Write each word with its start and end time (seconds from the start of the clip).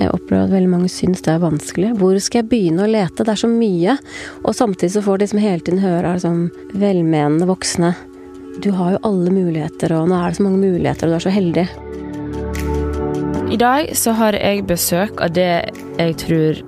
Jeg 0.00 0.14
opplever 0.16 0.46
at 0.46 0.52
veldig 0.54 0.70
mange 0.72 0.88
syns 0.88 1.20
det 1.26 1.34
er 1.34 1.42
vanskelig. 1.42 1.90
Hvor 2.00 2.16
skal 2.24 2.40
jeg 2.40 2.48
begynne 2.48 2.86
å 2.86 2.88
lete? 2.88 3.20
Det 3.20 3.34
er 3.34 3.40
så 3.42 3.50
mye. 3.52 3.98
Og 4.48 4.56
samtidig 4.56 4.94
så 4.94 5.02
får 5.04 5.20
de 5.20 5.28
som 5.28 5.42
hele 5.42 5.60
tiden 5.60 5.82
høre 5.82 6.08
av 6.08 6.16
liksom 6.16 6.46
velmenende 6.80 7.48
voksne 7.50 7.92
Du 8.64 8.70
har 8.76 8.94
jo 8.96 9.02
alle 9.06 9.30
muligheter, 9.32 9.92
og 9.94 10.08
nå 10.10 10.16
er 10.16 10.32
det 10.32 10.40
så 10.40 10.44
mange 10.44 10.60
muligheter, 10.64 11.06
og 11.06 11.12
du 11.12 11.18
er 11.18 11.24
så 11.26 11.32
heldig. 11.32 11.66
I 13.50 13.58
dag 13.60 13.92
så 13.96 14.12
har 14.18 14.36
jeg 14.36 14.66
besøk 14.68 15.20
av 15.22 15.32
det 15.36 15.52
jeg 15.98 16.16
tror 16.22 16.60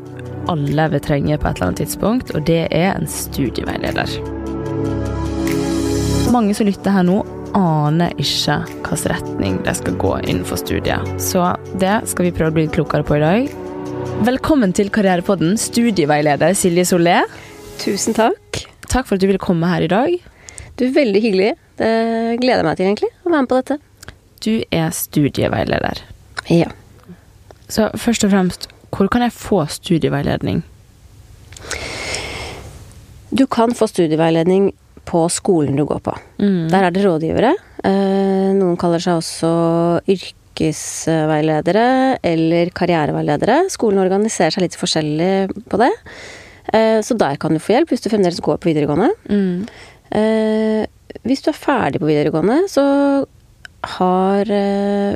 alle 0.53 0.87
vil 0.95 1.03
trenge 1.05 1.37
på 1.39 1.49
et 1.49 1.59
eller 1.59 1.69
annet 1.69 1.83
tidspunkt, 1.83 2.33
og 2.37 2.47
det 2.49 2.65
er 2.71 2.95
en 2.95 3.09
studieveileder. 3.11 4.15
Mange 6.33 6.57
som 6.57 6.67
lytter 6.69 6.97
her 6.97 7.07
nå, 7.07 7.21
aner 7.59 8.13
ikke 8.21 8.59
hvilken 8.67 9.11
retning 9.13 9.59
de 9.67 9.75
skal 9.77 9.97
gå 10.01 10.13
innenfor 10.25 10.61
studiet. 10.61 11.09
Så 11.21 11.45
det 11.81 11.95
skal 12.11 12.29
vi 12.29 12.35
prøve 12.35 12.53
å 12.53 12.57
bli 12.57 12.67
klokere 12.73 13.07
på 13.07 13.19
i 13.19 13.23
dag. 13.23 13.53
Velkommen 14.27 14.75
til 14.77 14.91
Karrierepodden, 14.93 15.57
studieveileder 15.61 16.55
Silje 16.59 16.85
Solé. 16.89 17.21
Tusen 17.83 18.17
takk. 18.17 18.63
Takk 18.89 19.09
for 19.09 19.17
at 19.17 19.23
du 19.23 19.29
ville 19.31 19.43
komme 19.43 19.71
her 19.71 19.85
i 19.85 19.91
dag. 19.91 20.17
Du 20.79 20.87
er 20.87 20.95
veldig 20.97 21.23
hyggelig. 21.25 21.55
Det 21.81 21.93
gleder 22.43 22.63
jeg 22.63 22.69
meg 22.69 22.79
til, 22.79 22.91
egentlig, 22.91 23.11
å 23.23 23.33
være 23.33 23.45
med 23.45 23.51
på 23.53 23.61
dette. 23.61 23.79
Du 24.43 24.53
er 24.75 24.93
studieveileder. 24.97 26.05
Ja. 26.51 26.71
Så 27.73 27.89
først 27.97 28.27
og 28.27 28.33
fremst, 28.35 28.69
hvor 28.93 29.09
kan 29.13 29.25
jeg 29.25 29.35
få 29.37 29.65
studieveiledning? 29.71 30.63
Du 33.33 33.47
kan 33.49 33.73
få 33.75 33.89
studieveiledning 33.89 34.73
på 35.09 35.25
skolen 35.33 35.77
du 35.79 35.85
går 35.89 36.01
på. 36.05 36.15
Mm. 36.43 36.71
Der 36.73 36.87
er 36.87 36.95
det 36.95 37.05
rådgivere. 37.05 37.53
Eh, 37.85 38.53
noen 38.59 38.79
kaller 38.81 39.03
seg 39.03 39.19
også 39.19 39.51
yrkesveiledere 40.13 41.87
eller 42.23 42.73
karriereveiledere. 42.77 43.65
Skolen 43.73 44.03
organiserer 44.03 44.55
seg 44.55 44.67
litt 44.67 44.79
forskjellig 44.79 45.67
på 45.71 45.83
det. 45.83 45.93
Eh, 46.73 47.01
så 47.03 47.17
der 47.19 47.39
kan 47.43 47.55
du 47.55 47.63
få 47.63 47.77
hjelp 47.77 47.93
hvis 47.93 48.05
du 48.05 48.11
fremdeles 48.13 48.43
går 48.45 48.61
på 48.63 48.71
videregående. 48.71 49.11
Mm. 49.29 49.69
Eh, 50.19 50.83
hvis 51.27 51.45
du 51.45 51.51
er 51.53 51.59
ferdig 51.59 52.03
på 52.03 52.11
videregående, 52.11 52.63
så 52.71 52.85
har 53.99 54.47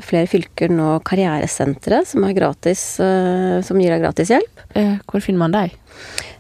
flere 0.02 0.27
fylker 0.27 0.72
nå 0.74 0.96
karrieresentre 1.06 2.00
som, 2.02 2.24
som 2.27 3.78
gir 3.78 3.92
deg 3.94 4.02
gratis 4.02 4.33
hjelp. 4.34 4.64
Eh, 4.74 4.96
hvor 5.06 5.22
finner 5.22 5.44
man 5.44 5.55
deg? 5.55 5.77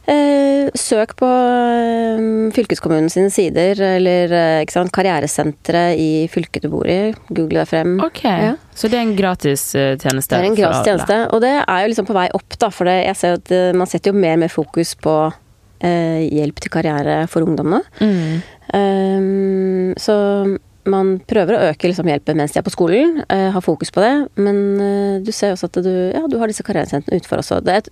Eh, 0.06 0.68
søk 0.78 1.16
på 1.18 1.26
eh, 1.26 2.20
fylkeskommunen 2.54 3.10
sine 3.10 3.30
sider, 3.34 3.80
eller 3.96 4.34
eh, 4.38 4.66
sant, 4.70 4.92
karrieresenteret 4.94 5.98
i 5.98 6.10
fylket 6.30 6.66
du 6.66 6.70
bor 6.70 6.86
i. 6.86 7.10
Google 7.28 7.64
deg 7.64 7.70
frem. 7.72 7.96
Ok, 8.04 8.22
Ja. 8.24 8.52
så 8.76 8.90
det 8.92 9.00
er 9.00 9.06
en 9.06 9.16
gratis 9.18 9.72
tjeneste? 9.74 10.36
Det 10.36 10.38
er 10.44 10.50
en 10.52 10.58
gratis 10.58 10.86
tjeneste, 10.86 11.18
og 11.34 11.42
det 11.42 11.56
er 11.58 11.82
jo 11.82 11.90
liksom 11.90 12.06
på 12.06 12.14
vei 12.18 12.28
opp, 12.38 12.58
da. 12.62 12.70
For 12.70 12.86
det, 12.86 13.00
jeg 13.08 13.18
ser 13.18 13.40
at 13.40 13.52
man 13.74 13.90
setter 13.90 14.12
jo 14.14 14.20
mer 14.20 14.36
og 14.38 14.44
mer 14.44 14.54
fokus 14.54 14.94
på 14.94 15.16
eh, 15.80 16.22
hjelp 16.30 16.62
til 16.62 16.72
karriere 16.72 17.18
for 17.30 17.46
ungdommene. 17.46 17.82
Mm. 18.00 18.38
Ehm, 18.78 19.92
så 20.00 20.16
man 20.86 21.16
prøver 21.26 21.56
å 21.56 21.62
øke 21.72 21.90
liksom 21.90 22.06
hjelpen 22.10 22.38
mens 22.38 22.54
de 22.54 22.60
er 22.60 22.66
på 22.66 22.72
skolen, 22.74 23.20
eh, 23.28 23.48
har 23.50 23.64
fokus 23.64 23.90
på 23.90 24.02
det. 24.04 24.14
Men 24.38 24.60
eh, 24.80 25.20
du 25.26 25.32
ser 25.34 25.54
også 25.56 25.70
at 25.70 25.80
du, 25.82 25.92
ja, 26.14 26.22
du 26.30 26.38
har 26.38 26.50
disse 26.50 26.62
karrieresentrene 26.66 27.18
utenfor 27.18 27.42
også. 27.42 27.60
Det 27.66 27.74
er, 27.74 27.82
et, 27.82 27.90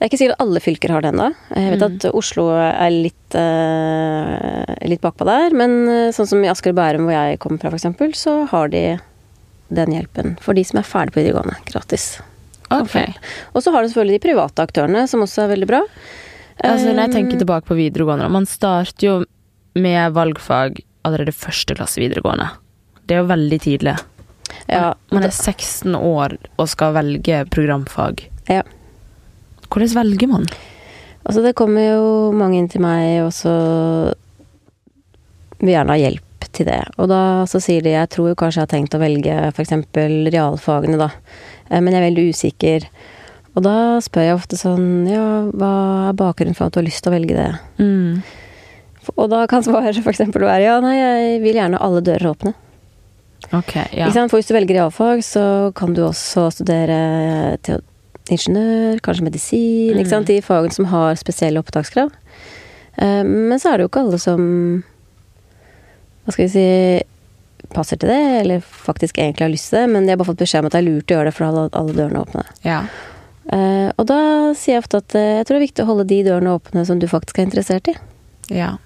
det 0.00 0.06
er 0.06 0.08
ikke 0.08 0.18
sikkert 0.22 0.38
at 0.38 0.44
alle 0.46 0.60
fylker 0.64 0.92
har 0.94 1.02
det 1.04 1.10
ennå. 1.12 1.26
Jeg 1.52 1.72
vet 1.74 1.82
Mm. 1.84 1.96
at 2.00 2.04
Oslo 2.16 2.46
er 2.56 2.88
litt, 2.90 3.34
uh, 3.36 4.64
litt 4.88 5.02
bakpå 5.04 5.26
der. 5.28 5.52
Men 5.52 5.74
eh, 5.92 6.08
sånn 6.16 6.26
som 6.30 6.40
i 6.44 6.48
Asker 6.48 6.72
og 6.72 6.78
Bærum, 6.78 7.04
hvor 7.04 7.12
jeg 7.12 7.38
kommer 7.42 7.60
fra 7.60 7.68
f.eks., 7.76 8.16
så 8.24 8.34
har 8.48 8.72
de 8.72 8.82
den 9.70 9.92
hjelpen 9.92 10.38
for 10.40 10.56
de 10.56 10.64
som 10.64 10.80
er 10.80 10.88
ferdig 10.88 11.12
på 11.12 11.20
videregående. 11.20 11.58
Gratis. 11.68 12.06
Okay. 12.72 13.12
Og 13.52 13.60
så 13.62 13.74
har 13.74 13.82
du 13.84 13.90
selvfølgelig 13.90 14.16
de 14.16 14.24
private 14.24 14.64
aktørene, 14.64 15.04
som 15.10 15.20
også 15.26 15.44
er 15.44 15.52
veldig 15.52 15.68
bra. 15.68 15.82
Altså, 16.64 16.90
når 16.94 17.04
jeg 17.06 17.14
tenker 17.18 17.38
tilbake 17.40 17.66
på 17.68 17.76
videregående, 17.78 18.26
man 18.32 18.46
starter 18.48 19.04
jo 19.06 19.14
med 19.80 20.12
valgfag 20.16 20.80
allerede 21.04 21.32
første 21.36 21.76
klasse 21.78 22.00
videregående. 22.02 22.48
Det 23.06 23.16
er 23.16 23.22
jo 23.22 23.28
veldig 23.30 23.60
tidlig. 23.64 23.96
ja, 24.68 24.94
Man 25.12 25.24
er 25.24 25.30
16 25.34 25.94
år 25.96 26.36
og 26.58 26.68
skal 26.68 26.94
velge 26.94 27.44
programfag. 27.50 28.26
Ja. 28.48 28.62
Hvordan 29.70 29.94
velger 30.00 30.30
man? 30.30 30.48
Altså, 31.20 31.42
det 31.44 31.54
kommer 31.58 31.84
jo 31.84 32.08
mange 32.34 32.58
inn 32.58 32.68
til 32.72 32.82
meg, 32.82 33.20
og 33.26 33.30
så 33.36 33.52
vil 35.60 35.74
gjerne 35.74 35.94
ha 35.94 36.00
hjelp 36.00 36.48
til 36.56 36.66
det. 36.66 36.80
Og 36.98 37.10
da 37.10 37.20
så 37.50 37.60
sier 37.62 37.84
de 37.84 37.92
jeg 37.94 38.10
tror 38.10 38.34
kanskje 38.38 38.62
jeg 38.62 38.66
har 38.66 38.72
tenkt 38.72 38.96
å 38.96 39.02
velge 39.02 39.36
f.eks. 39.52 39.74
realfagene, 40.32 40.98
da. 41.00 41.10
Eh, 41.68 41.78
Men 41.80 41.92
jeg 41.94 42.00
er 42.00 42.06
veldig 42.08 42.26
usikker. 42.34 42.86
Og 43.58 43.64
da 43.66 43.74
spør 44.02 44.28
jeg 44.28 44.36
ofte 44.38 44.56
sånn 44.58 45.08
Ja, 45.10 45.24
hva 45.50 45.70
er 46.10 46.18
bakgrunnen 46.18 46.54
for 46.54 46.68
at 46.68 46.74
du 46.74 46.80
har 46.80 46.86
lyst 46.86 47.02
til 47.02 47.10
å 47.10 47.16
velge 47.16 47.34
det? 47.34 47.50
Mm. 47.82 48.22
Og 49.16 49.30
da 49.32 49.44
kan 49.50 49.64
svaret 49.66 49.98
f.eks. 49.98 50.22
være 50.34 50.64
ja, 50.64 50.76
nei, 50.82 50.96
jeg 50.98 51.40
vil 51.44 51.58
gjerne 51.58 51.80
alle 51.82 52.02
dører 52.06 52.30
åpne. 52.30 52.54
Ok, 53.56 53.74
ja. 53.96 54.10
For 54.12 54.38
hvis 54.38 54.50
du 54.50 54.54
velger 54.54 54.78
realfag, 54.78 55.22
så 55.26 55.44
kan 55.74 55.94
du 55.96 56.04
også 56.06 56.50
studere 56.54 56.98
ingeniør, 58.36 59.00
kanskje 59.04 59.26
medisin, 59.26 59.98
ikke 60.00 60.12
sant? 60.12 60.26
De 60.30 60.40
fagene 60.44 60.74
som 60.74 60.88
har 60.92 61.14
spesielle 61.20 61.60
opptakskrav. 61.62 62.10
Eh, 62.98 63.22
Men 63.24 63.58
så 63.58 63.72
er 63.72 63.78
det 63.78 63.86
jo 63.86 63.90
ikke 63.92 64.02
alle 64.06 64.18
som 64.18 64.42
Hva 66.24 66.32
skal 66.34 66.44
vi 66.46 66.50
si 66.52 66.66
passer 67.70 67.96
til 68.00 68.08
det, 68.10 68.20
eller 68.40 68.60
faktisk 68.64 69.18
egentlig 69.20 69.44
har 69.46 69.52
lyst 69.52 69.68
til 69.70 69.78
det, 69.78 69.88
men 69.92 70.04
de 70.06 70.10
har 70.10 70.18
bare 70.18 70.30
fått 70.32 70.40
beskjed 70.42 70.64
om 70.64 70.66
at 70.66 70.72
det 70.74 70.80
er 70.80 70.86
lurt 70.88 71.12
å 71.12 71.14
gjøre 71.16 71.28
det 71.28 71.34
for 71.36 71.44
da 71.44 71.50
holde 71.52 71.78
alle 71.78 71.94
dørene 71.94 72.22
åpne. 72.24 72.44
ja. 72.66 72.80
Eh, 73.52 73.90
Og 73.98 74.06
da 74.06 74.18
sier 74.54 74.76
jeg 74.76 74.82
ofte 74.84 74.98
at 75.02 75.14
eh, 75.18 75.36
jeg 75.38 75.46
tror 75.46 75.54
det 75.56 75.60
er 75.60 75.66
viktig 75.68 75.82
å 75.84 75.88
holde 75.90 76.06
de 76.10 76.18
dørene 76.26 76.54
åpne 76.58 76.84
som 76.86 76.98
du 76.98 77.06
faktisk 77.10 77.38
er 77.38 77.46
interessert 77.48 77.88
i. 77.90 77.94
Ja. 78.50 78.76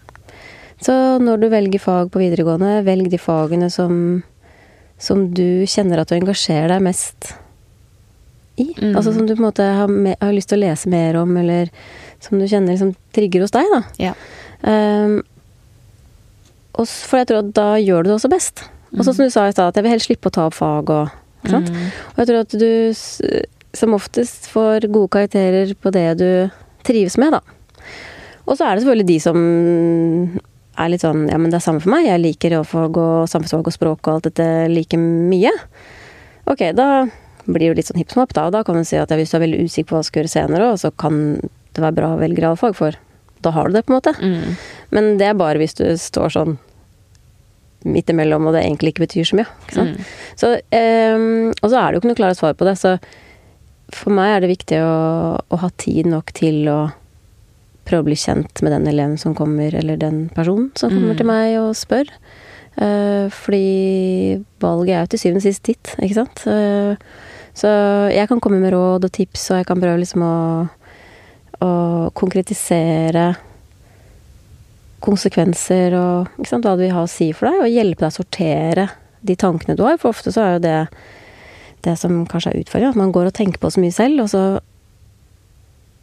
Så 0.81 0.93
når 1.21 1.41
du 1.41 1.49
velger 1.53 1.81
fag 1.81 2.10
på 2.12 2.21
videregående, 2.21 2.83
velg 2.84 3.09
de 3.12 3.19
fagene 3.21 3.71
som, 3.72 4.22
som 4.99 5.27
du 5.33 5.65
kjenner 5.71 6.00
at 6.03 6.09
du 6.10 6.16
engasjerer 6.19 6.69
deg 6.75 6.83
mest 6.84 7.34
i. 8.56 8.69
Mm. 8.78 8.94
Altså 8.94 9.12
som 9.15 9.26
du 9.26 9.34
på 9.34 9.42
en 9.42 9.48
måte 9.48 9.66
har, 9.78 9.91
med, 9.91 10.16
har 10.20 10.34
lyst 10.34 10.50
til 10.53 10.60
å 10.60 10.65
lese 10.65 10.91
mer 10.92 11.19
om, 11.20 11.37
eller 11.41 11.72
som 12.22 12.38
du 12.41 12.47
kjenner 12.48 12.75
liksom 12.75 12.94
trigger 13.16 13.44
hos 13.44 13.54
deg, 13.54 13.70
da. 13.72 13.81
Ja. 14.00 14.15
Um, 14.65 15.19
og 16.75 16.88
for 16.88 17.20
jeg 17.20 17.31
tror 17.31 17.42
at 17.42 17.50
da 17.56 17.69
gjør 17.78 18.04
du 18.04 18.10
det 18.10 18.16
også 18.19 18.32
best. 18.32 18.65
Og 18.94 19.03
sånn 19.03 19.16
som 19.16 19.26
du 19.26 19.34
sa 19.34 19.48
i 19.48 19.54
stad, 19.54 19.70
at 19.70 19.78
jeg 19.78 19.87
vil 19.87 19.94
helst 19.94 20.09
slippe 20.09 20.31
å 20.31 20.34
ta 20.34 20.48
opp 20.48 20.56
fag 20.56 20.91
og? 20.94 21.20
Mm. 21.44 21.66
Og 22.15 22.22
jeg 22.22 22.28
tror 22.31 22.41
at 22.41 22.54
du 22.56 22.70
som 23.75 23.97
oftest 23.97 24.47
får 24.53 24.86
gode 24.88 25.10
karakterer 25.12 25.75
på 25.76 25.91
det 25.92 26.06
du 26.22 26.28
trives 26.86 27.19
med, 27.21 27.34
da. 27.34 27.42
Og 28.44 28.56
så 28.56 28.66
er 28.66 28.76
det 28.76 28.84
selvfølgelig 28.84 29.09
de 29.09 29.19
som 29.25 29.38
er 30.75 30.91
litt 30.91 31.04
sånn 31.04 31.26
Ja, 31.31 31.38
men 31.41 31.50
det 31.53 31.59
er 31.59 31.65
samme 31.65 31.82
for 31.82 31.92
meg. 31.94 32.06
Jeg 32.09 32.22
liker 32.22 32.54
realfag 32.54 32.98
og 33.00 33.28
samfunnsfag 33.31 33.71
og 33.71 33.76
språk 33.76 34.06
og 34.06 34.16
alt 34.16 34.28
dette 34.28 34.48
like 34.72 34.98
mye. 35.00 35.53
Ok, 36.50 36.66
da 36.76 37.06
blir 37.47 37.71
jo 37.71 37.75
litt 37.77 37.88
sånn 37.91 37.99
hipp 38.00 38.12
som 38.15 38.22
happ, 38.25 38.32
da. 38.37 38.47
Og 38.49 38.55
da 38.55 38.62
kan 38.65 38.78
du 38.78 38.84
si 38.88 38.97
at 38.97 39.10
ja, 39.12 39.16
hvis 39.21 39.32
du 39.32 39.37
er 39.38 39.44
veldig 39.47 39.65
usikker 39.66 39.88
på 39.91 39.97
hva 39.97 40.03
du 40.05 40.09
skal 40.09 40.22
gjøre 40.22 40.32
senere, 40.34 40.71
så 40.81 40.91
kan 40.97 41.19
det 41.75 41.82
være 41.82 41.97
bra 41.99 42.12
å 42.15 42.21
velge 42.21 42.41
realfag, 42.44 42.77
for 42.78 42.97
da 43.44 43.50
har 43.53 43.69
du 43.69 43.75
det, 43.77 43.82
på 43.84 43.93
en 43.93 43.99
måte. 43.99 44.15
Mm. 44.22 44.55
Men 44.97 45.10
det 45.21 45.27
er 45.28 45.37
bare 45.37 45.60
hvis 45.60 45.77
du 45.77 45.84
står 46.00 46.33
sånn 46.33 46.54
midt 47.84 48.09
imellom, 48.09 48.47
og 48.49 48.54
det 48.56 48.62
egentlig 48.65 48.94
ikke 48.94 49.04
betyr 49.04 49.27
så 49.28 49.37
mye. 49.37 49.50
Ikke 49.66 49.77
sant? 49.77 49.99
Mm. 49.99 50.12
Så, 50.41 50.53
um, 50.56 51.50
og 51.60 51.66
så 51.69 51.77
er 51.77 51.84
det 51.84 51.99
jo 51.99 52.00
ikke 52.00 52.10
noe 52.15 52.21
klare 52.22 52.38
svar 52.38 52.54
på 52.56 52.65
det, 52.69 52.78
så 52.81 52.94
for 53.93 54.15
meg 54.16 54.31
er 54.33 54.41
det 54.41 54.49
viktig 54.54 54.78
å, 54.81 54.94
å 55.53 55.59
ha 55.60 55.69
tid 55.83 56.09
nok 56.09 56.33
til 56.38 56.62
å 56.72 56.78
prøve 57.84 58.00
å 58.00 58.09
bli 58.09 58.16
kjent 58.16 58.62
med 58.65 58.72
den 58.72 58.88
eleven 58.88 59.19
som 59.21 59.34
kommer, 59.37 59.75
eller 59.77 60.00
den 60.00 60.31
personen 60.33 60.71
som 60.81 60.88
kommer 60.94 61.12
Mm. 61.12 61.19
til 61.21 61.28
meg 61.28 61.59
og 61.60 61.75
spør. 61.77 62.09
Uh, 62.81 63.28
fordi 63.31 64.41
valget 64.65 64.94
er 64.97 65.04
jo 65.04 65.12
til 65.12 65.21
syvende 65.27 65.43
og 65.44 65.49
sist 65.50 65.69
ditt, 65.69 65.93
ikke 66.00 66.16
sant. 66.22 66.47
Eh, 66.49 66.97
så 67.54 67.71
jeg 68.10 68.28
kan 68.30 68.41
komme 68.42 68.59
med 68.62 68.74
råd 68.74 69.06
og 69.06 69.15
tips, 69.15 69.48
og 69.53 69.60
jeg 69.60 69.68
kan 69.68 69.83
prøve 69.83 70.01
liksom 70.03 70.24
å, 70.27 70.36
å 71.62 71.72
konkretisere 72.18 73.28
konsekvenser 75.04 75.95
og 75.98 76.39
ikke 76.39 76.51
sant, 76.51 76.66
hva 76.66 76.74
det 76.78 76.89
vil 76.89 76.97
ha 76.97 77.04
å 77.04 77.10
si 77.10 77.30
for 77.36 77.51
deg, 77.51 77.62
og 77.62 77.74
hjelpe 77.74 78.03
deg 78.03 78.10
å 78.10 78.16
sortere 78.18 78.89
de 79.24 79.36
tankene 79.39 79.77
du 79.78 79.84
har. 79.86 80.01
For 80.01 80.10
ofte 80.10 80.33
så 80.34 80.42
er 80.42 80.56
jo 80.56 80.65
det 80.65 80.78
det 81.84 81.98
som 82.01 82.22
kanskje 82.24 82.54
er 82.54 82.62
utfordringen, 82.62 82.95
at 82.95 83.01
man 83.03 83.12
går 83.12 83.28
og 83.28 83.34
tenker 83.36 83.60
på 83.60 83.71
så 83.72 83.83
mye 83.83 83.92
selv, 83.92 84.24
og 84.24 84.30
så 84.33 84.45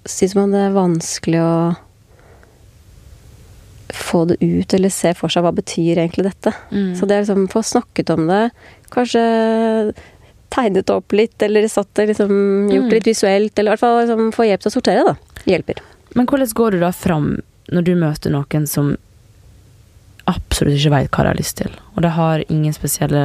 syns 0.09 0.36
man 0.38 0.53
det 0.53 0.62
er 0.68 0.75
vanskelig 0.75 1.42
å 1.42 1.56
få 3.92 4.24
det 4.30 4.38
ut, 4.42 4.74
eller 4.77 4.94
se 4.94 5.13
for 5.18 5.33
seg 5.33 5.44
hva 5.45 5.53
betyr 5.56 6.00
egentlig 6.00 6.27
dette. 6.30 6.53
Mm. 6.71 6.94
Så 6.98 7.07
det 7.09 7.18
er 7.18 7.25
liksom 7.25 7.50
få 7.51 7.63
snakket 7.65 8.13
om 8.13 8.30
det, 8.30 8.44
kanskje 8.94 9.24
tegnet 10.51 10.89
opp 10.92 11.13
litt, 11.15 11.38
eller 11.45 11.68
satt 11.71 11.89
det 11.95 12.09
liksom, 12.12 12.31
gjort 12.71 12.89
det 12.92 12.98
litt 13.00 13.07
visuelt, 13.13 13.53
eller 13.57 13.71
i 13.71 13.74
hvert 13.75 13.83
fall 13.86 14.01
liksom, 14.03 14.31
få 14.36 14.48
hjelp 14.50 14.62
til 14.65 14.71
å 14.71 14.75
sortere, 14.75 15.06
da. 15.07 15.15
Hjelper. 15.48 15.80
Men 16.15 16.27
hvordan 16.27 16.51
går 16.59 16.75
du 16.75 16.80
da 16.83 16.92
fram 16.92 17.30
når 17.71 17.86
du 17.88 17.94
møter 17.95 18.33
noen 18.33 18.65
som 18.68 18.92
absolutt 20.30 20.75
ikke 20.77 20.92
veit 20.94 21.09
hva 21.15 21.24
de 21.25 21.31
har 21.31 21.39
lyst 21.39 21.57
til, 21.62 21.71
og 21.95 22.03
de 22.06 22.12
har 22.18 22.44
ingen 22.51 22.75
spesielle 22.75 23.24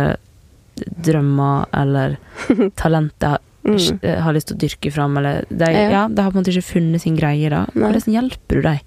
drømmer 0.76 1.66
eller 1.76 2.16
talenter, 2.82 3.38
Mm. 3.66 3.98
eh, 4.06 4.20
har 4.22 4.30
lyst 4.36 4.46
til 4.46 4.54
å 4.54 4.60
dyrke 4.62 4.90
fram, 4.94 5.16
eller 5.18 5.40
de, 5.50 5.66
Ja. 5.74 5.88
ja, 5.90 6.02
de 6.06 6.22
har 6.22 6.30
på 6.30 6.36
en 6.38 6.44
måte 6.44 6.52
ikke 6.54 6.68
funnet 6.78 7.02
sin 7.02 7.16
greie, 7.18 7.48
da. 7.50 7.64
Hvordan 7.74 8.12
hjelper 8.14 8.54
du 8.54 8.62
dem? 8.62 8.78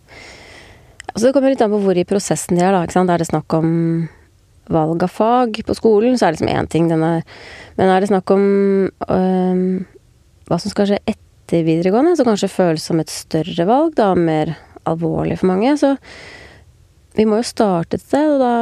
Altså 1.09 1.25
det 1.25 1.33
kommer 1.35 1.51
litt 1.51 1.61
an 1.65 1.73
på 1.73 1.81
hvor 1.83 1.97
i 1.99 2.05
prosessen 2.07 2.55
de 2.55 2.63
er, 2.63 2.71
da. 2.71 2.85
Ikke 2.87 2.95
sant? 2.95 3.11
Er 3.11 3.19
det 3.19 3.27
snakk 3.27 3.51
om 3.57 4.07
valg 4.73 5.03
av 5.05 5.11
fag 5.13 5.59
på 5.65 5.75
skolen, 5.77 6.17
så 6.17 6.27
er 6.27 6.33
det 6.33 6.39
liksom 6.39 6.51
én 6.53 6.69
ting. 6.71 6.89
Er, 6.93 7.23
men 7.79 7.91
er 7.91 8.01
det 8.01 8.11
snakk 8.11 8.31
om 8.33 8.45
øh, 8.87 9.61
hva 10.49 10.59
som 10.61 10.73
skal 10.73 10.89
skje 10.89 11.01
etter 11.09 11.65
videregående, 11.67 12.15
som 12.17 12.29
kanskje 12.29 12.51
føles 12.53 12.85
som 12.85 13.01
et 13.01 13.11
større 13.13 13.67
valg, 13.69 13.95
da, 13.97 14.13
mer 14.15 14.55
alvorlig 14.89 15.39
for 15.41 15.51
mange, 15.51 15.75
så 15.77 15.95
vi 17.17 17.25
må 17.27 17.41
jo 17.41 17.49
starte 17.49 17.97
et 17.97 18.05
sted, 18.05 18.35
og 18.35 18.41
da 18.41 18.55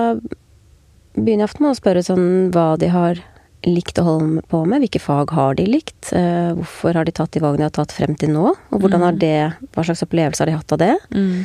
begynner 1.17 1.45
jeg 1.45 1.51
ofte 1.51 1.63
med 1.63 1.73
å 1.73 1.79
spørre 1.79 2.05
sånn 2.05 2.27
hva 2.55 2.69
de 2.79 2.89
har 2.93 3.19
likt 3.67 3.99
å 3.99 4.05
holde 4.05 4.43
på 4.47 4.61
med. 4.69 4.83
Hvilke 4.85 5.01
fag 5.01 5.31
har 5.35 5.57
de 5.57 5.65
likt? 5.67 6.11
Eh, 6.15 6.53
hvorfor 6.55 6.95
har 6.95 7.07
de 7.07 7.13
tatt 7.15 7.33
de 7.33 7.41
valgene 7.43 7.65
de 7.65 7.67
har 7.67 7.75
tatt 7.75 7.95
frem 7.95 8.13
til 8.15 8.31
nå? 8.31 8.53
Og 8.53 8.83
hvordan 8.83 9.03
har 9.03 9.17
det, 9.17 9.39
hva 9.73 9.83
slags 9.83 10.05
opplevelse 10.05 10.43
har 10.43 10.51
de 10.51 10.59
hatt 10.59 10.77
av 10.77 10.83
det? 10.83 10.93
Mm 11.11 11.41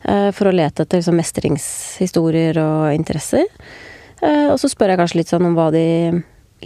for 0.00 0.48
å 0.48 0.54
lete 0.54 0.84
etter 0.84 1.00
liksom, 1.00 1.18
mestringshistorier 1.20 2.56
og 2.62 2.94
interesser. 2.94 3.44
Eh, 4.22 4.48
og 4.52 4.58
så 4.60 4.68
spør 4.68 4.92
jeg 4.92 5.00
kanskje 5.00 5.20
litt 5.22 5.30
sånn 5.32 5.46
om 5.48 5.54
hva 5.56 5.70
de 5.72 5.84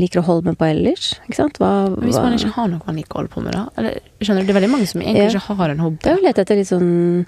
liker 0.01 0.19
å 0.21 0.27
holde 0.27 0.51
med 0.51 0.59
på 0.59 0.67
ellers. 0.67 1.13
Ikke 1.29 1.37
sant? 1.39 1.59
Hva, 1.63 1.87
Hvis 2.03 2.19
man 2.19 2.35
ikke 2.35 2.51
har 2.57 2.67
noe 2.73 2.83
man 2.87 2.97
liker 2.99 3.15
å 3.15 3.21
holde 3.23 3.31
på 3.35 3.43
med, 3.45 3.55
da? 3.55 3.69
Eller, 3.79 4.01
skjønner 4.21 4.43
du, 4.43 4.47
Det 4.49 4.55
er 4.57 4.61
veldig 4.61 4.73
mange 4.73 4.89
som 4.91 5.01
egentlig 5.05 5.29
Ja. 5.29 5.39
ikke 5.39 5.59
har 5.61 5.71
en 5.71 5.79
hobby. 5.85 5.99
Det 6.03 6.11
er 6.13 6.19
å 6.19 6.25
lete 6.25 6.43
etter 6.43 6.57
litt 6.59 6.71
sånn 6.73 7.27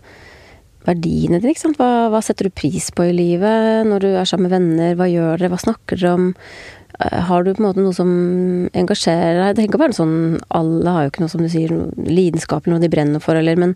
verdiene 0.87 1.40
dine, 1.43 1.50
ikke 1.55 1.62
sant. 1.64 1.78
Hva, 1.78 2.08
hva 2.11 2.20
setter 2.23 2.46
du 2.49 2.55
pris 2.55 2.90
på 2.94 3.06
i 3.08 3.14
livet 3.14 3.87
når 3.87 4.02
du 4.05 4.08
er 4.17 4.25
sammen 4.28 4.49
med 4.50 4.55
venner? 4.56 4.96
Hva 4.99 5.08
gjør 5.11 5.38
dere? 5.38 5.50
Hva 5.55 5.62
snakker 5.62 5.99
dere 5.99 6.12
om? 6.19 6.26
Eh, 6.99 7.20
Har 7.28 7.44
du 7.44 7.52
på 7.55 7.61
en 7.62 7.69
måte 7.69 7.82
noe 7.82 7.94
som 7.94 8.11
engasjerer 8.75 9.40
deg? 9.40 9.49
Det 9.55 9.56
trenger 9.61 9.70
ikke 9.70 9.81
å 9.81 9.84
være 9.87 9.99
sånn 9.99 10.17
Alle 10.50 10.90
har 10.94 11.02
jo 11.06 11.11
ikke 11.11 11.25
noe 11.25 11.32
som 11.32 11.43
du 11.43 11.49
sier, 11.52 11.70
lidenskap 12.06 12.67
eller 12.67 12.76
noe 12.78 12.84
de 12.87 12.93
brenner 12.93 13.20
for, 13.23 13.38
eller 13.38 13.56
men, 13.56 13.75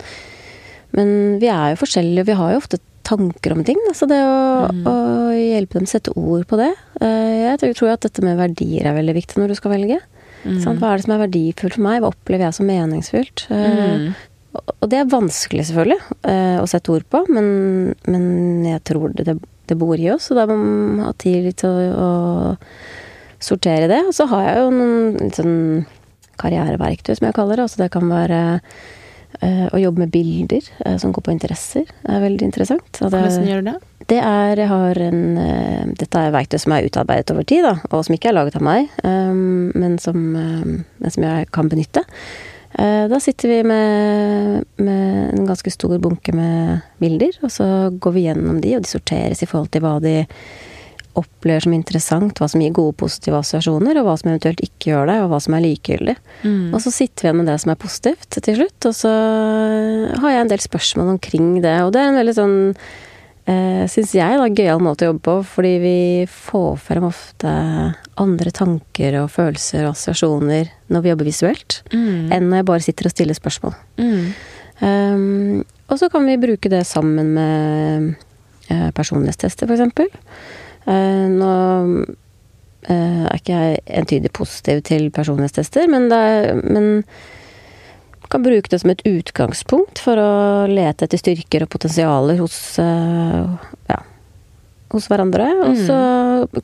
men 0.97 1.39
vi 1.43 1.47
er 1.51 1.75
jo 1.75 1.83
forskjellige, 1.85 2.23
og 2.27 2.31
vi 2.31 2.39
har 2.43 2.55
jo 2.55 2.63
ofte 2.63 2.79
tanker 3.11 3.53
om 3.57 3.65
ting. 3.67 3.79
Da, 3.89 3.93
så 3.99 4.07
det 4.11 4.21
å, 4.23 4.71
Mm. 4.71 4.83
å 4.87 4.95
hjelpe 5.35 5.79
dem 5.81 5.87
å 5.89 5.93
sette 5.93 6.13
ord 6.17 6.47
på 6.47 6.57
det 6.61 6.71
eh, 7.01 7.57
Jeg 7.59 7.75
tror- 7.77 7.93
at 7.93 8.01
dette 8.07 8.23
med 8.23 8.39
verdier 8.39 8.87
er 8.87 8.95
veldig 8.97 9.15
viktig 9.19 9.37
når 9.43 9.49
du 9.53 9.55
skal 9.59 9.73
velge. 9.75 10.01
Mm. 10.45 10.59
Sånn, 10.65 10.79
Hva 10.81 10.93
er 10.93 10.97
det 10.97 11.05
som 11.05 11.15
er 11.17 11.27
verdifullt 11.29 11.75
for 11.77 11.83
meg? 11.85 12.01
Hva 12.01 12.13
opplever 12.15 12.47
jeg 12.49 12.55
som 12.55 12.67
meningsfullt? 12.71 13.47
Eh, 13.51 13.97
Mm. 13.99 14.15
og 14.83 14.89
det 14.89 14.99
er 14.99 15.05
vanskelig, 15.13 15.67
selvfølgelig, 15.69 16.01
eh, 16.25 16.59
å 16.61 16.67
sette 16.67 16.91
ord 16.91 17.05
på, 17.11 17.25
men, 17.29 17.95
men 18.07 18.65
jeg 18.65 18.83
tror 18.85 19.13
det, 19.15 19.39
det, 19.69 19.79
bor 19.79 19.95
i 20.01 20.09
oss, 20.11 20.31
og 20.33 20.37
da 20.41 20.47
må 20.47 20.57
man 20.57 21.05
ha 21.07 21.13
tid 21.13 21.55
til 21.57 21.69
å, 21.71 21.95
å 21.95 22.57
sortere 23.39 23.87
det. 23.89 24.01
Og 24.09 24.13
så 24.17 24.27
har 24.29 24.43
jeg 24.49 24.57
jo 24.57 24.71
noen 24.75 25.19
litt 25.21 25.37
sånn 25.39 25.87
karriereverktøy, 26.41 27.15
som 27.19 27.27
jeg 27.29 27.35
kaller 27.37 27.57
det. 27.61 27.67
Altså 27.69 27.77
det 27.85 27.91
kan 27.95 28.09
være 28.11 28.41
å 29.73 29.79
jobbe 29.81 30.05
med 30.05 30.13
bilder 30.15 30.67
eh, 30.85 30.97
som 31.01 31.13
går 31.15 31.27
på 31.27 31.35
interesser. 31.35 31.87
Er 32.09 32.25
veldig 32.25 32.51
interessant. 32.51 33.01
Hvordan 33.01 33.47
gjør 33.49 33.65
du 33.65 33.71
det? 33.71 33.79
det 34.11 34.19
er 34.19 34.63
en 35.07 35.25
eh, 35.39 35.91
Dette 36.01 36.21
er 36.21 36.33
verktøy 36.35 36.59
som 36.63 36.75
er 36.75 36.87
utarbeidet 36.89 37.33
over 37.35 37.47
tid, 37.47 37.67
da, 37.67 37.77
og 37.91 38.07
som 38.07 38.17
ikke 38.17 38.31
er 38.31 38.39
laget 38.39 38.59
av 38.59 38.65
meg, 38.67 38.89
eh, 39.05 39.35
men, 39.35 39.99
som, 40.03 40.23
eh, 40.37 40.73
men 41.03 41.15
som 41.15 41.27
jeg 41.27 41.51
kan 41.55 41.71
benytte. 41.71 42.05
Eh, 42.79 43.07
Da 43.11 43.21
sitter 43.23 43.53
vi 43.53 43.61
med, 43.67 44.65
med 44.83 45.35
en 45.35 45.47
ganske 45.47 45.71
stor 45.75 45.99
bunke 46.03 46.35
med 46.35 46.81
bilder, 47.03 47.39
og 47.43 47.55
så 47.55 47.69
går 47.91 48.17
vi 48.17 48.27
gjennom 48.29 48.61
de, 48.63 48.77
og 48.79 48.87
de 48.87 48.93
sorteres 48.93 49.43
i 49.43 49.51
forhold 49.51 49.71
til 49.75 49.85
hva 49.85 49.99
de 50.03 50.17
opplever 51.19 51.65
som 51.65 51.75
interessant, 51.75 52.39
hva 52.39 52.49
som 52.51 52.63
gir 52.63 52.73
gode 52.77 52.95
positive 53.01 53.39
assosiasjoner, 53.41 53.99
og 54.01 54.07
hva 54.07 54.17
som 54.21 54.31
eventuelt 54.31 54.63
ikke 54.65 54.93
gjør 54.93 55.11
det, 55.11 55.17
og 55.25 55.31
hva 55.33 55.41
som 55.43 55.57
er 55.57 55.65
likegyldig. 55.65 56.17
Mm. 56.45 56.73
Og 56.75 56.81
så 56.85 56.93
sitter 56.95 57.25
vi 57.25 57.29
igjen 57.31 57.41
med 57.43 57.51
det 57.51 57.59
som 57.63 57.73
er 57.73 57.81
positivt 57.83 58.39
til 58.39 58.59
slutt, 58.61 58.89
og 58.91 58.95
så 58.97 59.13
har 60.23 60.35
jeg 60.35 60.45
en 60.45 60.53
del 60.53 60.65
spørsmål 60.65 61.15
omkring 61.17 61.49
det. 61.65 61.77
Og 61.85 61.95
det 61.95 62.03
er 62.03 62.13
en 62.13 62.21
veldig 62.21 62.37
sånn, 62.37 62.57
eh, 63.51 63.83
syns 63.91 64.15
jeg, 64.15 64.39
da, 64.39 64.47
gøyal 64.49 64.85
måte 64.85 65.07
å 65.07 65.11
jobbe 65.11 65.25
på, 65.27 65.37
fordi 65.57 65.75
vi 65.83 65.97
får 66.31 66.79
frem 66.87 67.09
ofte 67.11 67.57
andre 68.21 68.51
tanker 68.55 69.19
og 69.23 69.31
følelser 69.33 69.87
og 69.87 69.95
assosiasjoner 69.95 70.71
når 70.93 71.03
vi 71.05 71.13
jobber 71.15 71.31
visuelt, 71.31 71.83
Mm. 71.93 72.33
enn 72.33 72.49
når 72.51 72.57
jeg 72.57 72.71
bare 72.71 72.87
sitter 72.87 73.07
og 73.07 73.17
stiller 73.17 73.35
spørsmål. 73.35 73.75
Mm. 73.99 74.33
Um, 74.81 75.65
og 75.91 75.99
så 75.99 76.09
kan 76.09 76.25
vi 76.25 76.39
bruke 76.41 76.71
det 76.71 76.87
sammen 76.87 77.35
med 77.35 78.15
eh, 78.71 78.91
personlighetstester. 78.97 79.69
Eh, 79.69 80.09
nå 80.87 81.51
eh, 82.89 83.27
er 83.27 83.37
ikke 83.37 83.59
jeg 83.59 83.83
entydig 84.01 84.33
positiv 84.37 84.81
til 84.89 85.11
personlighetstester, 85.15 85.91
men, 85.91 86.09
det 86.13 86.23
men 86.65 86.91
kan 88.31 88.43
bruke 88.43 88.71
det 88.71 88.79
som 88.79 88.93
et 88.93 89.03
utgangspunkt 89.09 90.01
for 90.03 90.21
å 90.21 90.31
lete 90.71 91.07
etter 91.07 91.21
styrker 91.21 91.67
og 91.67 91.73
potensialer 91.73 92.39
hos, 92.39 92.79
eh, 92.79 93.73
ja, 93.91 93.99
hos 94.95 95.09
hverandre. 95.11 95.49
Og 95.67 95.81
så 95.89 95.99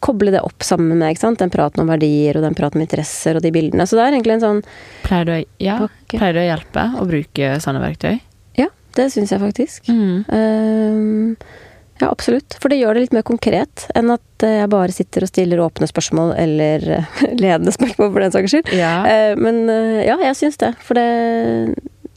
koble 0.02 0.32
det 0.34 0.44
opp 0.46 0.62
sammen 0.66 0.94
med 0.94 1.14
ikke 1.14 1.24
sant? 1.24 1.42
den 1.42 1.52
praten 1.52 1.82
om 1.82 1.90
verdier 1.90 2.38
og 2.38 2.46
den 2.46 2.56
praten 2.58 2.80
om 2.80 2.86
interesser 2.86 3.38
og 3.38 3.44
de 3.44 3.52
bildene. 3.54 3.86
Så 3.86 3.98
det 3.98 4.06
er 4.06 4.14
egentlig 4.14 4.38
en 4.38 4.46
sånn 4.46 4.62
Pleier 5.06 5.28
du, 5.28 5.34
ja, 5.62 5.80
pleier 6.14 6.38
du 6.38 6.42
å 6.44 6.48
hjelpe 6.48 6.88
å 7.02 7.06
bruke 7.10 7.52
sånne 7.62 7.82
verktøy? 7.82 8.14
Ja, 8.58 8.70
det 8.98 9.10
syns 9.14 9.34
jeg 9.34 9.42
faktisk. 9.42 9.90
Mm. 9.90 10.24
Ehm, 10.38 11.36
ja, 12.00 12.10
absolutt. 12.10 12.56
For 12.60 12.68
det 12.72 12.78
gjør 12.80 12.94
det 12.96 13.06
litt 13.06 13.14
mer 13.16 13.24
konkret 13.26 13.86
enn 13.96 14.10
at 14.12 14.44
eh, 14.44 14.58
jeg 14.62 14.70
bare 14.72 14.92
sitter 14.92 15.24
og 15.24 15.30
stiller 15.30 15.62
åpne 15.64 15.88
spørsmål 15.88 16.34
eller 16.36 16.84
eh, 16.98 17.20
ledende 17.42 17.72
spørsmål, 17.72 18.10
for 18.12 18.24
den 18.24 18.34
saks 18.34 18.52
skyld. 18.52 18.72
Ja. 18.76 18.94
Eh, 19.08 19.32
men 19.40 19.62
ja, 20.04 20.18
jeg 20.28 20.36
syns 20.36 20.60
det. 20.60 20.74
For 20.84 20.98
det, 20.98 21.06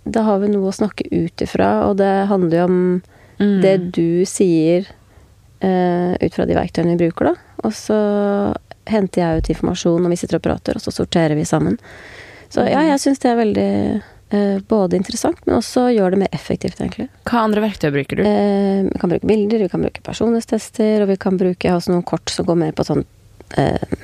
da 0.10 0.26
har 0.28 0.42
vi 0.44 0.52
noe 0.52 0.72
å 0.72 0.76
snakke 0.76 1.08
ut 1.12 1.46
ifra, 1.46 1.70
og 1.90 1.98
det 2.04 2.12
handler 2.32 2.62
jo 2.64 2.68
om 2.72 2.82
Mm. 3.40 3.62
det 3.64 3.78
du 3.96 4.26
sier 4.28 4.84
ut 5.64 6.34
fra 6.36 6.44
de 6.44 6.58
verktøyene 6.58 6.98
vi 6.98 7.06
bruker, 7.06 7.30
da. 7.30 7.54
Og 7.64 7.72
så 7.72 7.96
henter 8.92 9.22
jeg 9.22 9.40
ut 9.40 9.50
informasjon, 9.54 10.04
og 10.04 10.12
vi 10.12 10.18
sitter 10.20 10.42
og 10.42 10.44
prater, 10.44 10.76
og 10.76 10.84
så 10.84 10.92
sorterer 10.92 11.40
vi 11.40 11.46
sammen. 11.48 11.78
Så 12.52 12.66
ja, 12.68 12.82
jeg 12.90 13.00
syns 13.00 13.24
det 13.24 13.30
er 13.32 13.40
veldig 13.40 13.70
både 14.70 14.98
interessant, 15.00 15.40
men 15.48 15.58
også 15.58 15.88
gjør 15.90 16.14
det 16.14 16.20
mer 16.22 16.36
effektivt, 16.36 16.78
egentlig. 16.78 17.08
Hva 17.26 17.44
andre 17.48 17.64
verktøy 17.64 17.90
bruker 17.96 18.20
du? 18.20 18.24
Eh, 18.30 18.86
vi 18.86 19.02
kan 19.02 19.10
bruke 19.14 19.30
bilder, 19.30 19.64
vi 19.64 19.72
kan 19.72 19.82
bruke 19.82 20.04
personlighetstester, 20.06 21.02
og 21.04 21.10
vi 21.10 21.18
kan 21.22 21.40
bruke 21.40 21.74
også 21.74 21.96
noen 21.96 22.06
kort 22.06 22.30
som 22.30 22.46
går 22.46 22.60
mer 22.62 22.76
på 22.78 22.86
sånn 22.86 23.02
eh, 23.58 23.98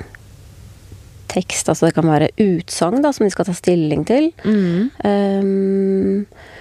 tekst. 1.30 1.70
Altså 1.70 1.86
det 1.86 1.94
kan 1.94 2.10
være 2.10 2.32
utsagn 2.42 3.06
som 3.06 3.26
de 3.26 3.32
skal 3.34 3.46
ta 3.48 3.54
stilling 3.54 4.02
til. 4.08 4.32
Mm. 4.42 4.90
Eh, 5.06 6.54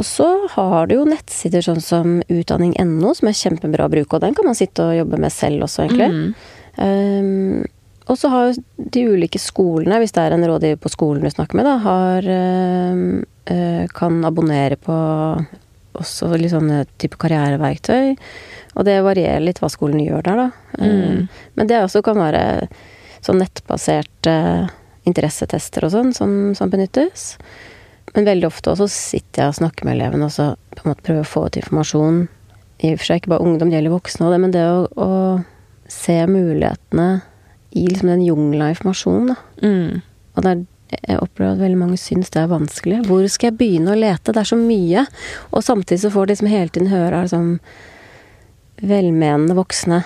og 0.00 0.06
så 0.06 0.28
har 0.54 0.88
du 0.88 0.94
jo 0.96 1.08
nettsider 1.08 1.64
sånn 1.64 1.82
som 1.84 2.20
utdanning.no, 2.24 3.12
som 3.18 3.28
er 3.28 3.36
kjempebra 3.36 3.84
å 3.84 3.92
bruke, 3.92 4.16
og 4.16 4.24
den 4.24 4.36
kan 4.36 4.48
man 4.48 4.56
sitte 4.56 4.86
og 4.86 4.96
jobbe 4.96 5.20
med 5.20 5.34
selv 5.34 5.66
også, 5.66 5.84
egentlig. 5.84 6.08
Mm. 6.14 6.30
Um, 6.80 7.66
og 8.10 8.18
så 8.18 8.30
har 8.32 8.56
de 8.76 9.02
ulike 9.06 9.38
skolene, 9.38 10.00
hvis 10.02 10.14
det 10.16 10.24
er 10.24 10.34
en 10.34 10.46
rådgiver 10.50 10.80
på 10.82 10.90
skolen 10.90 11.22
du 11.22 11.30
snakker 11.30 11.58
med, 11.58 11.68
da, 11.68 11.76
har 11.84 12.26
um, 12.26 13.02
eh, 13.46 13.84
Kan 13.94 14.20
abonnere 14.26 14.78
på 14.80 14.96
også 16.00 16.30
litt 16.38 16.52
sånne 16.52 16.84
type 17.02 17.18
karriereverktøy. 17.20 18.14
Og 18.78 18.86
det 18.86 19.00
varierer 19.04 19.42
litt 19.42 19.58
hva 19.62 19.70
skolen 19.72 20.02
gjør 20.02 20.22
der, 20.26 20.42
da. 20.44 20.76
Mm. 20.78 20.90
Um, 20.90 21.46
men 21.58 21.70
det 21.70 21.80
også 21.82 22.02
kan 22.06 22.18
være 22.18 22.42
sånn 23.20 23.40
nettbaserte 23.42 24.34
interessetester 25.08 25.86
og 25.86 25.94
sånn 25.94 26.12
som, 26.16 26.34
som 26.56 26.70
benyttes. 26.72 27.34
Men 28.14 28.26
veldig 28.26 28.48
ofte 28.48 28.72
også 28.72 28.88
sitter 28.90 29.44
jeg 29.44 29.52
og 29.52 29.58
snakker 29.60 29.86
med 29.86 29.98
elevene 29.98 30.26
og 30.26 30.34
så 30.34 30.52
på 30.74 30.84
en 30.84 30.92
måte 30.92 31.06
prøver 31.06 31.26
å 31.26 31.30
få 31.30 31.46
ut 31.46 31.58
informasjon. 31.60 32.24
I 32.80 32.94
og 32.94 33.00
for 33.00 33.10
seg 33.10 33.20
ikke 33.20 33.34
bare 33.34 33.46
ungdom, 33.46 33.70
det 33.70 33.78
gjelder 33.78 33.94
voksne 33.94 34.28
òg, 34.28 34.38
men 34.40 34.54
det 34.54 34.64
å, 34.66 34.86
å 34.96 35.90
se 35.90 36.16
mulighetene 36.30 37.08
i 37.72 37.86
liksom 37.86 38.08
den 38.10 38.24
jungelen 38.26 38.62
av 38.66 38.74
informasjon. 38.74 39.34
Mm. 39.62 40.00
Og 40.36 40.42
der 40.46 40.64
jeg 40.90 41.20
opplever 41.22 41.52
at 41.54 41.60
veldig 41.62 41.78
mange 41.78 41.98
syns 42.02 42.32
det 42.34 42.40
er 42.42 42.48
vanskelig. 42.50 43.04
Hvor 43.06 43.22
skal 43.30 43.52
jeg 43.52 43.58
begynne 43.60 43.92
å 43.94 43.98
lete? 43.98 44.32
Det 44.34 44.40
er 44.42 44.48
så 44.48 44.58
mye. 44.58 45.04
Og 45.54 45.62
samtidig 45.62 46.00
så 46.02 46.10
får 46.10 46.26
de 46.26 46.34
liksom 46.34 46.50
hele 46.50 46.68
tiden 46.74 46.90
høre 46.90 47.20
av 47.20 47.28
liksom 47.28 47.52
velmenende 48.80 49.54
voksne 49.54 50.00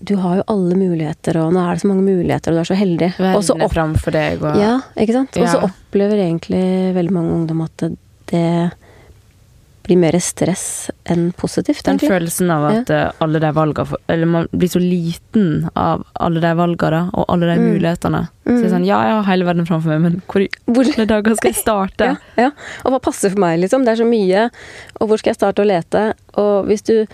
du 0.00 0.14
har 0.16 0.36
jo 0.38 0.44
alle 0.48 0.76
muligheter, 0.80 1.36
og 1.42 1.52
nå 1.52 1.60
er 1.60 1.76
det 1.76 1.82
så 1.82 1.88
mange 1.90 2.06
muligheter, 2.06 2.52
og 2.52 2.56
du 2.56 2.60
er 2.62 2.68
så 2.70 2.78
heldig. 2.78 3.10
Opp- 3.20 4.12
deg 4.14 4.40
og 4.42 4.56
ja, 4.56 4.78
ikke 4.96 5.12
sant? 5.12 5.36
Og 5.36 5.44
så 5.48 5.58
Ja. 5.60 5.68
opplever 5.68 6.16
egentlig 6.24 6.94
veldig 6.96 7.12
mange 7.12 7.34
ungdom 7.34 7.60
at 7.60 7.76
det, 7.76 7.90
det 8.32 8.72
blir 9.82 9.96
mer 9.96 10.12
stress 10.20 10.90
enn 11.08 11.32
positivt, 11.32 11.82
Den 11.86 11.96
egentlig. 11.96 12.10
følelsen 12.12 12.50
av 12.52 12.64
at 12.70 12.90
ja. 12.92 13.10
alle 13.24 13.40
de 13.40 13.50
valgene 13.56 13.96
Eller 14.12 14.26
man 14.26 14.48
blir 14.52 14.68
så 14.68 14.78
liten 14.82 15.68
av 15.74 16.04
alle 16.20 16.40
de 16.40 16.50
valgene 16.58 17.10
og 17.14 17.24
alle 17.28 17.46
de 17.48 17.56
Mm. 17.60 17.72
mulighetene. 17.74 18.20
Så 18.44 18.50
det 18.50 18.64
er 18.64 18.68
Mm. 18.68 18.74
sånn, 18.74 18.86
ja, 18.86 18.98
jeg 19.02 19.14
har 19.16 19.22
hele 19.30 19.44
verden 19.44 19.66
framfor 19.66 19.88
meg, 19.88 20.00
men 20.02 20.22
hvor 20.28 20.42
i 20.42 20.48
Hvor, 20.66 20.84
alle 20.84 21.06
dager 21.06 21.34
skal 21.36 21.52
jeg 21.52 21.62
starte? 21.66 22.04
ja, 22.04 22.16
ja. 22.36 22.50
Og 22.84 22.92
hva 22.92 23.00
passer 23.02 23.30
for 23.30 23.38
meg, 23.40 23.60
liksom? 23.60 23.84
Det 23.84 23.92
er 23.98 24.04
så 24.04 24.08
mye. 24.08 24.50
Og 25.00 25.08
hvor 25.08 25.18
skal 25.18 25.30
jeg 25.32 25.36
starte 25.40 25.62
å 25.64 25.66
lete? 25.66 26.14
Og 26.36 26.66
hvis 26.66 26.82
du 26.84 27.06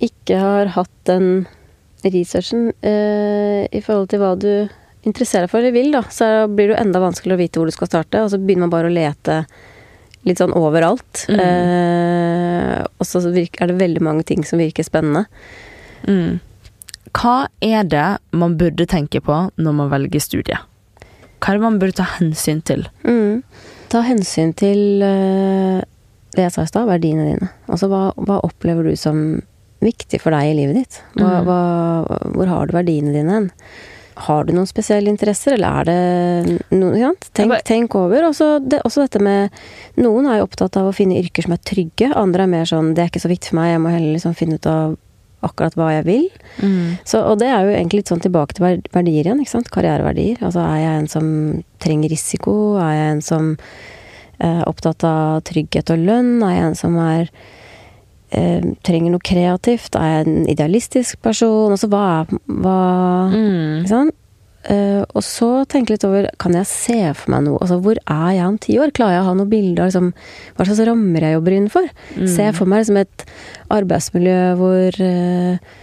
ikke 0.00 0.38
har 0.40 0.66
hatt 0.66 0.90
den 1.04 1.46
researchen 2.04 2.72
eh, 2.82 3.66
i 3.72 3.80
forhold 3.80 4.08
til 4.10 4.20
hva 4.20 4.34
du 4.38 4.68
interesserer 5.06 5.46
deg 5.46 5.50
for 5.50 5.58
eller 5.62 5.72
vil, 5.72 5.92
da, 5.92 6.02
så 6.10 6.46
blir 6.50 6.68
det 6.68 6.76
jo 6.76 6.82
enda 6.84 7.00
vanskeligere 7.00 7.38
å 7.38 7.42
vite 7.44 7.60
hvor 7.60 7.66
du 7.70 7.74
skal 7.76 7.86
starte, 7.88 8.20
og 8.24 8.30
så 8.32 8.38
begynner 8.42 8.66
man 8.66 8.70
bare 8.74 8.90
å 8.90 8.92
lete 8.94 9.46
litt 10.26 10.40
sånn 10.42 10.54
overalt. 10.58 11.24
Mm. 11.30 11.40
Eh, 11.40 12.80
og 12.98 13.06
så 13.06 13.22
er 13.30 13.70
det 13.70 13.78
veldig 13.80 14.02
mange 14.04 14.24
ting 14.26 14.44
som 14.46 14.58
virker 14.62 14.86
spennende. 14.86 15.26
Mm. 16.06 16.38
Hva 17.16 17.46
er 17.64 17.86
det 17.88 18.06
man 18.36 18.56
burde 18.60 18.86
tenke 18.90 19.22
på 19.24 19.36
når 19.56 19.76
man 19.78 19.92
velger 19.92 20.20
studie? 20.22 20.58
Hva 21.40 21.52
er 21.52 21.58
det 21.60 21.64
man 21.66 21.78
burde 21.80 21.96
ta 22.00 22.06
hensyn 22.18 22.62
til? 22.66 22.86
Mm. 23.06 23.42
Ta 23.92 24.02
hensyn 24.02 24.52
til 24.58 25.02
eh, 25.06 25.80
det 26.36 26.42
jeg 26.48 26.52
sa 26.56 26.64
i 26.66 26.70
stad, 26.70 26.88
verdiene 26.90 27.28
dine. 27.30 27.50
Altså 27.70 27.88
hva, 27.92 28.08
hva 28.18 28.40
opplever 28.44 28.90
du 28.90 28.96
som 28.98 29.38
viktig 29.84 30.18
for 30.22 30.34
deg 30.34 30.50
i 30.50 30.56
livet 30.58 30.80
ditt? 30.82 31.02
Hva, 31.14 31.28
Mm. 31.36 31.46
hva, 31.46 31.60
hvor 32.34 32.50
har 32.50 32.66
du 32.66 32.74
verdiene 32.76 33.12
dine 33.14 33.32
hen? 33.38 33.50
Har 34.16 34.46
du 34.46 34.54
noen 34.56 34.68
spesielle 34.68 35.10
interesser, 35.12 35.58
eller 35.58 35.82
er 35.82 35.88
det 35.90 36.76
noe 36.76 36.96
ikke? 36.96 37.30
Tenk, 37.36 37.56
tenk 37.68 37.96
over. 38.00 38.24
Også, 38.30 38.56
det, 38.64 38.80
også 38.88 39.04
dette 39.04 39.20
med 39.20 39.52
Noen 40.00 40.28
er 40.30 40.40
jo 40.40 40.46
opptatt 40.46 40.78
av 40.80 40.88
å 40.88 40.94
finne 40.96 41.18
yrker 41.20 41.44
som 41.44 41.52
er 41.52 41.60
trygge. 41.68 42.08
Andre 42.16 42.46
er 42.46 42.52
mer 42.52 42.68
sånn 42.68 42.94
Det 42.96 43.04
er 43.04 43.10
ikke 43.12 43.24
så 43.26 43.32
viktig 43.32 43.52
for 43.52 43.60
meg, 43.60 43.74
jeg 43.74 43.82
må 43.84 43.92
heller 43.92 44.16
liksom 44.16 44.36
finne 44.38 44.56
ut 44.56 44.68
av 44.70 44.96
akkurat 45.44 45.76
hva 45.76 45.90
jeg 45.92 46.06
vil. 46.06 46.24
Mm. 46.62 46.96
Så, 47.04 47.20
og 47.20 47.36
det 47.42 47.50
er 47.52 47.66
jo 47.66 47.74
egentlig 47.74 48.00
litt 48.00 48.12
sånn 48.12 48.24
tilbake 48.24 48.56
til 48.56 48.64
verdier 48.64 49.28
igjen, 49.28 49.42
ikke 49.42 49.52
sant. 49.52 49.70
Karriereverdier. 49.74 50.40
Altså 50.40 50.64
er 50.64 50.80
jeg 50.80 51.02
en 51.02 51.12
som 51.12 51.28
trenger 51.84 52.12
risiko? 52.12 52.56
Er 52.80 52.96
jeg 52.96 53.12
en 53.12 53.22
som 53.24 53.52
er 54.42 54.64
opptatt 54.68 55.04
av 55.06 55.44
trygghet 55.48 55.92
og 55.92 56.02
lønn? 56.08 56.34
Er 56.40 56.56
jeg 56.56 56.70
en 56.70 56.80
som 56.80 56.96
er 57.04 57.30
eh, 58.36 58.68
trenger 58.86 59.14
noe 59.14 59.24
kreativt? 59.24 59.96
Er 59.98 60.12
jeg 60.12 60.28
en 60.28 60.46
idealistisk 60.52 61.20
person? 61.24 61.74
Altså 61.74 61.90
hva 61.92 62.04
er 62.20 62.38
hva, 62.46 62.78
Mm. 63.32 63.82
Ikke 63.82 63.92
sant? 63.92 64.22
Uh, 64.66 65.04
og 65.14 65.22
så 65.22 65.62
tenke 65.70 65.92
litt 65.94 66.02
over 66.02 66.24
Kan 66.42 66.56
jeg 66.58 66.66
se 66.66 66.96
for 67.14 67.30
meg 67.30 67.44
noe? 67.44 67.60
Altså 67.62 67.76
hvor 67.78 68.00
er 68.02 68.30
jeg 68.34 68.46
om 68.48 68.56
ti 68.58 68.74
år? 68.82 68.90
Klarer 68.96 69.14
jeg 69.14 69.22
å 69.22 69.28
ha 69.28 69.34
noen 69.38 69.50
bilder 69.52 69.86
liksom, 69.86 70.08
hva 70.56 70.66
slags 70.66 70.80
rammer 70.88 71.22
jeg 71.22 71.36
jobber 71.36 71.54
innenfor? 71.54 71.86
Mm. 72.16 72.24
Jeg 72.26 72.56
for 72.56 72.72
meg 72.72 72.82
liksom 72.82 72.98
et 72.98 73.26
arbeidsmiljø 73.76 74.40
hvor 74.58 74.98
eh, 75.06 75.76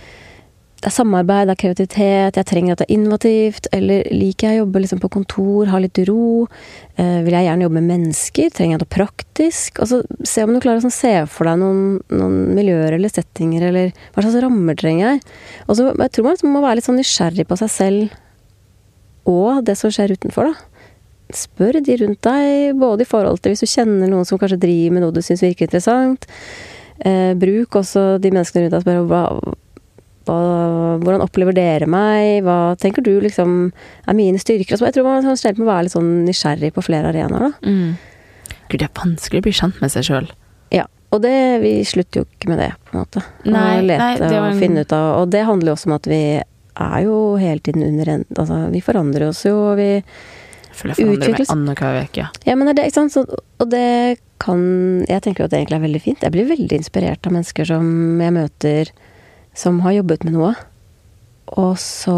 det 0.83 0.89
er 0.89 0.95
samarbeid, 0.97 1.47
det 1.47 1.53
er 1.53 1.59
kreativitet, 1.61 2.37
jeg 2.37 2.47
trenger 2.49 2.73
at 2.73 2.81
det 2.81 2.89
er 2.89 2.97
innovativt, 2.97 3.67
eller 3.71 4.09
liker 4.11 4.49
jeg 4.49 4.57
å 4.57 4.63
jobbe 4.65 4.81
liksom 4.83 4.99
på 4.99 5.09
kontor, 5.13 5.69
ha 5.71 5.79
litt 5.79 6.01
ro? 6.09 6.43
Eh, 6.99 7.21
vil 7.23 7.37
jeg 7.37 7.47
gjerne 7.47 7.63
jobbe 7.63 7.77
med 7.77 7.87
mennesker? 7.87 8.49
Trenger 8.51 8.75
jeg 8.75 8.81
noe 8.81 8.91
praktisk? 8.91 9.79
Og 9.79 9.87
så 9.87 10.01
se 10.27 10.43
om 10.43 10.51
du 10.51 10.59
klarer 10.59 10.81
å 10.81 10.83
sånn, 10.83 10.95
se 10.95 11.13
for 11.31 11.47
deg 11.47 11.61
noen, 11.61 12.01
noen 12.11 12.35
miljøer 12.57 12.97
eller 12.97 13.13
settinger, 13.13 13.69
eller 13.69 13.95
hva 14.11 14.25
slags 14.25 14.43
rammer 14.43 14.75
trenger 14.83 15.05
jeg? 15.07 15.23
Og 15.69 15.79
så 15.79 15.87
jeg 15.87 16.15
tror 16.17 16.27
man 16.27 16.35
liksom 16.35 16.53
må 16.57 16.65
være 16.67 16.81
litt 16.81 16.89
sånn 16.91 16.99
nysgjerrig 16.99 17.47
på 17.47 17.61
seg 17.63 17.73
selv 17.77 18.19
og 19.31 19.63
det 19.63 19.79
som 19.79 19.91
skjer 19.93 20.17
utenfor, 20.17 20.51
da. 20.51 20.99
Spør 21.33 21.79
de 21.79 21.95
rundt 22.03 22.27
deg, 22.27 22.75
både 22.75 23.05
i 23.05 23.09
forhold 23.09 23.39
til 23.39 23.53
hvis 23.53 23.63
du 23.63 23.71
kjenner 23.71 24.11
noen 24.11 24.27
som 24.27 24.35
kanskje 24.41 24.59
driver 24.67 24.97
med 24.97 25.05
noe 25.05 25.15
du 25.15 25.23
syns 25.23 25.47
virker 25.47 25.69
interessant. 25.69 26.27
Eh, 26.99 27.31
bruk 27.39 27.79
også 27.79 28.17
de 28.21 28.35
menneskene 28.35 28.67
rundt 28.67 28.75
deg 28.75 28.83
og 28.83 28.89
spør 28.89 29.07
hva, 29.07 29.23
hva, 30.27 30.37
hvordan 31.03 31.23
opplever 31.25 31.55
dere 31.57 31.87
meg? 31.89 32.43
Hva 32.45 32.75
tenker 32.79 33.03
du 33.05 33.11
liksom 33.23 33.71
er 34.07 34.17
mine 34.17 34.39
styrker? 34.41 34.75
Altså, 34.75 34.87
jeg 34.89 34.95
tror 34.97 35.09
man 35.09 35.23
generelt 35.25 35.59
må 35.61 35.67
være 35.69 35.87
litt 35.87 35.95
sånn 35.95 36.11
nysgjerrig 36.27 36.73
på 36.75 36.83
flere 36.85 37.11
arenaer, 37.11 37.49
da. 37.49 37.51
Mm. 37.67 37.93
Gud, 38.69 38.79
det 38.79 38.87
er 38.87 38.95
vanskelig 38.97 39.41
å 39.43 39.45
bli 39.47 39.55
kjent 39.59 39.81
med 39.83 39.91
seg 39.93 40.07
sjøl. 40.07 40.29
Ja. 40.73 40.85
Og 41.13 41.21
det, 41.21 41.33
vi 41.61 41.73
slutter 41.85 42.23
jo 42.23 42.25
ikke 42.25 42.49
med 42.49 42.57
det, 42.63 42.71
på 42.87 42.95
en 42.95 43.03
måte. 43.03 43.21
Nei, 43.45 43.67
å 43.77 43.85
lete 43.85 43.99
nei, 44.01 44.29
en- 44.33 44.47
og 44.47 44.61
finne 44.63 44.81
ut 44.87 44.93
av 44.97 45.19
Og 45.21 45.29
det 45.29 45.43
handler 45.45 45.69
jo 45.69 45.75
også 45.77 45.91
om 45.91 45.97
at 45.99 46.07
vi 46.09 46.21
er 46.41 47.03
jo 47.05 47.17
hele 47.37 47.59
tiden 47.61 47.83
under 47.85 48.09
en 48.09 48.23
Altså, 48.33 48.55
vi 48.73 48.81
forandrer 48.81 49.27
oss 49.27 49.43
jo, 49.45 49.53
og 49.71 49.77
vi 49.77 49.89
Jeg 49.93 50.73
føler 50.73 50.95
jeg 50.95 51.05
forandrer 51.05 51.19
meg 51.19 51.27
Utvikles. 51.27 51.51
annenhver 51.53 51.99
uke. 52.07 52.25
Ja, 52.49 52.55
men 52.57 52.67
er 52.71 52.73
det, 52.79 52.87
ikke 52.89 52.97
sant? 52.97 53.13
Så, 53.13 53.27
og 53.61 53.69
det 53.69 54.17
kan 54.41 55.05
Jeg 55.07 55.21
tenker 55.21 55.43
jo 55.43 55.45
at 55.45 55.51
det 55.53 55.59
egentlig 55.61 55.77
er 55.77 55.85
veldig 55.85 56.01
fint. 56.01 56.23
Jeg 56.25 56.31
blir 56.33 56.49
veldig 56.49 56.79
inspirert 56.81 57.27
av 57.29 57.35
mennesker 57.37 57.69
som 57.69 57.85
jeg 58.25 58.33
møter 58.33 58.89
som 59.53 59.79
har 59.85 59.93
jobbet 59.99 60.23
med 60.25 60.33
noe, 60.37 60.53
og 61.57 61.75
så 61.81 62.17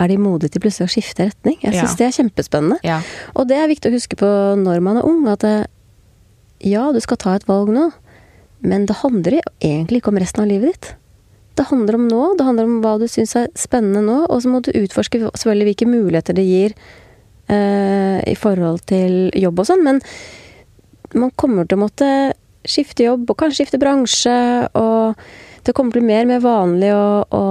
er 0.00 0.10
de 0.10 0.16
modige 0.18 0.50
til 0.54 0.64
plutselig 0.64 0.88
å 0.88 0.92
skifte 0.96 1.28
retning. 1.28 1.56
Jeg 1.62 1.72
syns 1.76 1.94
Ja. 1.94 1.98
det 2.00 2.06
er 2.08 2.16
kjempespennende. 2.22 2.78
Ja. 2.82 3.00
Og 3.36 3.46
det 3.48 3.56
er 3.56 3.68
viktig 3.70 3.90
å 3.90 3.94
huske 3.94 4.16
på 4.18 4.26
når 4.58 4.82
man 4.82 4.98
er 4.98 5.06
ung, 5.06 5.26
at 5.30 5.44
ja, 6.60 6.90
du 6.92 7.00
skal 7.00 7.16
ta 7.20 7.34
et 7.36 7.46
valg 7.46 7.70
nå, 7.70 7.90
men 8.64 8.86
det 8.86 8.96
handler 9.02 9.40
egentlig 9.60 10.00
ikke 10.02 10.08
om 10.12 10.18
resten 10.18 10.42
av 10.42 10.48
livet 10.50 10.72
ditt. 10.72 10.94
Det 11.54 11.66
handler 11.68 11.94
om 11.94 12.08
nå, 12.08 12.22
det 12.36 12.44
handler 12.48 12.64
om 12.66 12.80
hva 12.82 12.96
du 12.98 13.06
syns 13.06 13.36
er 13.38 13.48
spennende 13.54 14.02
nå, 14.02 14.24
og 14.26 14.42
så 14.42 14.50
må 14.50 14.60
du 14.64 14.72
utforske 14.74 15.20
selvfølgelig 15.22 15.68
hvilke 15.70 15.86
muligheter 15.86 16.34
det 16.34 16.44
gir 16.48 16.74
eh, 17.48 18.18
i 18.26 18.34
forhold 18.34 18.82
til 18.90 19.30
jobb 19.38 19.60
og 19.62 19.68
sånn, 19.68 19.84
men 19.86 20.00
man 21.14 21.30
kommer 21.38 21.68
til 21.68 21.78
å 21.78 21.84
måtte 21.84 22.08
skifte 22.66 23.04
jobb, 23.06 23.28
og 23.30 23.38
kanskje 23.38 23.60
skifte 23.62 23.78
bransje, 23.78 24.34
og 24.74 25.14
det 25.64 25.74
kommer 25.74 25.92
til 25.92 26.02
å 26.02 26.04
bli 26.04 26.10
mer 26.12 26.22
og 26.24 26.28
mer 26.32 26.40
vanlig 26.44 26.90
å, 26.94 27.06
å 27.34 27.44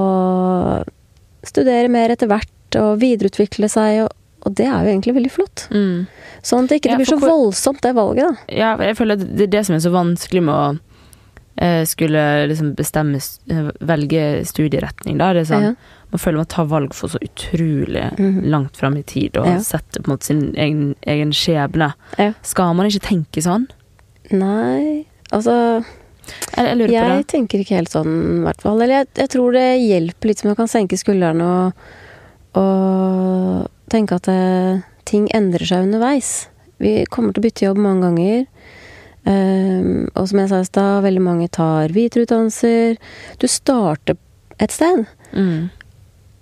studere 1.47 1.89
mer 1.91 2.13
etter 2.13 2.29
hvert, 2.31 2.49
og 2.79 2.99
videreutvikle 3.01 3.67
seg, 3.69 4.03
og, 4.05 4.13
og 4.47 4.55
det 4.57 4.65
er 4.65 4.85
jo 4.87 4.93
egentlig 4.95 5.13
veldig 5.19 5.31
flott. 5.33 5.67
Mm. 5.73 6.05
Sånn 6.43 6.65
at 6.65 6.69
det 6.73 6.79
ikke 6.81 6.89
Ja, 6.93 6.97
blir 7.01 7.09
så 7.09 7.17
hvor- 7.19 7.29
voldsomt, 7.35 7.81
det 7.85 7.93
valget, 7.95 8.25
da. 8.25 8.55
ja, 8.55 8.71
jeg 8.77 8.97
føler 8.97 9.19
at 9.19 9.27
det 9.37 9.47
er 9.47 9.53
det 9.57 9.65
som 9.67 9.75
er 9.75 9.83
så 9.85 9.91
vanskelig 9.93 10.43
med 10.43 10.53
å 10.55 10.79
eh, 11.61 11.83
skulle 11.85 12.47
liksom 12.49 12.71
bestemme 12.75 13.19
eh, 13.53 13.67
Velge 13.85 14.23
studieretning, 14.49 15.19
da. 15.21 15.33
Det 15.37 15.43
er 15.45 15.51
sånn, 15.53 15.67
Ja. 15.69 15.75
Man 16.13 16.19
føler 16.21 16.37
man 16.37 16.45
tar 16.45 16.65
valg 16.69 16.93
for 16.93 17.09
så 17.09 17.17
utrolig 17.25 18.03
Mhm. 18.19 18.43
langt 18.49 18.75
fram 18.77 18.97
i 18.97 19.01
tid, 19.03 19.37
og 19.37 19.47
Ja. 19.47 19.57
setter 19.59 20.01
på 20.01 20.09
en 20.11 20.15
måte 20.17 20.23
sin 20.25 20.53
egen, 20.55 20.95
egen 21.07 21.31
skjebne. 21.31 21.93
Ja. 22.19 22.33
Skal 22.43 22.73
man 22.75 22.85
ikke 22.85 23.01
tenke 23.01 23.41
sånn? 23.41 23.67
Nei, 24.31 25.05
altså 25.31 25.83
Jeg, 26.55 26.77
jeg 26.79 26.91
Jeg 26.93 27.27
tenker 27.27 27.59
ikke 27.63 27.79
helt 27.79 27.91
sånn, 27.93 28.13
i 28.39 28.45
hvert 28.45 28.61
fall. 28.63 28.81
Eller 28.81 29.01
jeg, 29.01 29.07
jeg 29.23 29.31
tror 29.33 29.53
det 29.55 29.67
hjelper 29.81 30.29
litt 30.31 30.39
som 30.43 30.51
å 30.53 30.57
kan 30.59 30.69
senke 30.71 30.99
skuldrene 30.99 31.43
og, 31.43 31.85
og 32.59 33.69
tenke 33.93 34.17
at 34.17 34.29
det, 34.29 34.83
ting 35.09 35.27
endrer 35.35 35.65
seg 35.67 35.87
underveis. 35.87 36.33
Vi 36.81 37.03
kommer 37.11 37.33
til 37.33 37.43
å 37.43 37.47
bytte 37.47 37.65
jobb 37.67 37.81
mange 37.83 38.07
ganger. 38.07 38.45
Um, 39.23 40.09
og 40.19 40.27
som 40.27 40.41
jeg 40.41 40.51
sa 40.51 40.59
i 40.59 40.67
stad, 40.67 41.03
veldig 41.05 41.23
mange 41.23 41.47
tar 41.53 41.93
videreutdannelser. 41.95 42.97
Du 43.39 43.47
starter 43.47 44.19
et 44.59 44.71
sted, 44.71 45.05
Mm. 45.33 45.69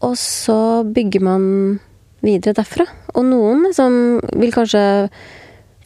og 0.04 0.18
så 0.20 0.84
bygger 0.84 1.22
man 1.24 1.80
videre 2.22 2.54
derfra. 2.58 2.84
Og 3.16 3.24
noen 3.24 3.64
liksom 3.70 3.94
vil 4.42 4.52
kanskje 4.52 5.10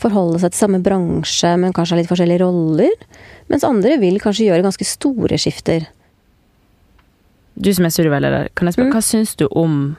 forholde 0.01 0.39
seg 0.41 0.51
til 0.51 0.63
samme 0.63 0.81
bransje, 0.83 1.51
men 1.59 1.73
kanskje 1.75 1.95
har 1.95 2.01
litt 2.01 2.09
forskjellige 2.09 2.41
roller. 2.41 2.91
Mens 3.49 3.63
andre 3.63 3.97
vil 4.01 4.19
kanskje 4.19 4.47
gjøre 4.49 4.63
ganske 4.65 4.85
store 4.85 5.37
skifter. 5.37 5.85
Du 7.55 7.69
som 7.73 7.85
er 7.85 7.93
studieveileder, 7.93 8.49
kan 8.55 8.67
jeg 8.67 8.73
spørre, 8.75 8.89
Mm. 8.89 8.93
hva 8.95 9.01
syns 9.03 9.35
du 9.37 9.47
om 9.51 9.97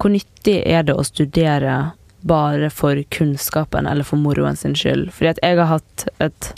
Hvor 0.00 0.10
nyttig 0.10 0.62
er 0.66 0.82
det 0.82 0.96
å 0.96 1.04
studere 1.06 1.92
bare 2.26 2.70
for 2.70 2.96
kunnskapen 3.10 3.86
eller 3.88 4.02
for 4.02 4.16
moroen 4.16 4.56
sin 4.56 4.74
skyld? 4.74 5.12
Fordi 5.12 5.28
at 5.30 5.38
jeg 5.44 5.56
har 5.58 5.66
hatt 5.66 6.08
et 6.20 6.52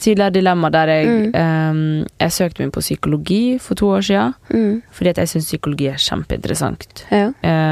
tidligere 0.00 0.32
dilemma 0.32 0.68
der 0.72 0.86
jeg 0.88 1.06
Mm. 1.06 1.34
um, 1.36 2.06
Jeg 2.18 2.30
søkte 2.30 2.58
meg 2.64 2.72
på 2.72 2.80
psykologi 2.80 3.60
for 3.60 3.74
to 3.76 3.86
år 3.86 4.00
siden, 4.02 4.34
Mm. 4.50 4.82
fordi 4.90 5.10
at 5.10 5.16
jeg 5.16 5.28
syns 5.28 5.46
psykologi 5.46 5.86
er 5.88 5.94
kjempeinteressant. 5.94 7.04
Ja. 7.12 7.26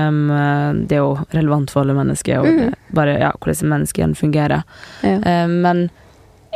Um, 0.09 0.29
det 0.87 0.93
er 0.93 0.99
jo 1.03 1.19
relevant 1.35 1.71
for 1.71 1.81
alle 1.81 1.95
mennesker, 1.95 2.39
og 2.39 2.47
Mm. 2.47 2.57
det, 2.71 2.75
bare 2.95 3.19
ja, 3.19 3.33
hvordan 3.33 3.69
menneskene 3.69 4.15
fungerer. 4.15 4.63
ja. 5.03 5.45
Um, 5.45 5.61
men 5.63 5.91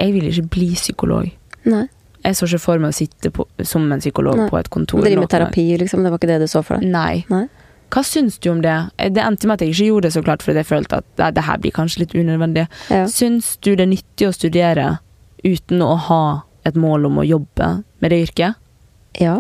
jeg 0.02 0.12
vil 0.16 0.28
ikke 0.32 0.48
bli 0.56 0.68
psykolog. 0.74 1.30
Nei. 1.70 1.86
Jeg 2.22 2.36
så 2.38 2.46
ikke 2.46 2.60
for 2.62 2.78
meg 2.82 2.92
å 2.92 2.94
sitte 2.94 3.30
på, 3.34 3.46
som 3.66 3.88
en 3.90 4.02
psykolog 4.02 4.36
Nei. 4.38 4.48
på 4.50 4.58
et 4.60 4.68
kontor. 4.70 5.02
Drive 5.02 5.22
med 5.24 5.30
terapi, 5.32 5.64
liksom. 5.80 6.04
Det 6.04 6.10
var 6.12 6.20
ikke 6.20 6.30
det 6.30 6.40
du 6.44 6.46
så 6.50 6.60
for 6.66 6.78
deg? 6.78 6.90
Nei. 6.94 7.24
Nei. 7.32 7.46
Hva 7.92 8.02
syns 8.06 8.38
du 8.40 8.46
om 8.52 8.60
det? 8.64 8.76
Det 9.12 9.20
endte 9.20 9.48
med 9.50 9.58
at 9.58 9.64
jeg 9.66 9.74
ikke 9.74 9.88
gjorde 9.90 10.06
det 10.08 10.12
så 10.14 10.22
klart, 10.24 10.42
fordi 10.46 10.62
jeg 10.62 10.68
følte 10.70 11.00
at 11.02 11.08
nei, 11.20 11.30
det 11.36 11.42
her 11.48 11.58
blir 11.60 11.74
kanskje 11.76 12.04
litt 12.04 12.14
unødvendig. 12.16 12.68
Ja. 12.94 13.02
Syns 13.10 13.56
du 13.60 13.72
det 13.74 13.84
er 13.84 13.90
nyttig 13.90 14.28
å 14.30 14.32
studere 14.36 14.86
uten 15.44 15.82
å 15.84 15.90
ha 16.08 16.22
et 16.64 16.78
mål 16.78 17.08
om 17.10 17.18
å 17.20 17.26
jobbe 17.26 17.68
med 18.00 18.10
det 18.14 18.22
yrket? 18.28 18.54
ja, 19.20 19.34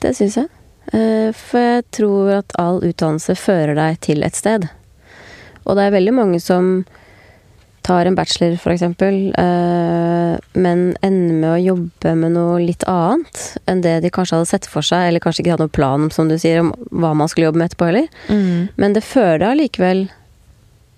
det 0.00 0.14
syns 0.16 0.38
jeg. 0.38 0.48
Eh, 0.94 1.34
For 1.36 1.60
jeg 1.60 1.84
tror 1.92 2.30
at 2.38 2.54
all 2.58 2.80
utdannelse 2.86 3.34
fører 3.36 3.74
deg 3.76 3.98
til 4.06 4.22
et 4.24 4.34
sted. 4.38 4.64
Og 5.66 5.76
det 5.76 5.84
er 5.84 5.94
veldig 5.98 6.14
mange 6.16 6.40
som 6.40 6.84
tar 7.82 8.06
en 8.06 8.14
bachelor, 8.14 8.54
eksempel, 8.72 9.16
eh, 9.38 10.36
men 10.54 10.82
ender 11.02 11.34
med 11.34 11.50
å 11.50 11.62
jobbe 11.62 12.14
med 12.18 12.32
noe 12.36 12.60
litt 12.62 12.84
annet 12.88 13.40
enn 13.66 13.82
det 13.84 13.96
de 14.04 14.10
kanskje 14.14 14.38
hadde 14.38 14.50
sett 14.52 14.66
for 14.70 14.86
seg, 14.86 15.08
eller 15.08 15.22
kanskje 15.24 15.42
ikke 15.42 15.54
hadde 15.56 15.66
noen 15.66 15.74
plan 15.76 16.08
som 16.14 16.30
du 16.30 16.36
sier, 16.38 16.60
om 16.62 16.72
hva 16.90 17.12
man 17.18 17.28
skulle 17.30 17.48
jobbe 17.50 17.58
med 17.62 17.70
etterpå 17.70 17.90
heller. 17.90 18.08
Men 18.78 18.94
det 18.96 19.02
fører 19.06 19.42
deg 19.42 19.48
allikevel 19.56 20.04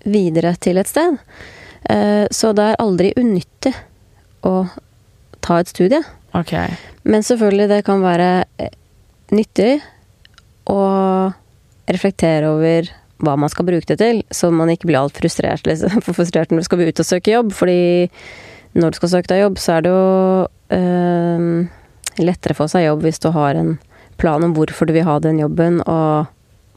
videre 0.05 0.53
til 0.61 0.77
et 0.77 0.87
sted. 0.91 1.17
Eh, 1.89 2.25
Så 2.31 2.53
det 2.57 2.63
er 2.71 2.81
aldri 2.81 3.13
unyttig 3.17 3.73
å 4.45 4.67
ta 5.41 5.59
et 5.59 5.67
studie. 5.69 6.01
Okay. 6.35 6.69
Men 7.03 7.21
selvfølgelig, 7.25 7.67
det 7.69 7.85
kan 7.85 8.01
være 8.01 8.45
eh, 8.59 8.69
nyttig 9.31 9.81
å 10.69 10.79
reflektere 11.89 12.49
over 12.49 12.89
hva 13.23 13.37
man 13.39 13.49
skal 13.49 13.65
bruke 13.65 13.87
det 13.87 13.97
til, 14.01 14.23
så 14.31 14.51
man 14.51 14.69
ikke 14.69 14.87
blir 14.89 14.99
alt 14.99 15.15
frustrert, 15.17 15.63
liksom, 15.65 16.01
for 16.05 16.13
frustrert 16.17 16.51
når 16.51 16.63
du 16.65 16.67
skal 16.69 16.79
ut 16.83 16.99
og 16.99 17.05
søke 17.05 17.31
jobb. 17.31 17.53
Fordi 17.55 18.09
når 18.75 18.91
du 18.91 18.95
skal 18.99 19.09
søke 19.09 19.31
deg 19.31 19.43
jobb, 19.45 19.57
så 19.57 19.77
er 19.77 19.81
det 19.85 19.91
jo 19.95 20.47
øh, 20.75 21.67
lettere 22.25 22.55
få 22.57 22.67
seg 22.71 22.87
jobb 22.89 23.03
hvis 23.05 23.19
du 23.23 23.29
har 23.35 23.55
en 23.59 23.75
plan 24.19 24.43
om 24.43 24.53
hvorfor 24.55 24.87
du 24.87 24.93
vil 24.95 25.03
ha 25.07 25.17
den 25.23 25.39
jobben, 25.41 25.81
og 25.91 26.27